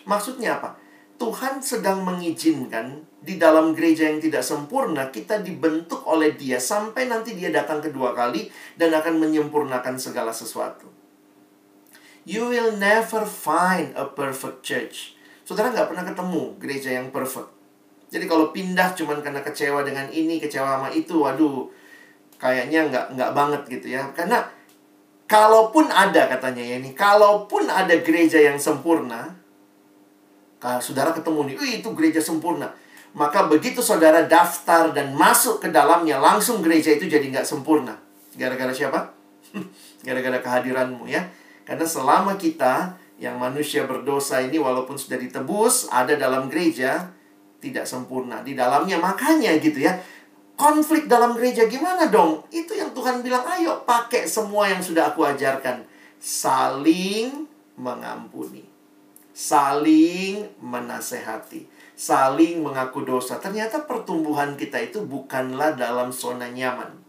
Maksudnya 0.03 0.59
apa? 0.59 0.75
Tuhan 1.17 1.63
sedang 1.63 2.05
mengizinkan 2.05 3.07
di 3.23 3.41
dalam 3.41 3.73
gereja 3.73 4.05
yang 4.05 4.21
tidak 4.21 4.45
sempurna, 4.45 5.09
kita 5.09 5.41
dibentuk 5.41 6.05
oleh 6.05 6.37
Dia 6.37 6.61
sampai 6.61 7.09
nanti 7.09 7.33
Dia 7.33 7.49
datang 7.49 7.81
kedua 7.81 8.13
kali 8.13 8.51
dan 8.77 8.93
akan 8.93 9.17
menyempurnakan 9.17 9.97
segala 9.97 10.29
sesuatu. 10.29 10.85
You 12.27 12.51
will 12.51 12.75
never 12.75 13.23
find 13.23 13.95
a 13.95 14.05
perfect 14.05 14.61
church. 14.61 15.15
Saudara 15.47 15.71
nggak 15.71 15.87
pernah 15.89 16.03
ketemu 16.03 16.43
gereja 16.59 16.89
yang 16.91 17.09
perfect. 17.09 17.49
Jadi 18.11 18.27
kalau 18.27 18.51
pindah 18.51 18.91
cuman 18.95 19.23
karena 19.23 19.39
kecewa 19.39 19.81
dengan 19.87 20.11
ini, 20.11 20.39
kecewa 20.39 20.79
sama 20.79 20.89
itu, 20.91 21.23
waduh, 21.23 21.71
kayaknya 22.35 22.91
nggak 22.91 23.05
nggak 23.15 23.31
banget 23.31 23.61
gitu 23.71 23.87
ya. 23.95 24.11
Karena 24.11 24.43
kalaupun 25.27 25.91
ada 25.91 26.31
katanya 26.31 26.63
ya 26.63 26.75
ini, 26.79 26.95
kalaupun 26.95 27.67
ada 27.67 27.93
gereja 27.99 28.39
yang 28.39 28.57
sempurna, 28.57 29.35
kalau 30.57 30.81
saudara 30.81 31.13
ketemu 31.13 31.53
nih, 31.53 31.55
wih 31.59 31.73
itu 31.83 31.89
gereja 31.93 32.23
sempurna. 32.23 32.73
Maka 33.13 33.45
begitu 33.45 33.83
saudara 33.83 34.25
daftar 34.25 34.95
dan 34.95 35.13
masuk 35.13 35.61
ke 35.61 35.69
dalamnya, 35.69 36.17
langsung 36.17 36.63
gereja 36.63 36.95
itu 36.95 37.05
jadi 37.05 37.27
nggak 37.29 37.47
sempurna. 37.47 37.99
Gara-gara 38.33 38.73
siapa? 38.73 39.13
Gara-gara 40.07 40.39
kehadiranmu 40.41 41.05
ya. 41.05 41.27
Karena 41.67 41.83
selama 41.83 42.39
kita 42.39 42.95
yang 43.17 43.41
manusia 43.41 43.83
berdosa 43.89 44.39
ini 44.39 44.61
walaupun 44.61 44.95
sudah 44.95 45.17
ditebus 45.17 45.89
ada 45.89 46.13
dalam 46.13 46.47
gereja 46.47 47.09
tidak 47.57 47.89
sempurna 47.89 48.45
di 48.45 48.53
dalamnya 48.53 49.01
makanya 49.01 49.57
gitu 49.57 49.81
ya 49.81 49.97
konflik 50.57 51.07
dalam 51.07 51.37
gereja 51.37 51.69
gimana 51.69 52.11
dong? 52.11 52.43
Itu 52.51 52.75
yang 52.75 52.91
Tuhan 52.91 53.23
bilang 53.23 53.47
ayo 53.47 53.87
pakai 53.87 54.27
semua 54.27 54.67
yang 54.67 54.83
sudah 54.83 55.15
aku 55.15 55.23
ajarkan. 55.23 55.87
Saling 56.19 57.47
mengampuni. 57.79 58.67
Saling 59.31 60.49
menasehati. 60.59 61.69
Saling 61.95 62.59
mengaku 62.65 63.07
dosa. 63.07 63.39
Ternyata 63.39 63.87
pertumbuhan 63.87 64.59
kita 64.59 64.81
itu 64.81 65.05
bukanlah 65.05 65.77
dalam 65.77 66.11
zona 66.11 66.51
nyaman 66.51 67.06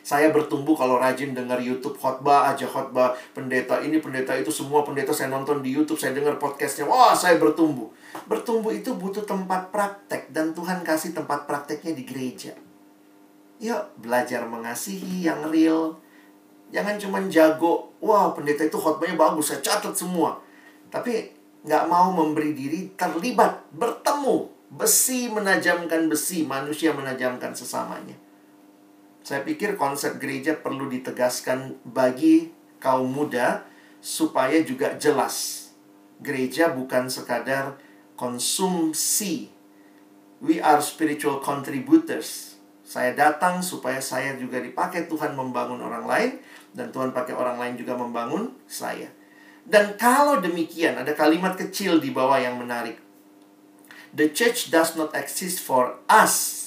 saya 0.00 0.32
bertumbuh 0.32 0.72
kalau 0.72 0.96
rajin 0.96 1.36
dengar 1.36 1.60
YouTube 1.60 2.00
khotbah 2.00 2.48
aja 2.48 2.64
khotbah 2.64 3.12
pendeta 3.36 3.84
ini 3.84 4.00
pendeta 4.00 4.32
itu 4.32 4.48
semua 4.48 4.80
pendeta 4.80 5.12
saya 5.12 5.28
nonton 5.28 5.60
di 5.60 5.76
YouTube 5.76 6.00
saya 6.00 6.16
dengar 6.16 6.40
podcastnya 6.40 6.88
wah 6.88 7.12
saya 7.12 7.36
bertumbuh. 7.36 7.92
Bertumbuh 8.24 8.72
itu 8.72 8.96
butuh 8.96 9.22
tempat 9.28 9.68
praktek 9.68 10.32
dan 10.32 10.56
Tuhan 10.56 10.80
kasih 10.80 11.12
tempat 11.12 11.44
prakteknya 11.44 11.92
di 11.92 12.04
gereja. 12.08 12.52
Yuk 13.60 14.00
belajar 14.00 14.48
mengasihi 14.48 15.28
yang 15.28 15.52
real. 15.52 16.00
Jangan 16.72 16.96
cuma 16.96 17.20
jago 17.28 17.92
wah 18.00 18.32
pendeta 18.32 18.64
itu 18.64 18.80
khotbahnya 18.80 19.20
bagus 19.20 19.52
saya 19.52 19.60
catat 19.60 19.92
semua. 19.92 20.40
Tapi 20.88 21.28
nggak 21.60 21.84
mau 21.92 22.08
memberi 22.08 22.56
diri 22.56 22.96
terlibat 22.96 23.68
bertemu. 23.76 24.48
Besi 24.70 25.26
menajamkan 25.26 26.06
besi 26.06 26.46
manusia 26.46 26.94
menajamkan 26.94 27.50
sesamanya 27.50 28.29
saya 29.30 29.46
pikir 29.46 29.78
konsep 29.78 30.18
gereja 30.18 30.58
perlu 30.58 30.90
ditegaskan 30.90 31.78
bagi 31.86 32.50
kaum 32.82 33.14
muda 33.14 33.62
supaya 34.02 34.58
juga 34.66 34.98
jelas. 34.98 35.70
Gereja 36.18 36.74
bukan 36.74 37.06
sekadar 37.06 37.78
konsumsi. 38.18 39.54
We 40.42 40.58
are 40.58 40.82
spiritual 40.82 41.38
contributors. 41.38 42.58
Saya 42.82 43.14
datang 43.14 43.62
supaya 43.62 44.02
saya 44.02 44.34
juga 44.34 44.58
dipakai 44.58 45.06
Tuhan 45.06 45.38
membangun 45.38 45.78
orang 45.78 46.10
lain 46.10 46.30
dan 46.74 46.90
Tuhan 46.90 47.14
pakai 47.14 47.38
orang 47.38 47.54
lain 47.54 47.78
juga 47.78 47.94
membangun 47.94 48.58
saya. 48.66 49.14
Dan 49.62 49.94
kalau 49.94 50.42
demikian, 50.42 50.98
ada 50.98 51.14
kalimat 51.14 51.54
kecil 51.54 52.02
di 52.02 52.10
bawah 52.10 52.42
yang 52.42 52.58
menarik. 52.58 52.98
The 54.10 54.34
church 54.34 54.74
does 54.74 54.98
not 54.98 55.14
exist 55.14 55.62
for 55.62 56.02
us 56.10 56.59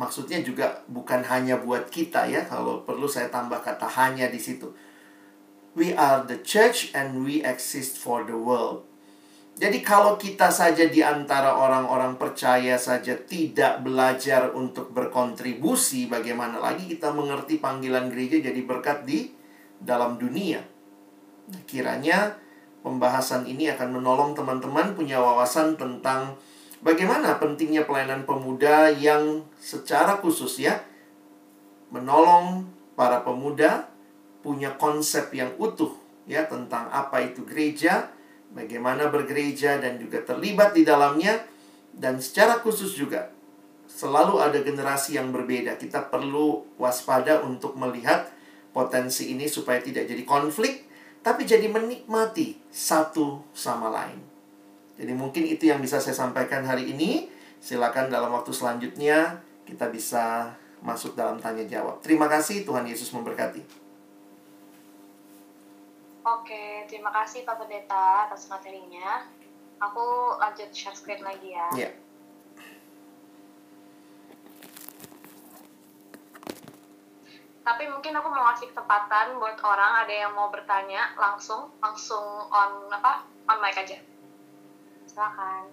maksudnya 0.00 0.40
juga 0.40 0.80
bukan 0.88 1.20
hanya 1.28 1.60
buat 1.60 1.92
kita 1.92 2.24
ya 2.32 2.48
kalau 2.48 2.88
perlu 2.88 3.04
saya 3.04 3.28
tambah 3.28 3.60
kata 3.60 3.84
hanya 3.84 4.32
di 4.32 4.40
situ. 4.40 4.72
We 5.76 5.92
are 5.92 6.24
the 6.24 6.40
church 6.40 6.96
and 6.96 7.20
we 7.20 7.44
exist 7.44 8.00
for 8.00 8.24
the 8.24 8.34
world. 8.34 8.88
Jadi 9.60 9.84
kalau 9.84 10.16
kita 10.16 10.48
saja 10.48 10.88
di 10.88 11.04
antara 11.04 11.52
orang-orang 11.52 12.16
percaya 12.16 12.80
saja 12.80 13.12
tidak 13.12 13.84
belajar 13.84 14.56
untuk 14.56 14.88
berkontribusi 14.88 16.08
bagaimana 16.08 16.56
lagi 16.56 16.88
kita 16.88 17.12
mengerti 17.12 17.60
panggilan 17.60 18.08
gereja 18.08 18.40
jadi 18.40 18.60
berkat 18.64 19.04
di 19.04 19.28
dalam 19.76 20.16
dunia? 20.16 20.64
Kiranya 21.68 22.40
pembahasan 22.80 23.44
ini 23.44 23.68
akan 23.68 24.00
menolong 24.00 24.32
teman-teman 24.32 24.96
punya 24.96 25.20
wawasan 25.20 25.76
tentang 25.76 26.40
Bagaimana 26.80 27.36
pentingnya 27.36 27.84
pelayanan 27.84 28.24
pemuda 28.24 28.88
yang 28.88 29.44
secara 29.60 30.16
khusus 30.16 30.64
ya 30.64 30.80
menolong 31.92 32.64
para 32.96 33.20
pemuda 33.20 33.84
punya 34.40 34.72
konsep 34.80 35.28
yang 35.36 35.52
utuh 35.60 35.92
ya 36.24 36.48
tentang 36.48 36.88
apa 36.88 37.20
itu 37.20 37.44
gereja 37.44 38.08
bagaimana 38.56 39.12
bergereja 39.12 39.76
dan 39.76 40.00
juga 40.00 40.24
terlibat 40.24 40.72
di 40.72 40.86
dalamnya 40.86 41.44
dan 41.92 42.16
secara 42.16 42.64
khusus 42.64 42.96
juga 42.96 43.28
selalu 43.90 44.38
ada 44.38 44.62
generasi 44.62 45.18
yang 45.18 45.34
berbeda. 45.34 45.74
Kita 45.76 46.08
perlu 46.08 46.78
waspada 46.78 47.42
untuk 47.42 47.74
melihat 47.74 48.30
potensi 48.70 49.34
ini 49.34 49.50
supaya 49.50 49.82
tidak 49.82 50.06
jadi 50.06 50.22
konflik 50.22 50.86
tapi 51.20 51.44
jadi 51.44 51.68
menikmati 51.68 52.56
satu 52.72 53.44
sama 53.52 53.92
lain. 53.92 54.29
Jadi 55.00 55.16
mungkin 55.16 55.48
itu 55.48 55.64
yang 55.72 55.80
bisa 55.80 55.96
saya 55.96 56.12
sampaikan 56.12 56.60
hari 56.60 56.92
ini. 56.92 57.32
Silakan 57.56 58.12
dalam 58.12 58.28
waktu 58.36 58.52
selanjutnya 58.52 59.40
kita 59.64 59.88
bisa 59.88 60.52
masuk 60.84 61.16
dalam 61.16 61.40
tanya 61.40 61.64
jawab. 61.64 62.04
Terima 62.04 62.28
kasih 62.28 62.68
Tuhan 62.68 62.84
Yesus 62.84 63.08
memberkati. 63.16 63.64
Oke, 66.20 66.84
terima 66.84 67.08
kasih 67.16 67.48
Pak 67.48 67.56
Pendeta 67.64 68.28
atas 68.28 68.44
materinya. 68.52 69.24
Aku 69.80 70.36
lanjut 70.36 70.68
share 70.68 70.92
screen 70.92 71.24
lagi 71.24 71.56
ya. 71.56 71.68
Iya. 71.72 71.90
Tapi 77.64 77.84
mungkin 77.88 78.12
aku 78.12 78.28
mau 78.28 78.44
ngasih 78.52 78.68
kesempatan 78.72 79.40
buat 79.40 79.56
orang 79.64 80.04
ada 80.04 80.12
yang 80.12 80.32
mau 80.36 80.52
bertanya 80.52 81.16
langsung 81.16 81.72
langsung 81.80 82.24
on 82.52 82.92
apa 82.92 83.24
on 83.48 83.60
mic 83.64 83.76
aja. 83.80 84.09
Silakan. 85.10 85.66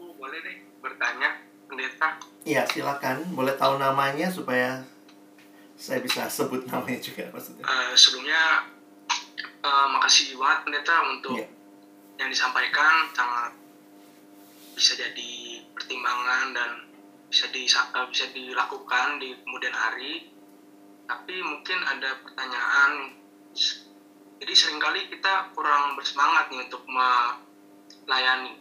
Oh, 0.00 0.16
boleh 0.16 0.40
deh 0.40 0.56
bertanya 0.80 1.44
pendeta 1.68 2.16
Iya, 2.40 2.64
silakan. 2.64 3.36
Boleh 3.36 3.52
tahu 3.60 3.76
namanya 3.76 4.32
supaya 4.32 4.80
saya 5.76 6.00
bisa 6.00 6.24
sebut 6.24 6.64
namanya 6.72 6.96
juga 7.04 7.28
maksudnya. 7.36 7.68
Eh, 7.68 7.92
sebelumnya 7.92 8.64
eh, 9.60 9.86
makasih 9.92 10.40
banget 10.40 10.58
pendeta 10.64 10.96
untuk 11.04 11.36
Iya. 11.36 11.52
yang 12.16 12.32
disampaikan 12.32 13.12
sangat 13.12 13.52
bisa 14.72 14.96
jadi 14.96 15.60
pertimbangan 15.76 16.56
dan 16.56 16.70
bisa 17.28 17.44
di 17.52 17.68
eh, 17.68 18.06
bisa 18.08 18.24
dilakukan 18.32 19.20
di 19.20 19.36
kemudian 19.44 19.76
hari 19.76 20.32
tapi 21.04 21.44
mungkin 21.44 21.76
ada 21.84 22.24
pertanyaan 22.24 23.12
jadi 24.36 24.52
sering 24.52 24.78
kali 24.78 25.08
kita 25.08 25.50
kurang 25.52 25.96
bersemangat 25.96 26.48
nih 26.50 26.64
untuk 26.66 26.84
melayani 26.86 28.54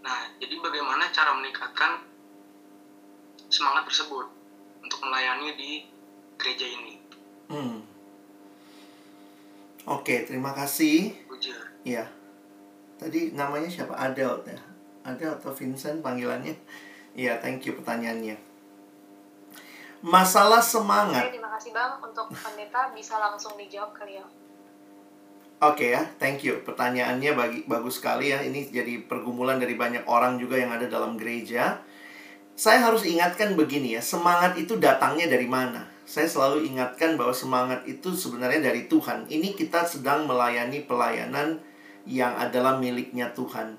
nah 0.00 0.28
jadi 0.36 0.54
bagaimana 0.60 1.08
cara 1.08 1.32
meningkatkan 1.34 2.04
semangat 3.48 3.86
tersebut 3.88 4.26
untuk 4.80 5.00
melayani 5.02 5.54
di 5.56 5.70
gereja 6.36 6.66
ini 6.66 6.94
Hmm. 7.44 7.84
Oke, 9.84 10.24
terima 10.24 10.56
kasih. 10.56 11.12
Ujar. 11.28 11.60
Iya. 11.84 12.08
Tadi 12.96 13.36
namanya 13.36 13.68
siapa? 13.68 13.92
Adel 13.92 14.40
ya? 14.48 14.56
Adel 15.04 15.36
atau 15.36 15.52
Vincent 15.52 16.00
panggilannya? 16.00 16.56
Iya, 17.12 17.36
thank 17.44 17.68
you 17.68 17.76
pertanyaannya. 17.76 18.40
Masalah 20.00 20.64
Oke, 20.64 20.72
semangat. 20.72 21.28
terima 21.28 21.52
kasih 21.52 21.76
Bang 21.76 22.00
untuk 22.00 22.32
pendeta 22.32 22.96
bisa 22.96 23.20
langsung 23.20 23.60
dijawab 23.60 23.92
kali 23.92 24.16
ya. 24.16 24.24
Oke 25.62 25.94
ya, 25.94 26.02
thank 26.18 26.42
you. 26.42 26.58
Pertanyaannya 26.66 27.30
bagi 27.38 27.58
bagus 27.70 28.02
sekali 28.02 28.34
ya. 28.34 28.42
Ini 28.42 28.74
jadi 28.74 29.06
pergumulan 29.06 29.62
dari 29.62 29.78
banyak 29.78 30.02
orang 30.10 30.42
juga 30.42 30.58
yang 30.58 30.74
ada 30.74 30.90
dalam 30.90 31.14
gereja. 31.14 31.78
Saya 32.54 32.82
harus 32.86 33.06
ingatkan 33.06 33.54
begini 33.54 33.98
ya, 33.98 34.02
semangat 34.02 34.58
itu 34.58 34.78
datangnya 34.78 35.26
dari 35.30 35.46
mana? 35.46 35.90
Saya 36.06 36.30
selalu 36.30 36.70
ingatkan 36.70 37.18
bahwa 37.18 37.34
semangat 37.34 37.82
itu 37.86 38.14
sebenarnya 38.14 38.70
dari 38.70 38.86
Tuhan. 38.86 39.26
Ini 39.26 39.58
kita 39.58 39.86
sedang 39.86 40.26
melayani 40.30 40.86
pelayanan 40.86 41.58
yang 42.06 42.34
adalah 42.38 42.78
miliknya 42.78 43.34
Tuhan. 43.34 43.78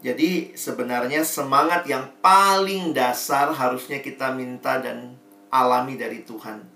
Jadi 0.00 0.56
sebenarnya 0.56 1.24
semangat 1.24 1.84
yang 1.84 2.08
paling 2.24 2.96
dasar 2.96 3.52
harusnya 3.52 4.00
kita 4.00 4.32
minta 4.32 4.80
dan 4.80 5.20
alami 5.52 6.00
dari 6.00 6.24
Tuhan 6.24 6.69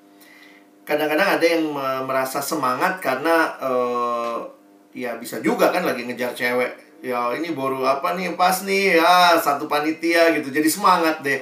kadang-kadang 0.85 1.41
ada 1.41 1.47
yang 1.49 1.65
me- 1.73 2.05
merasa 2.05 2.45
semangat 2.45 3.01
karena 3.01 3.57
eh, 3.59 4.37
ya 4.95 5.17
bisa 5.19 5.41
juga 5.41 5.73
kan 5.73 5.83
lagi 5.83 6.05
ngejar 6.05 6.37
cewek. 6.37 7.03
Ya 7.05 7.33
ini 7.37 7.53
baru 7.53 7.85
apa 7.85 8.17
nih 8.17 8.33
pas 8.33 8.65
nih 8.65 8.97
ya 9.01 9.37
satu 9.37 9.69
panitia 9.69 10.33
gitu. 10.37 10.49
Jadi 10.49 10.69
semangat 10.69 11.21
deh. 11.21 11.41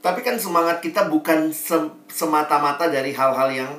Tapi 0.00 0.24
kan 0.24 0.40
semangat 0.40 0.80
kita 0.80 1.06
bukan 1.12 1.52
se- 1.52 1.94
semata-mata 2.08 2.88
dari 2.88 3.12
hal-hal 3.12 3.52
yang 3.52 3.72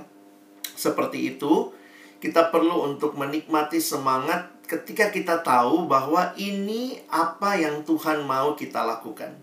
seperti 0.78 1.36
itu. 1.36 1.74
Kita 2.22 2.54
perlu 2.54 2.86
untuk 2.86 3.18
menikmati 3.18 3.82
semangat 3.82 4.54
ketika 4.70 5.10
kita 5.10 5.42
tahu 5.42 5.90
bahwa 5.90 6.32
ini 6.38 7.02
apa 7.10 7.58
yang 7.58 7.82
Tuhan 7.82 8.24
mau 8.24 8.54
kita 8.54 8.86
lakukan. 8.86 9.34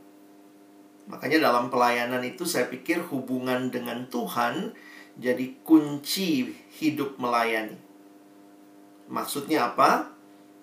Makanya 1.11 1.51
dalam 1.51 1.68
pelayanan 1.68 2.22
itu 2.22 2.46
saya 2.46 2.70
pikir 2.70 3.03
hubungan 3.11 3.68
dengan 3.68 4.07
Tuhan 4.09 4.72
jadi 5.19 5.59
kunci 5.66 6.55
hidup 6.79 7.19
melayani. 7.19 7.75
Maksudnya 9.11 9.75
apa? 9.75 10.14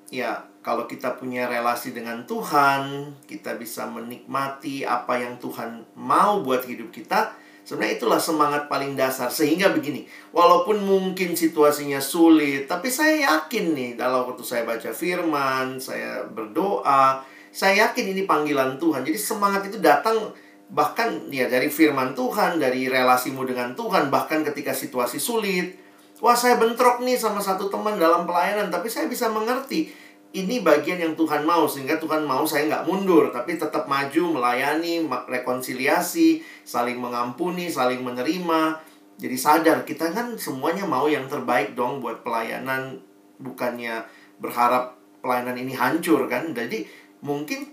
Ya, 0.09 0.47
kalau 0.63 0.87
kita 0.87 1.19
punya 1.19 1.45
relasi 1.45 1.91
dengan 1.91 2.23
Tuhan, 2.23 3.13
kita 3.27 3.59
bisa 3.59 3.85
menikmati 3.85 4.87
apa 4.87 5.19
yang 5.19 5.35
Tuhan 5.37 5.83
mau 5.99 6.39
buat 6.41 6.63
hidup 6.63 6.89
kita. 6.89 7.35
Sebenarnya 7.65 7.97
itulah 7.97 8.21
semangat 8.21 8.69
paling 8.69 8.93
dasar. 8.93 9.27
Sehingga 9.33 9.73
begini, 9.73 10.05
walaupun 10.29 10.85
mungkin 10.85 11.33
situasinya 11.33 11.97
sulit, 11.97 12.69
tapi 12.69 12.93
saya 12.93 13.25
yakin 13.25 13.73
nih, 13.73 13.91
dalam 13.97 14.23
waktu 14.29 14.45
saya 14.45 14.63
baca 14.63 14.93
firman, 14.93 15.81
saya 15.81 16.23
berdoa, 16.29 17.25
saya 17.49 17.89
yakin 17.89 18.13
ini 18.13 18.23
panggilan 18.29 18.77
Tuhan. 18.77 19.01
Jadi 19.01 19.17
semangat 19.17 19.65
itu 19.67 19.81
datang 19.81 20.33
bahkan 20.75 21.31
ya 21.31 21.47
dari 21.47 21.71
firman 21.71 22.11
Tuhan, 22.11 22.59
dari 22.59 22.91
relasimu 22.91 23.47
dengan 23.47 23.71
Tuhan, 23.71 24.11
bahkan 24.11 24.43
ketika 24.43 24.75
situasi 24.75 25.23
sulit. 25.23 25.79
Wah, 26.19 26.35
saya 26.35 26.59
bentrok 26.59 26.99
nih 26.99 27.15
sama 27.15 27.39
satu 27.39 27.71
teman 27.71 27.95
dalam 27.95 28.27
pelayanan, 28.27 28.67
tapi 28.67 28.91
saya 28.91 29.07
bisa 29.07 29.31
mengerti 29.31 29.87
ini 30.35 30.59
bagian 30.59 30.99
yang 30.99 31.15
Tuhan 31.15 31.47
mau 31.47 31.63
sehingga 31.63 31.95
Tuhan 31.95 32.27
mau 32.27 32.43
saya 32.43 32.67
nggak 32.67 32.83
mundur 32.91 33.31
tapi 33.31 33.55
tetap 33.55 33.87
maju 33.87 34.35
melayani 34.35 35.07
rekonsiliasi 35.07 36.43
saling 36.67 36.99
mengampuni 36.99 37.71
saling 37.71 38.03
menerima. 38.03 38.83
Jadi 39.15 39.37
sadar 39.39 39.87
kita 39.87 40.11
kan 40.11 40.35
semuanya 40.35 40.83
mau 40.83 41.07
yang 41.07 41.31
terbaik 41.31 41.71
dong 41.71 42.03
buat 42.03 42.19
pelayanan 42.19 42.99
bukannya 43.39 44.03
berharap 44.43 44.99
pelayanan 45.23 45.55
ini 45.55 45.71
hancur 45.71 46.27
kan? 46.27 46.51
Jadi 46.51 46.83
mungkin 47.23 47.71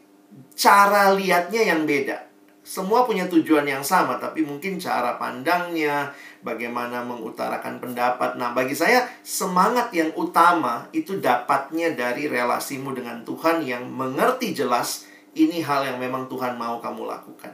cara 0.54 1.10
lihatnya 1.18 1.66
yang 1.66 1.82
beda 1.82 2.31
semua 2.62 3.02
punya 3.02 3.26
tujuan 3.26 3.66
yang 3.66 3.82
sama 3.82 4.22
tapi 4.22 4.46
mungkin 4.46 4.78
cara 4.78 5.18
pandangnya 5.18 6.14
bagaimana 6.46 7.02
mengutarakan 7.02 7.82
pendapat 7.82 8.38
nah 8.38 8.54
bagi 8.54 8.78
saya 8.78 9.10
semangat 9.26 9.90
yang 9.90 10.14
utama 10.14 10.86
itu 10.94 11.18
dapatnya 11.18 11.98
dari 11.98 12.30
relasimu 12.30 12.94
dengan 12.94 13.26
Tuhan 13.26 13.66
yang 13.66 13.90
mengerti 13.90 14.54
jelas 14.54 15.10
ini 15.34 15.58
hal 15.58 15.90
yang 15.90 15.98
memang 15.98 16.30
Tuhan 16.30 16.54
mau 16.54 16.78
kamu 16.78 17.02
lakukan 17.02 17.52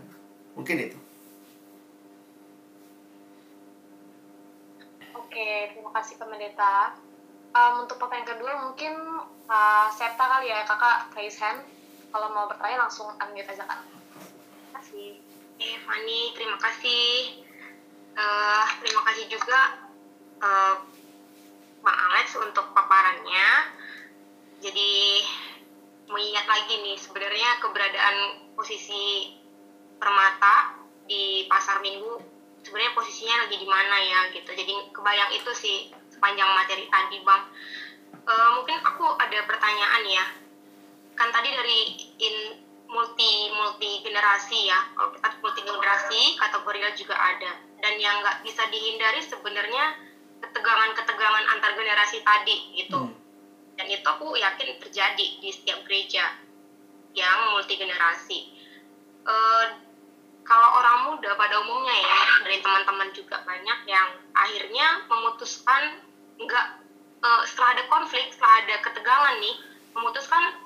mungkin 0.52 0.76
itu 0.76 0.98
Oke, 5.28 5.70
terima 5.70 5.92
kasih 5.94 6.18
Pendeta. 6.18 6.98
Um, 7.54 7.86
untuk 7.86 8.00
pertanyaan 8.00 8.26
kedua 8.26 8.52
mungkin 8.59 8.96
uh, 9.46 9.86
Septa 9.92 10.24
kali 10.24 10.50
ya 10.50 10.66
kakak 10.66 11.14
raise 11.14 11.38
hand. 11.38 11.62
Kalau 12.11 12.32
mau 12.34 12.50
bertanya 12.50 12.88
langsung 12.88 13.12
unmute 13.14 13.46
aja 13.46 13.62
kak. 13.62 13.97
Kasih. 14.99 15.14
Eh, 15.62 15.78
Fani, 15.86 16.20
terima 16.34 16.59
kasih. 16.59 17.38
Eh, 18.18 18.66
terima 18.82 19.03
kasih 19.07 19.30
juga 19.30 19.61
eh, 20.42 20.74
Pak 21.78 21.96
Alex 22.11 22.34
untuk 22.42 22.74
paparannya. 22.74 23.78
Jadi 24.59 25.22
mengingat 26.11 26.51
lagi 26.51 26.82
nih 26.82 26.99
sebenarnya 26.99 27.62
keberadaan 27.62 28.16
posisi 28.59 29.38
permata 30.03 30.82
di 31.07 31.46
pasar 31.46 31.78
minggu 31.78 32.18
sebenarnya 32.66 32.99
posisinya 32.99 33.46
lagi 33.46 33.55
di 33.55 33.68
mana 33.70 34.03
ya 34.03 34.20
gitu. 34.34 34.51
Jadi 34.51 34.90
kebayang 34.90 35.30
itu 35.30 35.51
sih 35.55 35.94
sepanjang 36.11 36.51
materi 36.59 36.90
tadi 36.90 37.22
bang. 37.22 37.42
Eh, 38.18 38.49
mungkin 38.59 38.82
aku 38.82 39.14
ada 39.14 39.46
pertanyaan 39.46 40.03
ya. 40.11 40.26
Kan 41.14 41.30
tadi 41.30 41.55
dari 41.55 41.78
in 42.18 42.66
multi 42.89 43.53
multi 43.53 44.01
generasi 44.03 44.68
ya. 44.68 44.80
Kalau 44.97 45.12
kita 45.12 45.28
multi 45.45 45.61
generasi 45.62 46.20
kategorinya 46.41 46.91
juga 46.97 47.14
ada. 47.14 47.53
Dan 47.78 47.95
yang 48.01 48.24
nggak 48.24 48.43
bisa 48.43 48.64
dihindari 48.72 49.20
sebenarnya 49.22 49.95
ketegangan 50.43 50.91
ketegangan 50.97 51.45
antar 51.57 51.72
generasi 51.76 52.24
tadi 52.24 52.57
gitu. 52.78 53.01
Hmm. 53.11 53.14
dan 53.78 53.86
itu 53.86 54.03
aku 54.03 54.34
yakin 54.34 54.74
terjadi 54.82 55.26
di 55.39 55.55
setiap 55.55 55.86
gereja 55.86 56.34
yang 57.14 57.55
multi 57.55 57.78
generasi. 57.78 58.51
Eh, 59.22 59.66
kalau 60.49 60.80
orang 60.80 61.12
muda 61.12 61.36
pada 61.36 61.61
umumnya 61.61 61.93
ya 61.93 62.20
dari 62.41 62.64
teman-teman 62.64 63.12
juga 63.12 63.45
banyak 63.45 63.84
yang 63.84 64.09
akhirnya 64.32 65.05
memutuskan 65.12 66.01
nggak 66.41 66.66
uh, 67.20 67.43
setelah 67.45 67.76
ada 67.76 67.84
konflik 67.93 68.32
setelah 68.32 68.64
ada 68.64 68.74
ketegangan 68.80 69.36
nih 69.45 69.57
memutuskan 69.93 70.57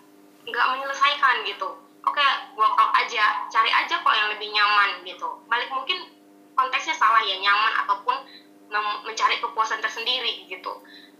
nggak 0.46 0.66
menyelesaikan 0.70 1.42
gitu 1.50 1.81
oke 2.02 2.26
walk 2.58 2.74
out 2.78 2.92
aja 2.98 3.46
cari 3.48 3.70
aja 3.70 4.02
kok 4.02 4.14
yang 4.14 4.28
lebih 4.34 4.48
nyaman 4.50 5.02
gitu. 5.06 5.28
Balik 5.46 5.70
mungkin 5.70 5.98
konteksnya 6.58 6.94
salah 6.98 7.22
ya 7.22 7.38
nyaman 7.38 7.72
ataupun 7.86 8.16
mencari 9.04 9.36
kepuasan 9.38 9.80
tersendiri 9.84 10.48
gitu. 10.48 10.72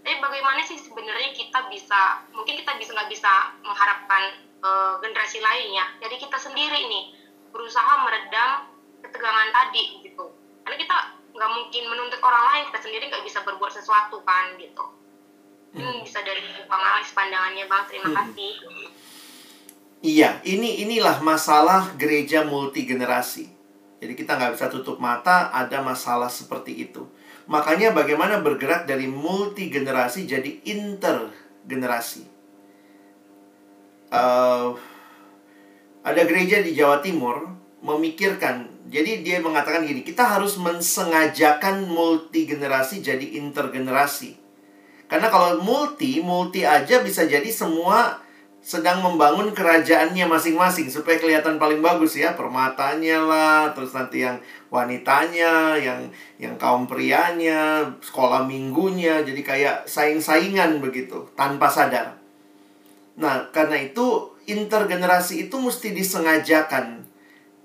Tapi 0.02 0.18
bagaimana 0.18 0.64
sih 0.66 0.80
sebenarnya 0.80 1.30
kita 1.36 1.70
bisa 1.70 2.26
mungkin 2.34 2.58
kita 2.58 2.74
bisa 2.80 2.90
nggak 2.96 3.10
bisa 3.12 3.54
mengharapkan 3.62 4.22
uh, 4.64 4.98
generasi 4.98 5.38
lainnya 5.38 5.86
jadi 6.02 6.18
kita 6.18 6.40
sendiri 6.40 6.90
nih 6.90 7.04
berusaha 7.54 8.02
meredam 8.02 8.66
ketegangan 9.04 9.50
tadi 9.52 10.02
gitu. 10.02 10.32
Karena 10.66 10.76
kita 10.80 10.96
nggak 11.32 11.50
mungkin 11.52 11.82
menuntut 11.88 12.20
orang 12.24 12.44
lain 12.50 12.62
kita 12.72 12.80
sendiri 12.88 13.04
nggak 13.08 13.24
bisa 13.24 13.44
berbuat 13.46 13.72
sesuatu 13.72 14.20
kan 14.26 14.58
gitu. 14.58 14.84
Hmm. 15.72 16.04
bisa 16.04 16.20
dari 16.20 16.44
Alex 16.68 17.16
pandangannya 17.16 17.64
Bang 17.64 17.88
terima 17.88 18.12
hmm. 18.12 18.16
kasih 18.20 18.52
Iya, 20.02 20.42
ini 20.42 20.82
inilah 20.82 21.22
masalah 21.22 21.94
gereja 21.94 22.42
multi 22.42 22.82
generasi. 22.82 23.46
Jadi 24.02 24.18
kita 24.18 24.34
nggak 24.34 24.58
bisa 24.58 24.66
tutup 24.66 24.98
mata 24.98 25.54
ada 25.54 25.78
masalah 25.78 26.26
seperti 26.26 26.74
itu. 26.90 27.06
Makanya 27.46 27.94
bagaimana 27.94 28.42
bergerak 28.42 28.90
dari 28.90 29.06
multi 29.06 29.70
generasi 29.70 30.26
jadi 30.26 30.58
intergenerasi. 30.66 32.26
Uh, 34.10 34.74
ada 36.02 36.22
gereja 36.26 36.58
di 36.66 36.74
Jawa 36.74 36.98
Timur 36.98 37.54
memikirkan, 37.78 38.70
jadi 38.90 39.22
dia 39.22 39.38
mengatakan 39.38 39.86
gini, 39.86 40.02
kita 40.02 40.26
harus 40.26 40.58
mensengajakan 40.58 41.86
multi 41.86 42.42
generasi 42.46 43.06
jadi 43.06 43.38
intergenerasi. 43.38 44.34
Karena 45.06 45.30
kalau 45.30 45.62
multi, 45.62 46.18
multi 46.18 46.66
aja 46.66 47.02
bisa 47.06 47.22
jadi 47.22 47.46
semua 47.54 48.21
sedang 48.62 49.02
membangun 49.02 49.50
kerajaannya 49.50 50.22
masing-masing 50.30 50.86
supaya 50.86 51.18
kelihatan 51.18 51.58
paling 51.58 51.82
bagus 51.82 52.14
ya. 52.14 52.38
Permatanya 52.38 53.18
lah 53.26 53.60
terus 53.74 53.90
nanti 53.90 54.22
yang 54.22 54.38
wanitanya 54.70 55.74
yang 55.74 56.06
yang 56.38 56.54
kaum 56.62 56.86
prianya 56.86 57.82
sekolah 57.98 58.46
minggunya. 58.46 59.26
Jadi 59.26 59.42
kayak 59.42 59.90
saing-saingan 59.90 60.78
begitu 60.78 61.26
tanpa 61.34 61.66
sadar. 61.66 62.22
Nah 63.18 63.50
karena 63.50 63.82
itu 63.82 64.30
intergenerasi 64.46 65.50
itu 65.50 65.58
mesti 65.58 65.90
disengajakan. 65.90 67.02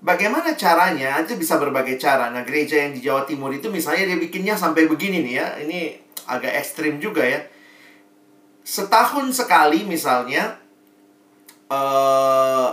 Bagaimana 0.02 0.58
caranya? 0.58 1.22
Itu 1.22 1.38
bisa 1.38 1.62
berbagai 1.62 2.02
cara. 2.02 2.34
Nah 2.34 2.42
gereja 2.42 2.82
yang 2.90 2.98
di 2.98 3.06
Jawa 3.06 3.22
Timur 3.30 3.54
itu 3.54 3.70
misalnya 3.70 4.10
dia 4.14 4.18
bikinnya 4.18 4.58
sampai 4.58 4.90
begini 4.90 5.22
nih 5.22 5.36
ya. 5.38 5.48
Ini 5.62 5.80
agak 6.26 6.58
ekstrim 6.58 6.98
juga 6.98 7.22
ya. 7.22 7.46
Setahun 8.66 9.30
sekali 9.32 9.86
misalnya 9.86 10.67
uh, 11.72 12.70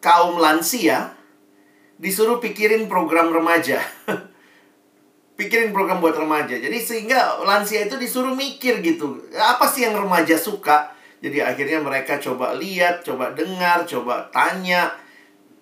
kaum 0.00 0.40
lansia 0.40 1.16
disuruh 2.00 2.40
pikirin 2.40 2.88
program 2.88 3.32
remaja. 3.32 3.80
pikirin 5.40 5.72
program 5.72 6.04
buat 6.04 6.16
remaja. 6.16 6.56
Jadi 6.56 6.78
sehingga 6.80 7.40
lansia 7.44 7.88
itu 7.88 7.96
disuruh 7.96 8.36
mikir 8.36 8.84
gitu. 8.84 9.24
Apa 9.36 9.68
sih 9.68 9.88
yang 9.88 9.96
remaja 9.96 10.36
suka? 10.36 10.92
Jadi 11.20 11.40
akhirnya 11.44 11.80
mereka 11.84 12.16
coba 12.20 12.56
lihat, 12.56 13.04
coba 13.04 13.32
dengar, 13.32 13.84
coba 13.84 14.28
tanya. 14.32 14.92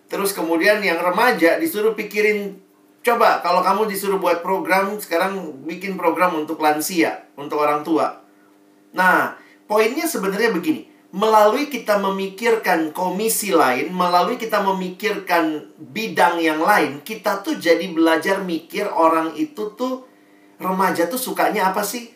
Terus 0.06 0.34
kemudian 0.34 0.82
yang 0.82 0.98
remaja 1.02 1.58
disuruh 1.58 1.94
pikirin 1.94 2.68
Coba 2.98 3.38
kalau 3.40 3.62
kamu 3.62 3.88
disuruh 3.88 4.18
buat 4.18 4.42
program 4.42 4.98
sekarang 4.98 5.62
bikin 5.64 5.94
program 5.94 6.34
untuk 6.34 6.58
lansia, 6.58 7.30
untuk 7.38 7.62
orang 7.62 7.86
tua. 7.86 8.20
Nah, 8.92 9.38
poinnya 9.70 10.04
sebenarnya 10.04 10.50
begini 10.50 10.87
melalui 11.08 11.72
kita 11.72 11.96
memikirkan 11.96 12.92
komisi 12.92 13.48
lain, 13.48 13.88
melalui 13.96 14.36
kita 14.36 14.60
memikirkan 14.60 15.72
bidang 15.80 16.36
yang 16.36 16.60
lain, 16.60 17.00
kita 17.00 17.40
tuh 17.40 17.56
jadi 17.56 17.80
belajar 17.88 18.44
mikir 18.44 18.84
orang 18.92 19.32
itu 19.32 19.72
tuh 19.72 20.04
remaja 20.60 21.08
tuh 21.08 21.16
sukanya 21.16 21.72
apa 21.72 21.80
sih? 21.80 22.12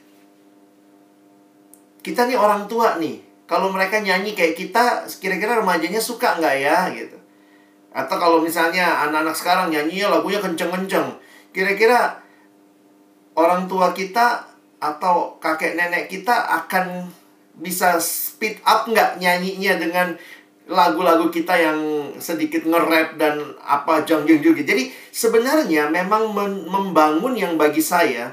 Kita 2.05 2.29
nih 2.29 2.37
orang 2.37 2.69
tua 2.69 3.01
nih, 3.01 3.49
kalau 3.49 3.73
mereka 3.73 4.03
nyanyi 4.03 4.37
kayak 4.37 4.59
kita, 4.61 5.09
kira-kira 5.17 5.57
remajanya 5.65 6.03
suka 6.03 6.37
nggak 6.37 6.57
ya 6.61 6.93
gitu? 6.93 7.17
Atau 7.97 8.17
kalau 8.21 8.45
misalnya 8.45 9.09
anak-anak 9.09 9.37
sekarang 9.37 9.67
nyanyi 9.73 10.05
lagunya 10.05 10.43
kenceng-kenceng, 10.43 11.17
kira-kira 11.55 12.21
orang 13.33 13.65
tua 13.65 13.97
kita 13.97 14.45
atau 14.83 15.41
kakek 15.41 15.79
nenek 15.79 16.13
kita 16.13 16.35
akan 16.61 17.09
bisa 17.57 18.01
speed 18.01 18.61
up 18.65 18.89
nggak 18.89 19.21
nyanyinya 19.21 19.77
dengan 19.77 20.09
lagu-lagu 20.71 21.29
kita 21.29 21.59
yang 21.59 21.79
sedikit 22.23 22.65
nge-rap 22.65 23.19
dan 23.19 23.59
apa 23.61 24.07
jong 24.07 24.25
juga. 24.25 24.63
Jadi 24.63 24.95
sebenarnya 25.11 25.91
memang 25.91 26.33
membangun 26.71 27.35
yang 27.35 27.59
bagi 27.59 27.83
saya 27.83 28.33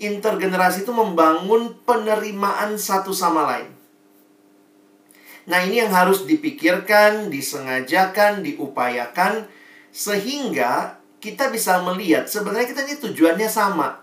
intergenerasi 0.00 0.82
itu 0.88 0.92
membangun 0.92 1.76
penerimaan 1.84 2.74
satu 2.80 3.12
sama 3.12 3.44
lain. 3.46 3.70
Nah, 5.48 5.60
ini 5.66 5.82
yang 5.82 5.92
harus 5.92 6.24
dipikirkan, 6.28 7.28
disengajakan, 7.32 8.44
diupayakan 8.44 9.48
sehingga 9.90 11.00
kita 11.20 11.52
bisa 11.52 11.82
melihat 11.84 12.30
sebenarnya 12.30 12.70
kita 12.70 12.82
ini 12.88 12.96
tujuannya 12.96 13.48
sama. 13.50 14.00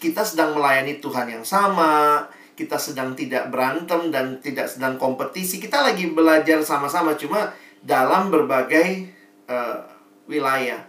Kita 0.00 0.24
sedang 0.24 0.56
melayani 0.56 0.96
Tuhan 0.96 1.28
yang 1.28 1.44
sama, 1.44 2.24
kita 2.60 2.76
sedang 2.76 3.16
tidak 3.16 3.48
berantem 3.48 4.12
dan 4.12 4.36
tidak 4.44 4.68
sedang 4.68 5.00
kompetisi. 5.00 5.56
Kita 5.56 5.80
lagi 5.80 6.12
belajar 6.12 6.60
sama-sama 6.60 7.16
cuma 7.16 7.56
dalam 7.80 8.28
berbagai 8.28 9.08
uh, 9.48 9.80
wilayah. 10.28 10.84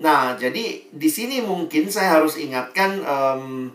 Nah, 0.00 0.32
jadi 0.40 0.88
di 0.88 1.08
sini 1.12 1.44
mungkin 1.44 1.92
saya 1.92 2.16
harus 2.16 2.40
ingatkan 2.40 3.04
um, 3.04 3.68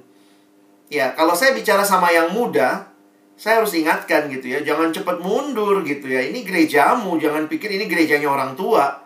ya, 0.90 1.14
kalau 1.14 1.38
saya 1.38 1.54
bicara 1.54 1.86
sama 1.86 2.10
yang 2.10 2.34
muda, 2.34 2.90
saya 3.38 3.62
harus 3.62 3.78
ingatkan 3.78 4.26
gitu 4.34 4.50
ya, 4.50 4.66
jangan 4.66 4.90
cepat 4.90 5.22
mundur 5.22 5.86
gitu 5.86 6.10
ya. 6.10 6.26
Ini 6.26 6.42
gerejamu, 6.42 7.22
jangan 7.22 7.46
pikir 7.46 7.70
ini 7.70 7.86
gerejanya 7.86 8.26
orang 8.26 8.58
tua. 8.58 9.06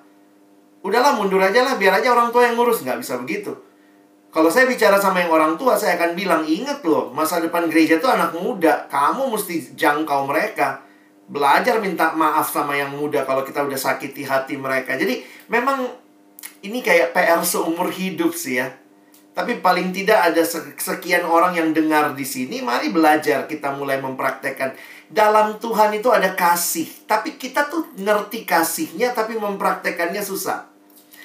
Udahlah 0.81 1.19
mundur 1.19 1.43
aja 1.43 1.67
lah, 1.67 1.75
biar 1.75 1.99
aja 1.99 2.15
orang 2.15 2.31
tua 2.31 2.47
yang 2.47 2.55
ngurus, 2.55 2.87
nggak 2.87 3.03
bisa 3.03 3.19
begitu. 3.19 3.51
Kalau 4.31 4.47
saya 4.47 4.63
bicara 4.63 4.95
sama 4.95 5.19
yang 5.19 5.35
orang 5.35 5.59
tua, 5.59 5.75
saya 5.75 5.99
akan 5.99 6.15
bilang, 6.15 6.47
ingat 6.47 6.79
loh, 6.87 7.11
masa 7.11 7.43
depan 7.43 7.67
gereja 7.67 7.99
itu 7.99 8.07
anak 8.07 8.31
muda. 8.31 8.87
Kamu 8.87 9.27
mesti 9.27 9.75
jangkau 9.75 10.23
mereka. 10.23 10.87
Belajar 11.27 11.83
minta 11.83 12.15
maaf 12.15 12.47
sama 12.47 12.79
yang 12.79 12.95
muda 12.95 13.27
kalau 13.27 13.43
kita 13.43 13.59
udah 13.67 13.75
sakiti 13.75 14.23
hati 14.23 14.55
mereka. 14.55 14.95
Jadi 14.95 15.19
memang 15.51 15.83
ini 16.63 16.79
kayak 16.79 17.11
PR 17.11 17.43
seumur 17.43 17.91
hidup 17.91 18.31
sih 18.31 18.63
ya. 18.63 18.71
Tapi 19.31 19.63
paling 19.63 19.95
tidak 19.95 20.31
ada 20.31 20.43
sekian 20.75 21.23
orang 21.23 21.55
yang 21.55 21.71
dengar 21.71 22.15
di 22.15 22.27
sini. 22.27 22.59
Mari 22.59 22.91
belajar 22.91 23.47
kita 23.47 23.75
mulai 23.75 23.99
mempraktekkan. 23.99 24.75
Dalam 25.11 25.59
Tuhan 25.59 25.91
itu 25.95 26.07
ada 26.11 26.35
kasih. 26.35 26.87
Tapi 27.07 27.35
kita 27.35 27.67
tuh 27.67 27.95
ngerti 27.99 28.47
kasihnya 28.47 29.11
tapi 29.11 29.35
mempraktekannya 29.39 30.19
susah. 30.19 30.67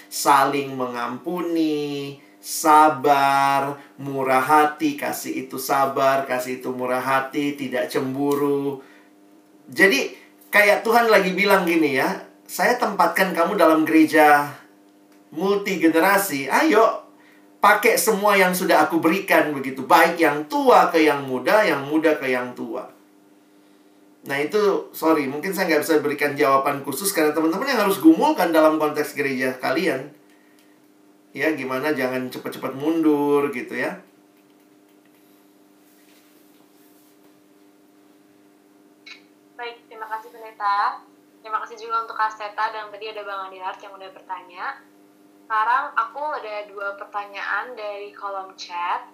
Saling 0.07 0.74
mengampuni, 0.78 2.22
sabar, 2.47 3.74
murah 3.99 4.38
hati, 4.38 4.94
kasih 4.94 5.51
itu 5.51 5.59
sabar, 5.59 6.22
kasih 6.30 6.62
itu 6.62 6.70
murah 6.70 7.03
hati, 7.03 7.59
tidak 7.59 7.90
cemburu. 7.90 8.78
Jadi 9.66 10.14
kayak 10.55 10.86
Tuhan 10.86 11.11
lagi 11.11 11.34
bilang 11.34 11.66
gini 11.66 11.99
ya, 11.99 12.22
saya 12.47 12.78
tempatkan 12.78 13.34
kamu 13.34 13.59
dalam 13.59 13.82
gereja 13.82 14.47
multi 15.34 15.82
generasi. 15.82 16.47
Ayo 16.47 17.03
pakai 17.59 17.99
semua 17.99 18.38
yang 18.38 18.55
sudah 18.55 18.86
aku 18.86 19.03
berikan 19.03 19.51
begitu, 19.51 19.82
baik 19.82 20.14
yang 20.22 20.47
tua 20.47 20.86
ke 20.94 21.03
yang 21.03 21.26
muda, 21.26 21.66
yang 21.66 21.82
muda 21.90 22.14
ke 22.14 22.30
yang 22.30 22.55
tua. 22.55 22.86
Nah 24.22 24.38
itu, 24.38 24.94
sorry, 24.94 25.26
mungkin 25.26 25.51
saya 25.51 25.66
nggak 25.66 25.82
bisa 25.82 25.99
berikan 25.99 26.38
jawaban 26.38 26.86
khusus 26.86 27.11
karena 27.11 27.34
teman-teman 27.34 27.74
yang 27.74 27.90
harus 27.90 27.99
gumulkan 27.99 28.55
dalam 28.55 28.78
konteks 28.78 29.18
gereja 29.18 29.59
kalian 29.59 30.14
ya 31.37 31.53
gimana 31.53 31.93
jangan 31.93 32.32
cepat-cepat 32.32 32.72
mundur 32.72 33.53
gitu 33.53 33.76
ya. 33.76 34.01
Baik 39.61 39.84
terima 39.84 40.09
kasih 40.09 40.32
pendeta. 40.32 41.05
Terima 41.45 41.61
kasih 41.61 41.76
juga 41.76 42.09
untuk 42.09 42.16
Kaseta 42.16 42.72
dan 42.72 42.89
tadi 42.89 43.12
ada 43.12 43.20
Bang 43.20 43.53
Adiart 43.53 43.76
yang 43.84 43.93
udah 43.93 44.11
bertanya. 44.16 44.80
Sekarang 45.45 45.93
aku 45.93 46.24
ada 46.41 46.72
dua 46.72 46.97
pertanyaan 46.97 47.76
dari 47.76 48.16
kolom 48.16 48.57
chat. 48.57 49.05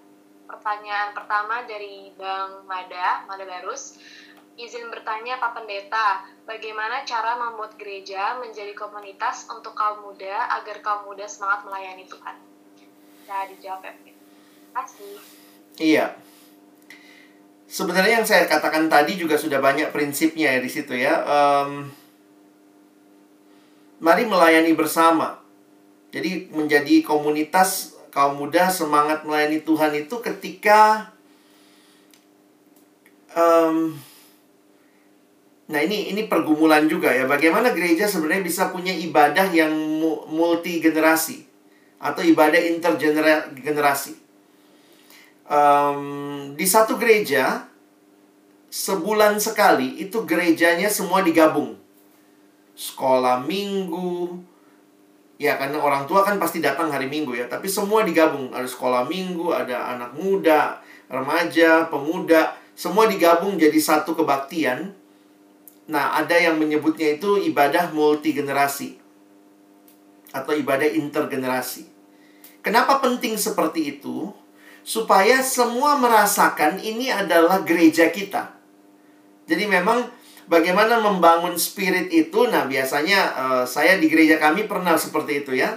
Pertanyaan 0.46 1.18
pertama 1.18 1.66
dari 1.66 2.14
Bang 2.14 2.62
Mada 2.70 3.26
Mada 3.26 3.42
Barus 3.42 3.98
Izin 4.52 4.92
bertanya 4.92 5.40
Pak 5.40 5.56
Pendeta, 5.56 6.28
bagaimana 6.44 7.02
cara 7.08 7.40
membuat 7.40 7.74
gereja 7.80 8.36
menjadi 8.36 8.76
komunitas 8.76 9.48
untuk 9.48 9.72
kaum 9.72 10.04
muda 10.04 10.52
agar 10.60 10.84
kaum 10.84 11.08
muda 11.08 11.24
semangat 11.24 11.64
melayani 11.64 12.04
Tuhan? 12.04 12.52
bisa 13.32 13.48
dijawab 13.48 13.80
Terima 13.86 14.72
kasih. 14.76 15.14
Iya. 15.80 16.06
Sebenarnya 17.64 18.20
yang 18.20 18.28
saya 18.28 18.44
katakan 18.44 18.92
tadi 18.92 19.16
juga 19.16 19.40
sudah 19.40 19.56
banyak 19.56 19.88
prinsipnya 19.88 20.52
ya 20.52 20.60
di 20.60 20.68
situ 20.68 20.92
ya. 20.92 21.24
Em, 21.24 21.88
mari 24.04 24.28
melayani 24.28 24.76
bersama. 24.76 25.40
Jadi 26.12 26.52
menjadi 26.52 27.00
komunitas 27.00 27.96
kaum 28.12 28.36
muda 28.36 28.68
semangat 28.68 29.24
melayani 29.24 29.64
Tuhan 29.64 29.96
itu 29.96 30.20
ketika 30.20 31.08
em, 33.32 33.96
Nah 35.70 35.78
ini 35.78 36.10
ini 36.10 36.26
pergumulan 36.26 36.90
juga 36.90 37.14
ya. 37.14 37.28
Bagaimana 37.30 37.70
gereja 37.70 38.10
sebenarnya 38.10 38.42
bisa 38.42 38.74
punya 38.74 38.90
ibadah 38.90 39.46
yang 39.54 39.70
mu- 39.70 40.26
multi 40.26 40.82
generasi 40.82 41.46
atau 42.02 42.18
ibadah 42.18 42.58
intergenerasi. 42.58 44.18
Em, 45.46 46.02
di 46.58 46.66
satu 46.66 46.98
gereja 46.98 47.70
sebulan 48.72 49.38
sekali 49.38 50.02
itu 50.02 50.24
gerejanya 50.26 50.90
semua 50.90 51.22
digabung. 51.22 51.78
Sekolah 52.72 53.44
minggu, 53.44 54.42
ya 55.36 55.60
karena 55.60 55.76
orang 55.78 56.08
tua 56.08 56.24
kan 56.24 56.40
pasti 56.40 56.58
datang 56.58 56.88
hari 56.90 57.06
minggu 57.06 57.36
ya. 57.36 57.46
Tapi 57.46 57.68
semua 57.70 58.02
digabung. 58.02 58.50
Ada 58.50 58.66
sekolah 58.66 59.06
minggu, 59.06 59.52
ada 59.52 59.92
anak 59.94 60.16
muda, 60.16 60.80
remaja, 61.06 61.86
pemuda, 61.86 62.56
semua 62.72 63.06
digabung 63.06 63.60
jadi 63.60 63.76
satu 63.76 64.16
kebaktian. 64.16 65.01
Nah, 65.92 66.16
ada 66.16 66.32
yang 66.40 66.56
menyebutnya 66.56 67.20
itu 67.20 67.36
ibadah 67.36 67.92
multi 67.92 68.32
generasi 68.32 68.96
atau 70.32 70.56
ibadah 70.56 70.88
intergenerasi. 70.88 71.84
Kenapa 72.64 73.04
penting 73.04 73.36
seperti 73.36 74.00
itu? 74.00 74.32
Supaya 74.80 75.44
semua 75.44 76.00
merasakan 76.00 76.80
ini 76.80 77.12
adalah 77.12 77.60
gereja 77.60 78.08
kita. 78.08 78.56
Jadi 79.44 79.68
memang 79.68 80.08
bagaimana 80.48 80.96
membangun 80.96 81.60
spirit 81.60 82.08
itu, 82.08 82.48
nah 82.48 82.64
biasanya 82.64 83.20
eh, 83.36 83.64
saya 83.68 84.00
di 84.00 84.08
gereja 84.08 84.40
kami 84.40 84.64
pernah 84.64 84.96
seperti 84.96 85.44
itu 85.44 85.60
ya. 85.60 85.76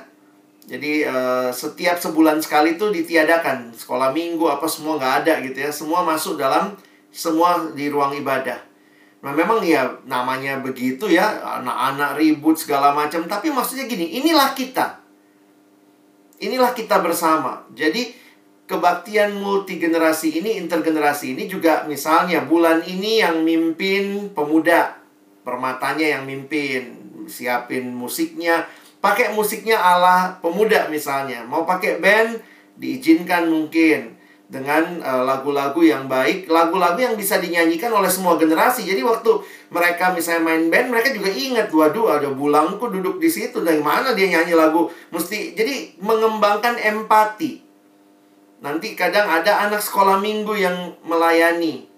Jadi 0.66 1.04
eh, 1.04 1.50
setiap 1.52 2.00
sebulan 2.00 2.40
sekali 2.40 2.80
itu 2.80 2.88
ditiadakan 2.88 3.76
sekolah 3.76 4.16
minggu 4.16 4.48
apa 4.48 4.66
semua 4.66 4.96
nggak 4.96 5.16
ada 5.28 5.34
gitu 5.44 5.58
ya. 5.60 5.70
Semua 5.76 6.08
masuk 6.08 6.40
dalam 6.40 6.74
semua 7.12 7.68
di 7.76 7.92
ruang 7.92 8.16
ibadah. 8.16 8.75
Nah 9.26 9.34
memang 9.34 9.58
ya 9.66 9.90
namanya 10.06 10.62
begitu 10.62 11.10
ya 11.10 11.42
anak-anak 11.42 12.22
ribut 12.22 12.62
segala 12.62 12.94
macam. 12.94 13.26
Tapi 13.26 13.50
maksudnya 13.50 13.90
gini, 13.90 14.22
inilah 14.22 14.54
kita. 14.54 15.02
Inilah 16.38 16.78
kita 16.78 17.02
bersama. 17.02 17.66
Jadi 17.74 18.14
kebaktian 18.70 19.34
multi 19.42 19.82
generasi 19.82 20.38
ini, 20.38 20.62
intergenerasi 20.62 21.34
ini 21.34 21.50
juga 21.50 21.90
misalnya 21.90 22.46
bulan 22.46 22.86
ini 22.86 23.26
yang 23.26 23.42
mimpin 23.42 24.30
pemuda. 24.30 25.02
Permatanya 25.42 26.22
yang 26.22 26.30
mimpin, 26.30 26.94
siapin 27.26 27.98
musiknya, 27.98 28.70
pakai 29.02 29.34
musiknya 29.34 29.82
ala 29.82 30.38
pemuda 30.38 30.86
misalnya. 30.94 31.42
Mau 31.50 31.66
pakai 31.66 31.98
band 31.98 32.46
diizinkan 32.78 33.50
mungkin 33.50 34.15
dengan 34.46 35.02
eh, 35.02 35.24
lagu-lagu 35.26 35.82
yang 35.82 36.06
baik, 36.06 36.46
lagu-lagu 36.46 37.02
yang 37.02 37.18
bisa 37.18 37.42
dinyanyikan 37.42 37.90
oleh 37.90 38.10
semua 38.10 38.38
generasi. 38.38 38.86
Jadi 38.86 39.02
waktu 39.02 39.42
mereka 39.74 40.14
misalnya 40.14 40.46
main 40.46 40.70
band, 40.70 40.94
mereka 40.94 41.10
juga 41.10 41.34
ingat, 41.34 41.74
waduh 41.74 42.14
ada 42.14 42.30
bulangku 42.30 42.86
duduk 42.94 43.18
di 43.18 43.30
situ, 43.30 43.66
dari 43.66 43.82
mana 43.82 44.14
dia 44.14 44.30
nyanyi 44.30 44.54
lagu. 44.54 44.88
Mesti 45.10 45.58
jadi 45.58 45.98
mengembangkan 45.98 46.78
empati. 46.78 47.66
Nanti 48.62 48.94
kadang 48.94 49.30
ada 49.30 49.66
anak 49.70 49.82
sekolah 49.82 50.22
minggu 50.22 50.54
yang 50.58 50.94
melayani. 51.06 51.90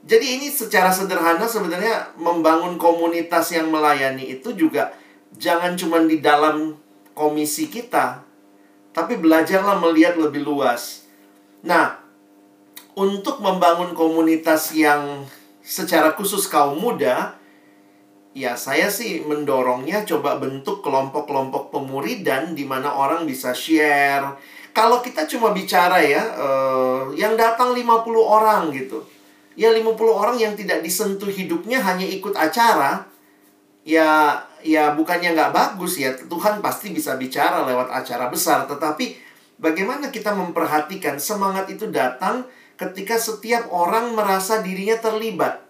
Jadi 0.00 0.40
ini 0.40 0.48
secara 0.48 0.88
sederhana 0.88 1.44
sebenarnya 1.44 2.16
membangun 2.16 2.80
komunitas 2.80 3.52
yang 3.52 3.68
melayani 3.68 4.32
itu 4.32 4.56
juga 4.56 4.96
jangan 5.36 5.76
cuma 5.76 6.00
di 6.00 6.24
dalam 6.24 6.80
komisi 7.12 7.68
kita, 7.68 8.24
tapi 8.96 9.20
belajarlah 9.20 9.76
melihat 9.76 10.16
lebih 10.16 10.40
luas. 10.40 11.09
Nah, 11.66 12.00
untuk 12.96 13.40
membangun 13.44 13.92
komunitas 13.92 14.72
yang 14.72 15.24
secara 15.60 16.16
khusus 16.16 16.48
kaum 16.48 16.80
muda, 16.80 17.36
ya 18.32 18.56
saya 18.56 18.88
sih 18.88 19.22
mendorongnya 19.26 20.06
coba 20.08 20.40
bentuk 20.40 20.80
kelompok-kelompok 20.80 21.74
pemuridan 21.74 22.56
di 22.56 22.64
mana 22.64 22.96
orang 22.96 23.28
bisa 23.28 23.52
share. 23.52 24.36
Kalau 24.70 25.02
kita 25.02 25.26
cuma 25.26 25.50
bicara 25.50 25.98
ya, 26.00 26.22
eh, 26.22 27.02
yang 27.18 27.34
datang 27.34 27.74
50 27.74 28.22
orang 28.22 28.70
gitu. 28.72 29.02
Ya 29.58 29.74
50 29.74 30.14
orang 30.14 30.38
yang 30.38 30.54
tidak 30.54 30.80
disentuh 30.80 31.28
hidupnya 31.28 31.82
hanya 31.82 32.06
ikut 32.06 32.32
acara, 32.32 33.10
ya 33.84 34.38
ya 34.60 34.92
bukannya 34.92 35.32
nggak 35.32 35.52
bagus 35.52 35.96
ya 36.00 36.12
Tuhan 36.12 36.60
pasti 36.60 36.92
bisa 36.92 37.16
bicara 37.16 37.64
lewat 37.64 37.88
acara 37.88 38.28
besar 38.28 38.68
tetapi 38.68 39.16
bagaimana 39.60 40.08
kita 40.08 40.32
memperhatikan 40.32 41.20
semangat 41.20 41.68
itu 41.68 41.86
datang 41.92 42.48
ketika 42.80 43.20
setiap 43.20 43.68
orang 43.68 44.16
merasa 44.16 44.64
dirinya 44.64 44.96
terlibat 44.96 45.60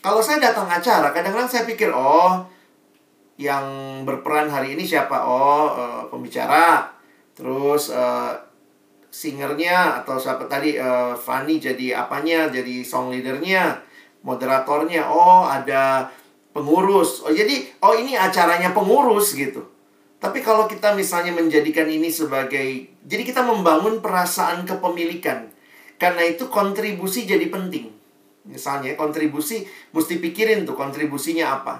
kalau 0.00 0.24
saya 0.24 0.40
datang 0.40 0.66
acara 0.66 1.12
kadang-kadang 1.12 1.46
saya 1.46 1.68
pikir 1.68 1.92
oh 1.92 2.48
yang 3.36 3.64
berperan 4.08 4.48
hari 4.48 4.74
ini 4.74 4.84
siapa 4.84 5.20
oh 5.22 5.76
eh, 5.76 6.02
pembicara 6.08 6.88
terus 7.36 7.92
eh, 7.92 8.32
singernya 9.12 10.00
atau 10.02 10.16
siapa 10.16 10.48
tadi 10.48 10.80
eh, 10.80 11.12
Fanny 11.14 11.60
jadi 11.60 12.00
apanya 12.00 12.48
jadi 12.48 12.80
song 12.80 13.12
leadernya 13.12 13.76
moderatornya 14.24 15.08
oh 15.08 15.44
ada 15.44 16.08
pengurus. 16.52 17.24
Oh, 17.24 17.32
jadi 17.32 17.66
oh 17.82 17.94
ini 17.94 18.18
acaranya 18.18 18.74
pengurus 18.74 19.34
gitu. 19.34 19.62
Tapi 20.20 20.44
kalau 20.44 20.68
kita 20.68 20.92
misalnya 20.92 21.32
menjadikan 21.32 21.88
ini 21.88 22.12
sebagai 22.12 22.92
jadi 23.08 23.22
kita 23.24 23.40
membangun 23.40 24.04
perasaan 24.04 24.68
kepemilikan. 24.68 25.48
Karena 25.96 26.28
itu 26.28 26.52
kontribusi 26.52 27.24
jadi 27.24 27.48
penting. 27.48 27.88
Misalnya 28.44 28.96
kontribusi 29.00 29.64
mesti 29.96 30.20
pikirin 30.20 30.68
tuh 30.68 30.76
kontribusinya 30.76 31.60
apa. 31.60 31.74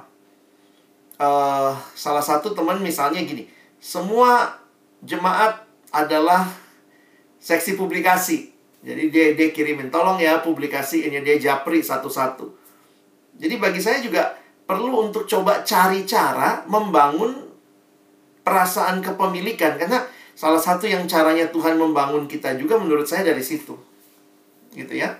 Eh 1.21 1.73
salah 1.93 2.25
satu 2.25 2.57
teman 2.57 2.81
misalnya 2.81 3.21
gini, 3.21 3.45
semua 3.77 4.57
jemaat 5.05 5.61
adalah 5.93 6.49
seksi 7.37 7.77
publikasi. 7.77 8.53
Jadi 8.81 9.13
dia 9.13 9.37
dia 9.37 9.53
kirimin 9.53 9.93
tolong 9.93 10.17
ya 10.17 10.41
publikasi 10.41 11.05
ini 11.05 11.21
dia 11.21 11.37
japri 11.37 11.85
satu-satu. 11.85 12.49
Jadi 13.37 13.61
bagi 13.61 13.81
saya 13.85 14.01
juga 14.01 14.33
perlu 14.65 15.09
untuk 15.09 15.29
coba 15.29 15.61
cari 15.61 16.09
cara 16.09 16.65
membangun 16.65 17.50
perasaan 18.51 18.99
kepemilikan 18.99 19.79
karena 19.79 20.03
salah 20.35 20.59
satu 20.59 20.91
yang 20.91 21.07
caranya 21.07 21.47
Tuhan 21.55 21.79
membangun 21.79 22.27
kita 22.27 22.59
juga 22.59 22.75
menurut 22.83 23.07
saya 23.07 23.23
dari 23.31 23.39
situ. 23.47 23.79
Gitu 24.75 24.91
ya. 24.91 25.15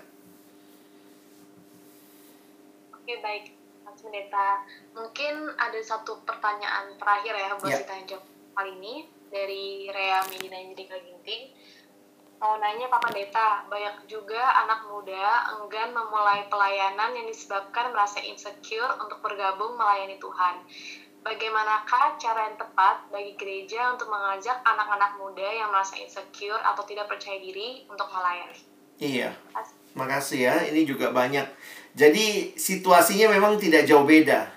Oke 2.91 3.15
baik, 3.23 3.55
Mas 3.87 4.03
Pendeta. 4.03 4.67
Mungkin 4.99 5.55
ada 5.55 5.79
satu 5.79 6.19
pertanyaan 6.27 6.91
terakhir 6.99 7.39
ya 7.39 7.55
buat 7.55 7.71
Ya. 7.71 7.79
kita 7.87 7.93
yang 8.03 8.07
jawab 8.11 8.27
kali 8.59 8.73
ini 8.83 8.95
dari 9.31 9.87
Rea 9.87 10.27
Medina 10.27 10.59
Jendika 10.59 10.99
Ginting. 10.99 11.55
Mau 12.41 12.57
nanya 12.57 12.89
Pak 12.89 13.05
Pendeta, 13.05 13.69
banyak 13.69 14.11
juga 14.11 14.41
anak 14.65 14.89
muda 14.89 15.55
enggan 15.61 15.93
memulai 15.93 16.49
pelayanan 16.49 17.13
yang 17.13 17.29
disebabkan 17.29 17.93
merasa 17.95 18.19
insecure 18.25 18.97
untuk 18.99 19.21
bergabung 19.23 19.77
melayani 19.77 20.17
Tuhan. 20.17 20.57
Bagaimanakah 21.21 22.17
cara 22.17 22.49
yang 22.49 22.57
tepat 22.57 23.05
bagi 23.13 23.37
gereja 23.37 23.93
untuk 23.93 24.09
mengajak 24.09 24.57
anak-anak 24.65 25.21
muda 25.21 25.45
yang 25.45 25.69
merasa 25.69 26.01
insecure 26.01 26.57
atau 26.65 26.81
tidak 26.89 27.13
percaya 27.13 27.37
diri 27.37 27.85
untuk 27.93 28.09
melayani? 28.09 28.57
Iya. 28.97 29.37
Makasih 29.93 30.41
ya, 30.49 30.57
ini 30.73 30.89
juga 30.89 31.13
banyak. 31.13 31.45
Jadi 31.93 32.57
situasinya 32.57 33.37
memang 33.37 33.61
tidak 33.61 33.85
jauh 33.85 34.09
beda. 34.09 34.49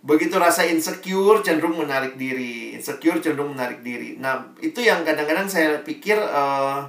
Begitu 0.00 0.40
rasa 0.40 0.64
insecure 0.64 1.44
cenderung 1.44 1.76
menarik 1.76 2.16
diri, 2.16 2.72
insecure 2.72 3.20
cenderung 3.20 3.52
menarik 3.52 3.84
diri. 3.84 4.16
Nah, 4.16 4.56
itu 4.64 4.80
yang 4.80 5.04
kadang-kadang 5.04 5.44
saya 5.44 5.84
pikir 5.84 6.16
eh, 6.16 6.80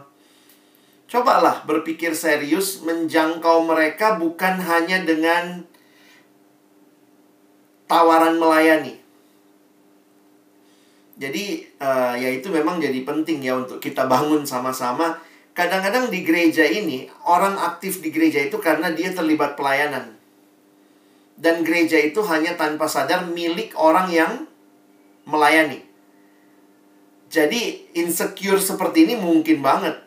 cobalah 1.12 1.68
berpikir 1.68 2.16
serius 2.16 2.80
menjangkau 2.88 3.68
mereka 3.68 4.16
bukan 4.16 4.64
hanya 4.64 5.04
dengan 5.04 5.68
tawaran 7.92 8.40
melayani. 8.40 9.01
Jadi 11.22 11.70
eh, 11.78 12.14
ya 12.18 12.30
itu 12.34 12.50
memang 12.50 12.82
jadi 12.82 13.06
penting 13.06 13.46
ya 13.46 13.54
untuk 13.62 13.78
kita 13.78 14.10
bangun 14.10 14.42
sama-sama. 14.42 15.22
Kadang-kadang 15.54 16.10
di 16.10 16.26
gereja 16.26 16.66
ini 16.66 17.06
orang 17.30 17.62
aktif 17.62 18.02
di 18.02 18.10
gereja 18.10 18.42
itu 18.42 18.58
karena 18.58 18.90
dia 18.90 19.14
terlibat 19.14 19.54
pelayanan. 19.54 20.18
Dan 21.38 21.62
gereja 21.62 22.02
itu 22.02 22.26
hanya 22.26 22.58
tanpa 22.58 22.90
sadar 22.90 23.30
milik 23.30 23.78
orang 23.78 24.10
yang 24.10 24.50
melayani. 25.30 25.86
Jadi 27.30 27.94
insecure 27.94 28.58
seperti 28.58 29.06
ini 29.06 29.16
mungkin 29.22 29.62
banget. 29.62 30.02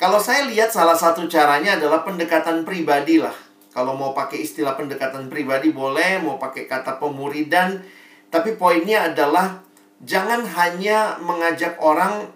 Kalau 0.00 0.16
saya 0.16 0.48
lihat 0.48 0.72
salah 0.72 0.96
satu 0.96 1.28
caranya 1.28 1.76
adalah 1.76 2.06
pendekatan 2.06 2.64
pribadi 2.64 3.20
lah. 3.20 3.34
Kalau 3.76 3.92
mau 3.92 4.16
pakai 4.16 4.40
istilah 4.40 4.72
pendekatan 4.72 5.28
pribadi 5.28 5.68
boleh, 5.70 6.22
mau 6.24 6.40
pakai 6.40 6.64
kata 6.64 6.96
pemuridan. 6.96 7.82
Tapi 8.30 8.54
poinnya 8.58 9.10
adalah 9.10 9.67
jangan 10.02 10.46
hanya 10.46 11.18
mengajak 11.22 11.78
orang 11.82 12.30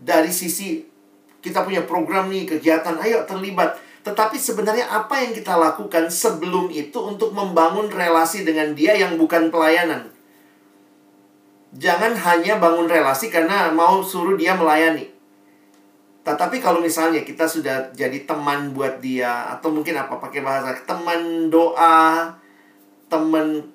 dari 0.00 0.32
sisi 0.32 0.84
kita 1.46 1.62
punya 1.62 1.86
program 1.86 2.26
nih, 2.26 2.42
kegiatan, 2.42 2.98
ayo 2.98 3.22
terlibat. 3.22 3.78
Tetapi 4.02 4.34
sebenarnya 4.34 4.90
apa 4.90 5.22
yang 5.22 5.30
kita 5.30 5.54
lakukan 5.54 6.10
sebelum 6.10 6.70
itu 6.74 6.98
untuk 6.98 7.30
membangun 7.30 7.86
relasi 7.86 8.42
dengan 8.42 8.74
dia 8.74 8.98
yang 8.98 9.14
bukan 9.14 9.50
pelayanan. 9.50 10.10
Jangan 11.74 12.18
hanya 12.18 12.58
bangun 12.58 12.90
relasi 12.90 13.30
karena 13.30 13.70
mau 13.70 14.02
suruh 14.02 14.34
dia 14.34 14.58
melayani. 14.58 15.10
Tetapi 16.26 16.58
kalau 16.58 16.82
misalnya 16.82 17.22
kita 17.22 17.46
sudah 17.46 17.94
jadi 17.94 18.26
teman 18.26 18.74
buat 18.74 18.98
dia 18.98 19.46
atau 19.54 19.70
mungkin 19.70 19.94
apa 19.94 20.18
pakai 20.18 20.42
bahasa 20.42 20.74
teman 20.82 21.46
doa, 21.46 22.34
teman 23.06 23.70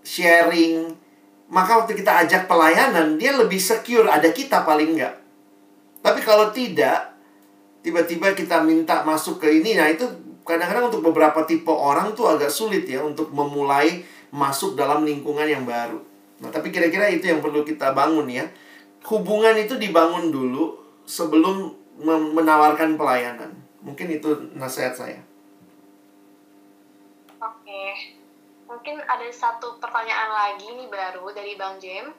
sharing, 0.00 0.96
maka 1.50 1.82
waktu 1.82 1.98
kita 1.98 2.24
ajak 2.26 2.46
pelayanan 2.46 3.18
dia 3.18 3.34
lebih 3.34 3.58
secure 3.58 4.06
ada 4.06 4.30
kita 4.30 4.62
paling 4.62 4.94
enggak. 4.94 5.18
Tapi 6.00 6.22
kalau 6.22 6.48
tidak, 6.54 7.12
tiba-tiba 7.84 8.32
kita 8.32 8.62
minta 8.62 9.02
masuk 9.02 9.42
ke 9.42 9.60
ini, 9.60 9.76
nah 9.76 9.90
itu 9.90 10.06
kadang-kadang 10.46 10.88
untuk 10.88 11.12
beberapa 11.12 11.44
tipe 11.44 11.68
orang 11.68 12.16
tuh 12.16 12.30
agak 12.30 12.48
sulit 12.48 12.88
ya 12.88 13.04
untuk 13.04 13.28
memulai 13.34 14.00
masuk 14.32 14.78
dalam 14.78 15.04
lingkungan 15.04 15.44
yang 15.44 15.66
baru. 15.66 16.00
Nah, 16.40 16.48
tapi 16.48 16.72
kira-kira 16.72 17.10
itu 17.12 17.28
yang 17.28 17.44
perlu 17.44 17.66
kita 17.66 17.92
bangun 17.92 18.24
ya. 18.30 18.48
Hubungan 19.04 19.52
itu 19.58 19.76
dibangun 19.76 20.32
dulu 20.32 20.78
sebelum 21.04 21.74
menawarkan 22.32 22.96
pelayanan. 22.96 23.52
Mungkin 23.84 24.08
itu 24.08 24.28
nasihat 24.56 24.96
saya. 24.96 25.20
Oke. 27.40 28.19
Mungkin 28.70 29.02
ada 29.02 29.26
satu 29.34 29.82
pertanyaan 29.82 30.30
lagi 30.30 30.70
nih 30.70 30.86
baru 30.86 31.26
dari 31.34 31.58
Bang 31.58 31.82
Jem. 31.82 32.14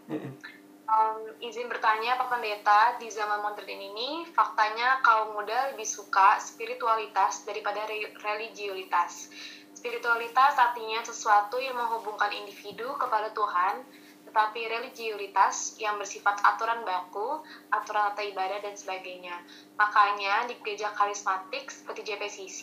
Um, 0.92 1.20
izin 1.40 1.72
bertanya 1.72 2.20
Pak 2.20 2.28
Pendeta, 2.28 3.00
di 3.00 3.08
zaman 3.08 3.40
modern 3.40 3.72
ini 3.72 4.28
faktanya 4.36 5.00
kaum 5.00 5.32
muda 5.32 5.72
lebih 5.72 5.88
suka 5.88 6.36
spiritualitas 6.44 7.48
daripada 7.48 7.88
religiulitas. 8.20 9.32
Spiritualitas 9.72 10.60
artinya 10.60 11.00
sesuatu 11.08 11.56
yang 11.64 11.80
menghubungkan 11.80 12.36
individu 12.36 12.92
kepada 13.00 13.32
Tuhan 13.32 13.88
tetapi 14.32 14.64
religiulitas 14.64 15.76
yang 15.76 16.00
bersifat 16.00 16.40
aturan 16.40 16.88
baku, 16.88 17.44
aturan 17.68 18.16
atau 18.16 18.24
ibadah, 18.24 18.64
dan 18.64 18.72
sebagainya. 18.80 19.36
Makanya 19.76 20.48
di 20.48 20.56
gereja 20.64 20.88
karismatik 20.96 21.68
seperti 21.68 22.08
JPCC, 22.08 22.60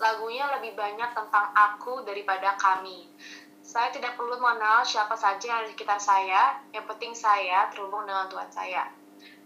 lagunya 0.00 0.48
lebih 0.56 0.72
banyak 0.72 1.12
tentang 1.12 1.52
aku 1.52 2.00
daripada 2.08 2.56
kami. 2.56 3.04
Saya 3.60 3.92
tidak 3.92 4.16
perlu 4.16 4.40
mengenal 4.40 4.88
siapa 4.88 5.12
saja 5.12 5.44
yang 5.44 5.58
ada 5.60 5.68
di 5.68 5.76
sekitar 5.76 6.00
saya, 6.00 6.64
yang 6.72 6.88
penting 6.88 7.12
saya 7.12 7.68
terhubung 7.68 8.08
dengan 8.08 8.32
Tuhan 8.32 8.48
saya. 8.48 8.88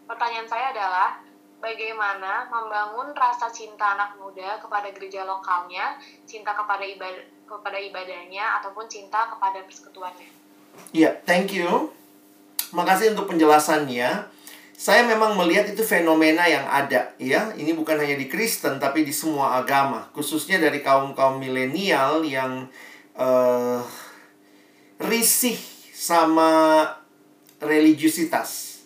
Pertanyaan 0.06 0.46
saya 0.46 0.70
adalah, 0.70 1.18
bagaimana 1.58 2.46
membangun 2.46 3.10
rasa 3.10 3.50
cinta 3.50 3.98
anak 3.98 4.14
muda 4.22 4.62
kepada 4.62 4.86
gereja 4.94 5.26
lokalnya, 5.26 5.98
cinta 6.30 6.54
kepada 6.54 6.86
ibadah, 6.86 7.26
kepada 7.42 7.78
ibadahnya, 7.82 8.62
ataupun 8.62 8.86
cinta 8.86 9.26
kepada 9.34 9.66
persekutuannya? 9.66 10.45
Iya, 10.96 11.10
yeah, 11.10 11.12
thank 11.28 11.52
you. 11.52 11.90
Makasih 12.72 13.14
untuk 13.14 13.30
penjelasannya. 13.30 14.34
Saya 14.76 15.08
memang 15.08 15.40
melihat 15.40 15.72
itu 15.72 15.80
fenomena 15.80 16.44
yang 16.44 16.68
ada, 16.68 17.16
ya. 17.16 17.48
Ini 17.56 17.72
bukan 17.72 17.96
hanya 17.96 18.20
di 18.20 18.28
Kristen, 18.28 18.76
tapi 18.76 19.08
di 19.08 19.12
semua 19.12 19.56
agama, 19.56 20.12
khususnya 20.12 20.60
dari 20.60 20.84
kaum 20.84 21.16
kaum 21.16 21.40
milenial 21.40 22.20
yang 22.20 22.68
uh, 23.16 23.80
risih 25.00 25.56
sama 25.96 26.84
religiusitas. 27.56 28.84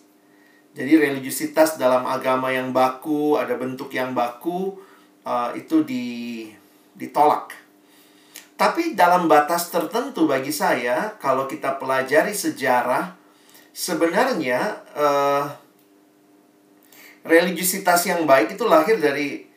Jadi 0.71 0.95
religiusitas 0.95 1.75
dalam 1.75 2.07
agama 2.07 2.47
yang 2.55 2.71
baku, 2.71 3.35
ada 3.35 3.59
bentuk 3.59 3.91
yang 3.91 4.15
baku, 4.15 4.79
uh, 5.27 5.51
itu 5.51 5.83
di, 5.83 6.47
ditolak. 6.95 7.60
Tapi 8.61 8.93
dalam 8.93 9.25
batas 9.25 9.73
tertentu 9.73 10.29
bagi 10.29 10.53
saya, 10.53 11.17
kalau 11.17 11.49
kita 11.49 11.81
pelajari 11.81 12.29
sejarah, 12.29 13.17
sebenarnya 13.73 14.85
uh, 14.93 15.49
religiusitas 17.25 18.05
yang 18.05 18.29
baik 18.29 18.53
itu 18.53 18.61
lahir 18.69 19.01
dari 19.01 19.49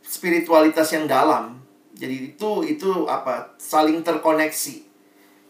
spiritualitas 0.00 0.88
yang 0.96 1.04
dalam. 1.04 1.60
Jadi 1.92 2.32
itu 2.32 2.64
itu 2.64 3.04
apa? 3.12 3.52
Saling 3.60 4.00
terkoneksi. 4.00 4.88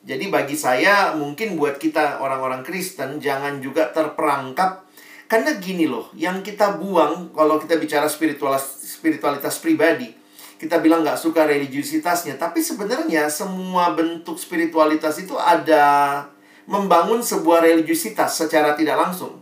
Jadi 0.03 0.27
bagi 0.27 0.59
saya 0.59 1.15
mungkin 1.15 1.55
buat 1.55 1.79
kita 1.79 2.19
orang-orang 2.19 2.67
Kristen 2.67 3.23
jangan 3.23 3.63
juga 3.63 3.95
terperangkap 3.95 4.83
karena 5.31 5.63
gini 5.63 5.87
loh, 5.87 6.11
yang 6.19 6.43
kita 6.43 6.75
buang 6.75 7.31
kalau 7.31 7.63
kita 7.63 7.79
bicara 7.79 8.11
spiritualitas 8.11 8.99
spiritualitas 8.99 9.63
pribadi 9.63 10.26
kita 10.57 10.81
bilang 10.81 11.05
nggak 11.05 11.21
suka 11.21 11.45
religiusitasnya, 11.45 12.41
tapi 12.41 12.65
sebenarnya 12.65 13.29
semua 13.29 13.93
bentuk 13.93 14.41
spiritualitas 14.41 15.21
itu 15.21 15.37
ada 15.37 16.25
membangun 16.65 17.21
sebuah 17.21 17.61
religiusitas 17.63 18.41
secara 18.41 18.73
tidak 18.73 18.97
langsung. 18.97 19.37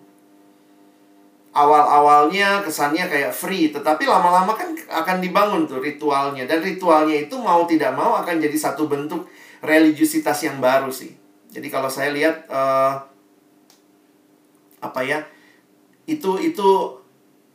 Awal-awalnya 1.54 2.66
kesannya 2.66 3.06
kayak 3.06 3.30
free, 3.30 3.70
tetapi 3.70 4.10
lama-lama 4.10 4.58
kan 4.58 4.74
akan 4.74 5.22
dibangun 5.22 5.70
tuh 5.70 5.78
ritualnya. 5.78 6.50
Dan 6.50 6.66
ritualnya 6.66 7.30
itu 7.30 7.38
mau 7.38 7.62
tidak 7.62 7.94
mau 7.94 8.18
akan 8.18 8.42
jadi 8.42 8.58
satu 8.58 8.90
bentuk 8.90 9.30
religiusitas 9.62 10.42
yang 10.42 10.58
baru 10.58 10.90
sih. 10.90 11.14
Jadi 11.54 11.70
kalau 11.70 11.86
saya 11.86 12.10
lihat 12.10 12.50
uh, 12.50 12.98
apa 14.82 15.00
ya, 15.06 15.22
itu 16.10 16.42
itu 16.42 16.98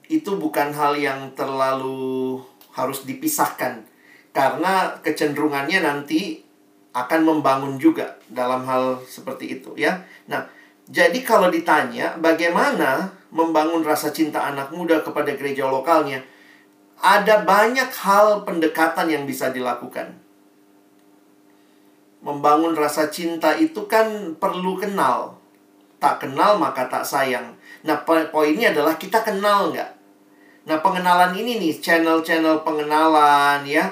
itu 0.08 0.32
bukan 0.40 0.72
hal 0.72 0.96
yang 0.96 1.36
terlalu 1.36 2.40
harus 2.80 3.04
dipisahkan 3.04 3.84
karena 4.32 4.96
kecenderungannya 5.04 5.84
nanti 5.84 6.46
akan 6.96 7.22
membangun 7.22 7.78
juga 7.78 8.18
dalam 8.32 8.66
hal 8.66 9.02
seperti 9.06 9.60
itu 9.60 9.76
ya. 9.78 10.02
Nah, 10.26 10.46
jadi 10.90 11.22
kalau 11.22 11.54
ditanya 11.54 12.18
bagaimana 12.18 13.14
membangun 13.30 13.86
rasa 13.86 14.10
cinta 14.10 14.42
anak 14.42 14.74
muda 14.74 15.06
kepada 15.06 15.38
gereja 15.38 15.70
lokalnya, 15.70 16.26
ada 16.98 17.46
banyak 17.46 17.90
hal 17.94 18.42
pendekatan 18.44 19.08
yang 19.08 19.24
bisa 19.30 19.54
dilakukan. 19.54 20.18
Membangun 22.20 22.76
rasa 22.76 23.08
cinta 23.08 23.56
itu 23.56 23.86
kan 23.86 24.36
perlu 24.36 24.76
kenal. 24.76 25.40
Tak 26.02 26.26
kenal 26.26 26.60
maka 26.60 26.90
tak 26.90 27.06
sayang. 27.06 27.56
Nah, 27.86 28.04
poinnya 28.04 28.76
adalah 28.76 29.00
kita 29.00 29.24
kenal 29.24 29.72
nggak? 29.72 29.99
Nah, 30.70 30.86
pengenalan 30.86 31.34
ini 31.34 31.58
nih, 31.58 31.82
channel-channel 31.82 32.62
pengenalan 32.62 33.66
ya, 33.66 33.90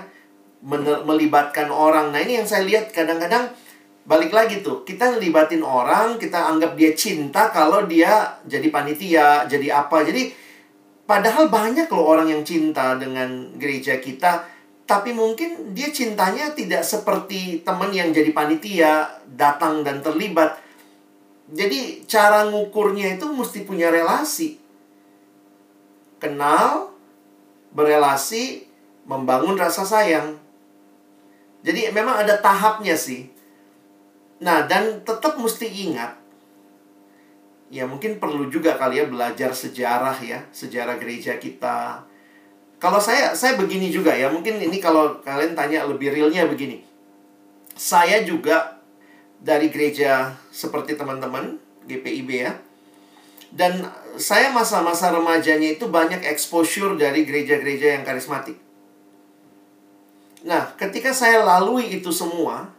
melibatkan 1.01 1.73
orang. 1.73 2.13
Nah, 2.13 2.21
ini 2.21 2.37
yang 2.37 2.45
saya 2.45 2.69
lihat 2.69 2.93
kadang-kadang 2.93 3.49
balik 4.05 4.29
lagi 4.29 4.61
tuh, 4.61 4.85
kita 4.85 5.17
ngelibatin 5.17 5.65
orang, 5.65 6.21
kita 6.21 6.37
anggap 6.37 6.77
dia 6.77 6.93
cinta 6.93 7.49
kalau 7.49 7.89
dia 7.89 8.37
jadi 8.45 8.69
panitia, 8.69 9.49
jadi 9.49 9.73
apa. 9.73 10.05
Jadi 10.05 10.29
padahal 11.09 11.49
banyak 11.49 11.89
loh 11.89 12.13
orang 12.13 12.29
yang 12.29 12.45
cinta 12.45 12.93
dengan 12.93 13.57
gereja 13.57 13.97
kita, 13.97 14.45
tapi 14.85 15.17
mungkin 15.17 15.73
dia 15.73 15.89
cintanya 15.89 16.53
tidak 16.53 16.85
seperti 16.85 17.65
teman 17.65 17.89
yang 17.89 18.13
jadi 18.13 18.29
panitia, 18.37 19.17
datang 19.33 19.81
dan 19.81 20.05
terlibat. 20.05 20.61
Jadi 21.49 22.05
cara 22.05 22.45
ngukurnya 22.45 23.17
itu 23.17 23.25
mesti 23.33 23.65
punya 23.65 23.89
relasi 23.89 24.66
kenal, 26.17 26.93
berelasi, 27.73 28.65
membangun 29.05 29.57
rasa 29.57 29.85
sayang. 29.85 30.37
Jadi 31.61 31.89
memang 31.91 32.21
ada 32.21 32.37
tahapnya 32.37 32.93
sih. 32.93 33.29
Nah, 34.37 34.69
dan 34.69 35.01
tetap 35.01 35.41
mesti 35.41 35.65
ingat 35.65 36.27
ya 37.67 37.83
mungkin 37.83 38.15
perlu 38.17 38.47
juga 38.47 38.79
kali 38.79 39.03
ya 39.03 39.05
belajar 39.07 39.51
sejarah 39.51 40.17
ya, 40.23 40.43
sejarah 40.55 40.95
gereja 40.99 41.35
kita. 41.35 42.03
Kalau 42.77 43.01
saya 43.01 43.33
saya 43.33 43.57
begini 43.57 43.89
juga 43.89 44.13
ya, 44.13 44.29
mungkin 44.29 44.61
ini 44.61 44.77
kalau 44.77 45.19
kalian 45.25 45.57
tanya 45.57 45.83
lebih 45.83 46.13
realnya 46.13 46.45
begini. 46.45 46.85
Saya 47.77 48.23
juga 48.25 48.77
dari 49.41 49.69
gereja 49.69 50.33
seperti 50.49 50.97
teman-teman 50.97 51.57
GPIB 51.89 52.29
ya. 52.33 52.53
Dan 53.57 53.81
saya 54.21 54.53
masa-masa 54.53 55.09
remajanya 55.09 55.73
itu 55.73 55.89
banyak 55.89 56.21
exposure 56.29 56.93
dari 56.93 57.25
gereja-gereja 57.25 57.97
yang 57.97 58.05
karismatik. 58.05 58.53
Nah, 60.45 60.77
ketika 60.77 61.09
saya 61.09 61.41
lalui 61.41 61.89
itu 61.89 62.13
semua, 62.13 62.69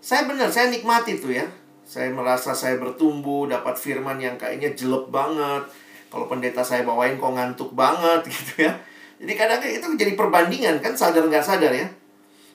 saya 0.00 0.24
benar, 0.24 0.48
saya 0.48 0.72
nikmati 0.72 1.20
itu 1.20 1.36
ya. 1.36 1.44
Saya 1.84 2.08
merasa 2.08 2.56
saya 2.56 2.80
bertumbuh, 2.80 3.44
dapat 3.44 3.76
firman 3.76 4.16
yang 4.16 4.40
kayaknya 4.40 4.72
jelek 4.72 5.12
banget. 5.12 5.68
Kalau 6.08 6.26
pendeta 6.26 6.64
saya 6.64 6.80
bawain 6.88 7.20
kok 7.20 7.36
ngantuk 7.36 7.76
banget 7.76 8.24
gitu 8.32 8.64
ya. 8.64 8.72
Jadi 9.20 9.32
kadang 9.36 9.60
itu 9.60 9.86
jadi 10.00 10.16
perbandingan 10.16 10.80
kan 10.80 10.96
sadar 10.96 11.28
nggak 11.28 11.44
sadar 11.44 11.76
ya. 11.76 11.84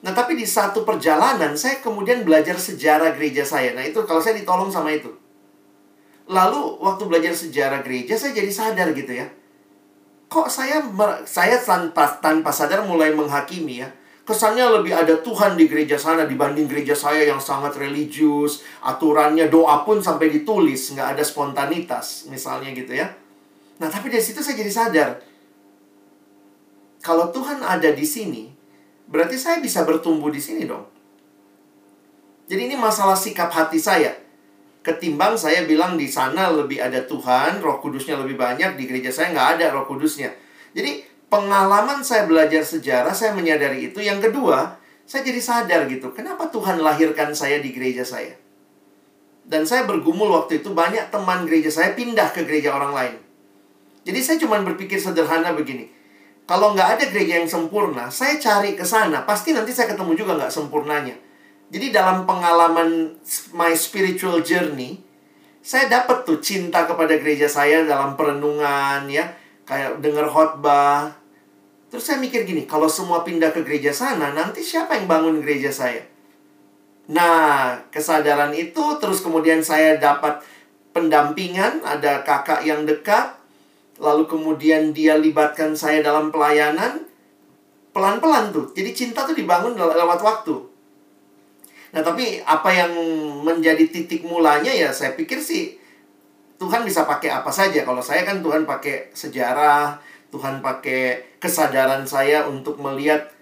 Nah 0.02 0.10
tapi 0.10 0.34
di 0.34 0.42
satu 0.42 0.82
perjalanan 0.82 1.54
saya 1.54 1.78
kemudian 1.78 2.26
belajar 2.26 2.58
sejarah 2.58 3.14
gereja 3.14 3.46
saya. 3.46 3.70
Nah 3.78 3.86
itu 3.86 4.02
kalau 4.02 4.18
saya 4.18 4.34
ditolong 4.34 4.66
sama 4.66 4.90
itu. 4.90 5.14
Lalu 6.26 6.82
waktu 6.82 7.02
belajar 7.06 7.32
sejarah 7.32 7.86
gereja 7.86 8.18
saya 8.18 8.34
jadi 8.34 8.50
sadar 8.50 8.90
gitu 8.92 9.14
ya. 9.14 9.30
Kok 10.26 10.50
saya 10.50 10.82
saya 11.22 11.62
tanpa 11.62 12.18
tanpa 12.18 12.50
sadar 12.50 12.82
mulai 12.82 13.14
menghakimi 13.14 13.82
ya 13.82 13.88
kesannya 14.26 14.66
lebih 14.82 14.90
ada 14.90 15.22
Tuhan 15.22 15.54
di 15.54 15.70
gereja 15.70 15.94
sana 15.94 16.26
dibanding 16.26 16.66
gereja 16.66 16.98
saya 16.98 17.22
yang 17.22 17.38
sangat 17.38 17.78
religius, 17.78 18.66
aturannya 18.82 19.46
doa 19.46 19.86
pun 19.86 20.02
sampai 20.02 20.34
ditulis, 20.34 20.90
nggak 20.90 21.14
ada 21.14 21.22
spontanitas, 21.22 22.26
misalnya 22.26 22.74
gitu 22.74 22.90
ya. 22.90 23.14
Nah, 23.78 23.86
tapi 23.86 24.10
dari 24.10 24.20
situ 24.20 24.42
saya 24.42 24.58
jadi 24.58 24.72
sadar, 24.74 25.10
kalau 27.06 27.30
Tuhan 27.30 27.62
ada 27.62 27.94
di 27.94 28.02
sini, 28.02 28.50
berarti 29.06 29.38
saya 29.38 29.62
bisa 29.62 29.86
bertumbuh 29.86 30.34
di 30.34 30.42
sini 30.42 30.66
dong. 30.66 30.82
Jadi 32.50 32.66
ini 32.66 32.74
masalah 32.74 33.14
sikap 33.14 33.54
hati 33.54 33.78
saya. 33.78 34.10
Ketimbang 34.86 35.34
saya 35.34 35.66
bilang 35.66 35.98
di 35.98 36.06
sana 36.06 36.46
lebih 36.46 36.78
ada 36.78 37.02
Tuhan, 37.02 37.58
roh 37.58 37.82
kudusnya 37.82 38.14
lebih 38.22 38.38
banyak, 38.38 38.78
di 38.78 38.86
gereja 38.86 39.10
saya 39.10 39.34
nggak 39.34 39.48
ada 39.58 39.74
roh 39.74 39.82
kudusnya. 39.82 40.30
Jadi 40.78 41.02
pengalaman 41.26 42.06
saya 42.06 42.30
belajar 42.30 42.62
sejarah, 42.62 43.10
saya 43.10 43.34
menyadari 43.34 43.90
itu. 43.90 43.98
Yang 43.98 44.30
kedua, 44.30 44.78
saya 45.02 45.26
jadi 45.26 45.42
sadar 45.42 45.90
gitu, 45.90 46.14
kenapa 46.14 46.46
Tuhan 46.54 46.78
lahirkan 46.78 47.34
saya 47.34 47.58
di 47.58 47.74
gereja 47.74 48.06
saya? 48.06 48.38
Dan 49.42 49.66
saya 49.66 49.90
bergumul 49.90 50.30
waktu 50.30 50.62
itu, 50.62 50.70
banyak 50.70 51.10
teman 51.10 51.50
gereja 51.50 51.82
saya 51.82 51.90
pindah 51.98 52.30
ke 52.30 52.46
gereja 52.46 52.70
orang 52.70 52.94
lain. 52.94 53.14
Jadi 54.06 54.22
saya 54.22 54.38
cuma 54.38 54.62
berpikir 54.62 55.02
sederhana 55.02 55.50
begini, 55.50 55.90
kalau 56.46 56.78
nggak 56.78 56.94
ada 56.94 57.04
gereja 57.10 57.42
yang 57.42 57.50
sempurna, 57.50 58.06
saya 58.06 58.38
cari 58.38 58.78
ke 58.78 58.86
sana, 58.86 59.26
pasti 59.26 59.50
nanti 59.50 59.74
saya 59.74 59.90
ketemu 59.90 60.14
juga 60.14 60.38
nggak 60.38 60.54
sempurnanya. 60.54 61.25
Jadi 61.66 61.90
dalam 61.90 62.22
pengalaman 62.22 63.18
my 63.54 63.74
spiritual 63.74 64.38
journey, 64.46 65.02
saya 65.58 65.90
dapat 65.90 66.22
tuh 66.22 66.38
cinta 66.38 66.86
kepada 66.86 67.18
gereja 67.18 67.50
saya 67.50 67.82
dalam 67.82 68.14
perenungan 68.14 69.10
ya 69.10 69.34
kayak 69.66 69.98
dengar 69.98 70.30
khotbah. 70.30 71.10
Terus 71.90 72.06
saya 72.06 72.22
mikir 72.22 72.46
gini, 72.46 72.70
kalau 72.70 72.86
semua 72.86 73.26
pindah 73.26 73.50
ke 73.50 73.66
gereja 73.66 73.90
sana, 73.90 74.30
nanti 74.30 74.62
siapa 74.62 74.94
yang 74.94 75.10
bangun 75.10 75.42
gereja 75.42 75.74
saya? 75.74 76.06
Nah, 77.10 77.78
kesadaran 77.90 78.50
itu 78.54 78.98
terus 78.98 79.22
kemudian 79.22 79.62
saya 79.62 79.98
dapat 79.98 80.42
pendampingan, 80.90 81.82
ada 81.82 82.26
kakak 82.26 82.66
yang 82.66 82.82
dekat, 82.86 83.38
lalu 84.02 84.26
kemudian 84.26 84.90
dia 84.90 85.14
libatkan 85.14 85.74
saya 85.78 86.02
dalam 86.02 86.34
pelayanan, 86.34 87.06
pelan-pelan 87.94 88.50
tuh. 88.50 88.70
Jadi 88.74 88.90
cinta 88.94 89.22
tuh 89.22 89.34
dibangun 89.34 89.78
lewat 89.78 90.20
waktu. 90.22 90.75
Nah, 91.96 92.04
tapi 92.04 92.44
apa 92.44 92.68
yang 92.76 92.92
menjadi 93.40 93.88
titik 93.88 94.20
mulanya 94.28 94.68
ya 94.68 94.92
saya 94.92 95.16
pikir 95.16 95.40
sih 95.40 95.80
Tuhan 96.60 96.84
bisa 96.84 97.08
pakai 97.08 97.32
apa 97.32 97.48
saja. 97.48 97.84
Kalau 97.88 98.04
saya 98.04 98.24
kan 98.24 98.44
Tuhan 98.44 98.68
pakai 98.68 99.16
sejarah, 99.16 99.96
Tuhan 100.28 100.60
pakai 100.60 101.36
kesadaran 101.40 102.04
saya 102.04 102.44
untuk 102.48 102.80
melihat 102.80 103.32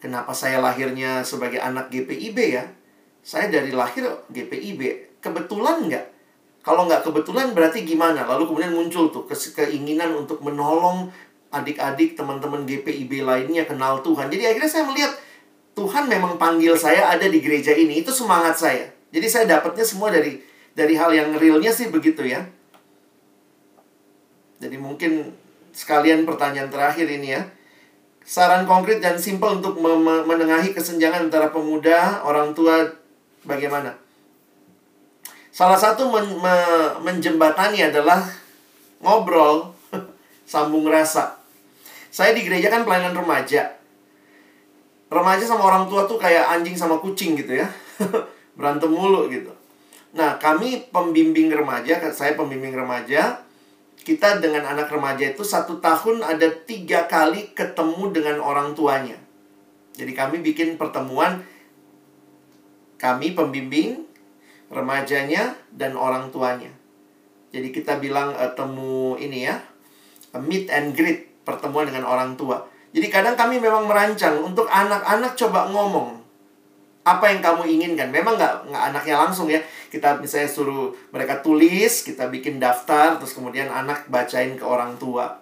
kenapa 0.00 0.32
saya 0.32 0.60
lahirnya 0.64 1.24
sebagai 1.24 1.60
anak 1.60 1.92
GPIB 1.92 2.38
ya. 2.40 2.64
Saya 3.20 3.52
dari 3.52 3.72
lahir 3.72 4.08
GPIB. 4.32 5.12
Kebetulan 5.20 5.88
nggak? 5.88 6.06
Kalau 6.60 6.88
nggak 6.88 7.04
kebetulan 7.04 7.52
berarti 7.56 7.84
gimana? 7.84 8.24
Lalu 8.28 8.48
kemudian 8.48 8.72
muncul 8.76 9.08
tuh 9.08 9.24
keinginan 9.28 10.12
untuk 10.16 10.40
menolong 10.44 11.08
adik-adik 11.52 12.16
teman-teman 12.16 12.64
GPIB 12.64 13.24
lainnya 13.24 13.64
kenal 13.64 14.04
Tuhan. 14.04 14.28
Jadi 14.28 14.44
akhirnya 14.56 14.70
saya 14.72 14.84
melihat 14.88 15.12
Tuhan 15.80 16.12
memang 16.12 16.36
panggil 16.36 16.76
saya 16.76 17.08
ada 17.08 17.24
di 17.24 17.40
gereja 17.40 17.72
ini. 17.72 18.04
Itu 18.04 18.12
semangat 18.12 18.60
saya. 18.60 18.92
Jadi 19.08 19.26
saya 19.32 19.48
dapatnya 19.48 19.80
semua 19.80 20.12
dari 20.12 20.36
dari 20.76 20.92
hal 20.92 21.08
yang 21.08 21.32
realnya 21.40 21.72
sih 21.72 21.88
begitu 21.88 22.20
ya. 22.20 22.44
Jadi 24.60 24.76
mungkin 24.76 25.32
sekalian 25.72 26.28
pertanyaan 26.28 26.68
terakhir 26.68 27.08
ini 27.08 27.32
ya. 27.32 27.48
Saran 28.20 28.68
konkret 28.68 29.00
dan 29.00 29.16
simpel 29.16 29.56
untuk 29.56 29.80
menengahi 30.28 30.76
kesenjangan 30.76 31.32
antara 31.32 31.48
pemuda, 31.48 32.20
orang 32.28 32.52
tua 32.52 32.84
bagaimana? 33.48 33.96
Salah 35.48 35.80
satu 35.80 36.12
men 36.12 36.28
me 36.36 36.56
menjembatani 37.00 37.88
adalah 37.88 38.20
ngobrol, 39.00 39.72
sambung 40.52 40.84
rasa. 40.92 41.40
Saya 42.12 42.36
di 42.36 42.44
gereja 42.44 42.68
kan 42.68 42.84
pelayanan 42.84 43.16
remaja. 43.16 43.79
Remaja 45.10 45.42
sama 45.42 45.66
orang 45.66 45.90
tua 45.90 46.06
tuh 46.06 46.16
kayak 46.16 46.46
anjing 46.54 46.78
sama 46.78 47.02
kucing 47.02 47.34
gitu 47.34 47.58
ya. 47.58 47.66
Berantem 48.58 48.94
mulu 48.94 49.26
gitu. 49.26 49.50
Nah, 50.14 50.38
kami 50.38 50.90
pembimbing 50.90 51.50
remaja, 51.50 51.98
saya 52.10 52.34
pembimbing 52.34 52.74
remaja, 52.74 53.42
kita 54.00 54.42
dengan 54.42 54.66
anak 54.66 54.90
remaja 54.90 55.30
itu 55.30 55.46
satu 55.46 55.78
tahun 55.78 56.24
ada 56.24 56.50
tiga 56.66 57.06
kali 57.06 57.52
ketemu 57.54 58.10
dengan 58.10 58.36
orang 58.42 58.74
tuanya. 58.74 59.14
Jadi 59.94 60.12
kami 60.16 60.42
bikin 60.42 60.80
pertemuan, 60.80 61.44
kami 62.96 63.36
pembimbing, 63.36 64.02
remajanya, 64.72 65.54
dan 65.70 65.94
orang 65.94 66.32
tuanya. 66.32 66.72
Jadi 67.50 67.68
kita 67.74 67.98
bilang 67.98 68.32
uh, 68.34 68.50
temu 68.54 69.14
ini 69.18 69.46
ya, 69.46 69.60
meet 70.38 70.70
and 70.70 70.94
greet, 70.94 71.30
pertemuan 71.42 71.90
dengan 71.90 72.06
orang 72.06 72.34
tua. 72.38 72.66
Jadi 72.90 73.06
kadang 73.06 73.38
kami 73.38 73.62
memang 73.62 73.86
merancang 73.86 74.42
untuk 74.42 74.66
anak-anak 74.66 75.38
coba 75.38 75.70
ngomong 75.70 76.18
apa 77.06 77.24
yang 77.32 77.40
kamu 77.40 77.62
inginkan. 77.66 78.08
Memang 78.10 78.34
nggak 78.36 78.70
nggak 78.70 78.82
anaknya 78.92 79.14
langsung 79.18 79.46
ya. 79.46 79.62
Kita 79.90 80.18
misalnya 80.18 80.50
suruh 80.50 80.94
mereka 81.14 81.38
tulis, 81.42 82.02
kita 82.06 82.26
bikin 82.30 82.58
daftar, 82.58 83.18
terus 83.18 83.34
kemudian 83.34 83.70
anak 83.70 84.06
bacain 84.10 84.54
ke 84.58 84.64
orang 84.66 84.98
tua. 84.98 85.38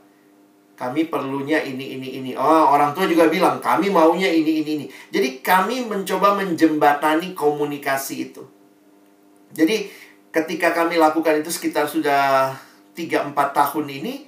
Kami 0.79 1.11
perlunya 1.11 1.59
ini, 1.59 1.99
ini, 1.99 2.23
ini. 2.23 2.31
Oh, 2.39 2.71
orang 2.71 2.95
tua 2.95 3.11
juga 3.11 3.27
bilang, 3.27 3.59
kami 3.59 3.91
maunya 3.91 4.31
ini, 4.31 4.63
ini, 4.63 4.71
ini. 4.79 4.87
Jadi 5.11 5.43
kami 5.43 5.83
mencoba 5.83 6.39
menjembatani 6.39 7.35
komunikasi 7.35 8.31
itu. 8.31 8.47
Jadi 9.51 9.91
ketika 10.31 10.71
kami 10.71 10.95
lakukan 10.95 11.43
itu 11.43 11.51
sekitar 11.51 11.91
sudah 11.91 12.55
3-4 12.95 13.35
tahun 13.35 13.87
ini, 13.91 14.28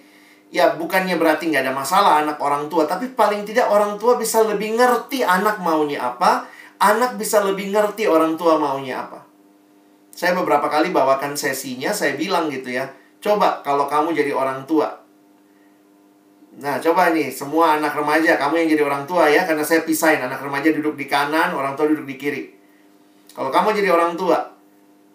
ya 0.50 0.74
bukannya 0.74 1.14
berarti 1.14 1.48
nggak 1.48 1.62
ada 1.62 1.74
masalah 1.74 2.26
anak 2.26 2.36
orang 2.42 2.66
tua, 2.66 2.84
tapi 2.84 3.14
paling 3.14 3.46
tidak 3.46 3.70
orang 3.70 3.96
tua 3.96 4.18
bisa 4.18 4.42
lebih 4.42 4.74
ngerti 4.74 5.22
anak 5.22 5.62
maunya 5.62 6.02
apa, 6.02 6.50
anak 6.82 7.14
bisa 7.14 7.40
lebih 7.46 7.70
ngerti 7.70 8.10
orang 8.10 8.34
tua 8.34 8.58
maunya 8.58 9.06
apa. 9.06 9.22
Saya 10.10 10.34
beberapa 10.34 10.66
kali 10.66 10.90
bawakan 10.90 11.38
sesinya, 11.38 11.94
saya 11.94 12.18
bilang 12.18 12.50
gitu 12.50 12.74
ya, 12.74 12.90
coba 13.22 13.62
kalau 13.62 13.86
kamu 13.86 14.10
jadi 14.10 14.34
orang 14.34 14.66
tua. 14.66 15.00
Nah, 16.60 16.82
coba 16.82 17.14
nih, 17.14 17.30
semua 17.30 17.78
anak 17.78 17.94
remaja, 17.94 18.34
kamu 18.34 18.66
yang 18.66 18.68
jadi 18.74 18.82
orang 18.84 19.06
tua 19.06 19.30
ya, 19.30 19.46
karena 19.46 19.62
saya 19.62 19.86
pisahin, 19.86 20.18
anak 20.18 20.42
remaja 20.42 20.74
duduk 20.74 20.98
di 20.98 21.06
kanan, 21.06 21.54
orang 21.54 21.78
tua 21.78 21.86
duduk 21.86 22.04
di 22.04 22.18
kiri. 22.18 22.42
Kalau 23.30 23.54
kamu 23.54 23.70
jadi 23.78 23.94
orang 23.94 24.18
tua, 24.18 24.50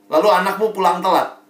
lalu 0.07 0.31
anakmu 0.31 0.72
pulang 0.72 1.03
telat. 1.03 1.44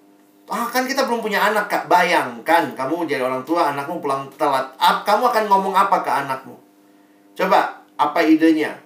Ah, 0.46 0.70
kan 0.70 0.86
kita 0.86 1.10
belum 1.10 1.26
punya 1.26 1.42
anak, 1.42 1.66
Kak. 1.66 1.90
Bayangkan, 1.90 2.78
kamu 2.78 3.10
jadi 3.10 3.26
orang 3.26 3.42
tua, 3.42 3.74
anakmu 3.74 3.98
pulang 3.98 4.30
telat. 4.38 4.70
Kamu 4.78 5.34
akan 5.34 5.44
ngomong 5.50 5.74
apa 5.74 6.06
ke 6.06 6.12
anakmu? 6.14 6.54
Coba, 7.34 7.82
apa 7.98 8.20
idenya? 8.22 8.78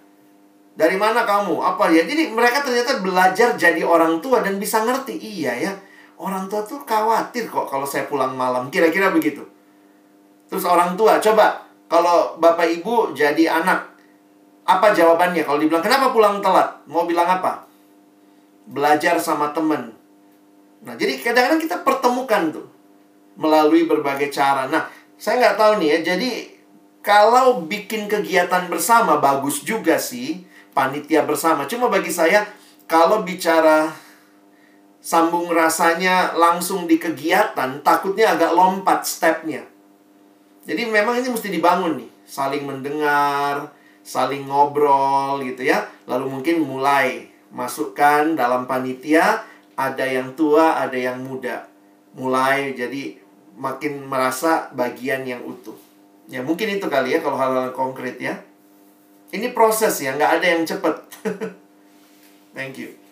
Dari 0.80 0.96
mana 0.96 1.28
kamu? 1.28 1.60
Apa 1.60 1.92
ya? 1.92 2.08
Jadi 2.08 2.32
mereka 2.32 2.64
ternyata 2.64 3.04
belajar 3.04 3.60
jadi 3.60 3.84
orang 3.84 4.24
tua 4.24 4.40
dan 4.40 4.56
bisa 4.56 4.80
ngerti. 4.88 5.20
Iya 5.20 5.52
ya, 5.68 5.72
orang 6.16 6.48
tua 6.48 6.64
tuh 6.64 6.80
khawatir 6.88 7.52
kok 7.52 7.68
kalau 7.68 7.84
saya 7.84 8.08
pulang 8.08 8.40
malam. 8.40 8.72
Kira-kira 8.72 9.12
begitu. 9.12 9.44
Terus 10.48 10.64
orang 10.64 10.96
tua, 10.96 11.20
coba 11.20 11.68
kalau 11.92 12.40
bapak 12.40 12.72
ibu 12.80 13.12
jadi 13.12 13.52
anak, 13.52 13.92
apa 14.64 14.96
jawabannya? 14.96 15.44
Kalau 15.44 15.60
dibilang, 15.60 15.84
kenapa 15.84 16.16
pulang 16.16 16.40
telat? 16.40 16.80
Mau 16.88 17.04
bilang 17.04 17.28
apa? 17.28 17.68
Belajar 18.72 19.20
sama 19.20 19.52
temen. 19.52 19.99
Nah, 20.84 20.96
jadi 20.96 21.20
kadang-kadang 21.20 21.62
kita 21.62 21.78
pertemukan 21.84 22.44
tuh. 22.56 22.68
Melalui 23.40 23.88
berbagai 23.88 24.32
cara. 24.32 24.68
Nah, 24.68 24.88
saya 25.16 25.40
nggak 25.40 25.58
tahu 25.60 25.72
nih 25.80 25.88
ya. 25.88 26.00
Jadi, 26.16 26.30
kalau 27.00 27.64
bikin 27.64 28.12
kegiatan 28.12 28.68
bersama, 28.68 29.20
bagus 29.20 29.64
juga 29.64 29.96
sih 29.96 30.44
panitia 30.76 31.24
bersama. 31.24 31.64
Cuma 31.68 31.88
bagi 31.88 32.12
saya, 32.12 32.48
kalau 32.88 33.24
bicara 33.24 33.92
sambung 35.00 35.48
rasanya 35.52 36.36
langsung 36.36 36.84
di 36.88 37.00
kegiatan, 37.00 37.80
takutnya 37.80 38.36
agak 38.36 38.52
lompat 38.52 39.08
stepnya. 39.08 39.64
Jadi 40.68 40.86
memang 40.92 41.18
ini 41.24 41.32
mesti 41.32 41.48
dibangun 41.48 42.04
nih, 42.04 42.10
saling 42.28 42.68
mendengar, 42.68 43.72
saling 44.04 44.46
ngobrol 44.46 45.40
gitu 45.42 45.64
ya. 45.66 45.88
Lalu 46.06 46.26
mungkin 46.28 46.62
mulai 46.62 47.32
masukkan 47.50 48.38
dalam 48.38 48.70
panitia 48.70 49.42
ada 49.80 50.04
yang 50.04 50.36
tua, 50.36 50.76
ada 50.76 51.00
yang 51.00 51.24
muda. 51.24 51.64
Mulai 52.12 52.76
jadi 52.76 53.16
makin 53.56 54.04
merasa 54.12 54.68
bagian 54.76 55.24
yang 55.24 55.40
utuh. 55.48 55.80
Ya 56.28 56.44
mungkin 56.44 56.68
itu 56.76 56.92
kali 56.92 57.16
ya 57.16 57.24
kalau 57.24 57.40
hal-hal 57.40 57.72
konkret 57.72 58.20
ya. 58.20 58.44
Ini 59.32 59.56
proses 59.56 59.96
ya, 60.04 60.12
nggak 60.20 60.42
ada 60.42 60.46
yang 60.46 60.64
cepat. 60.68 60.96
Thank 62.58 62.82
you. 62.82 63.09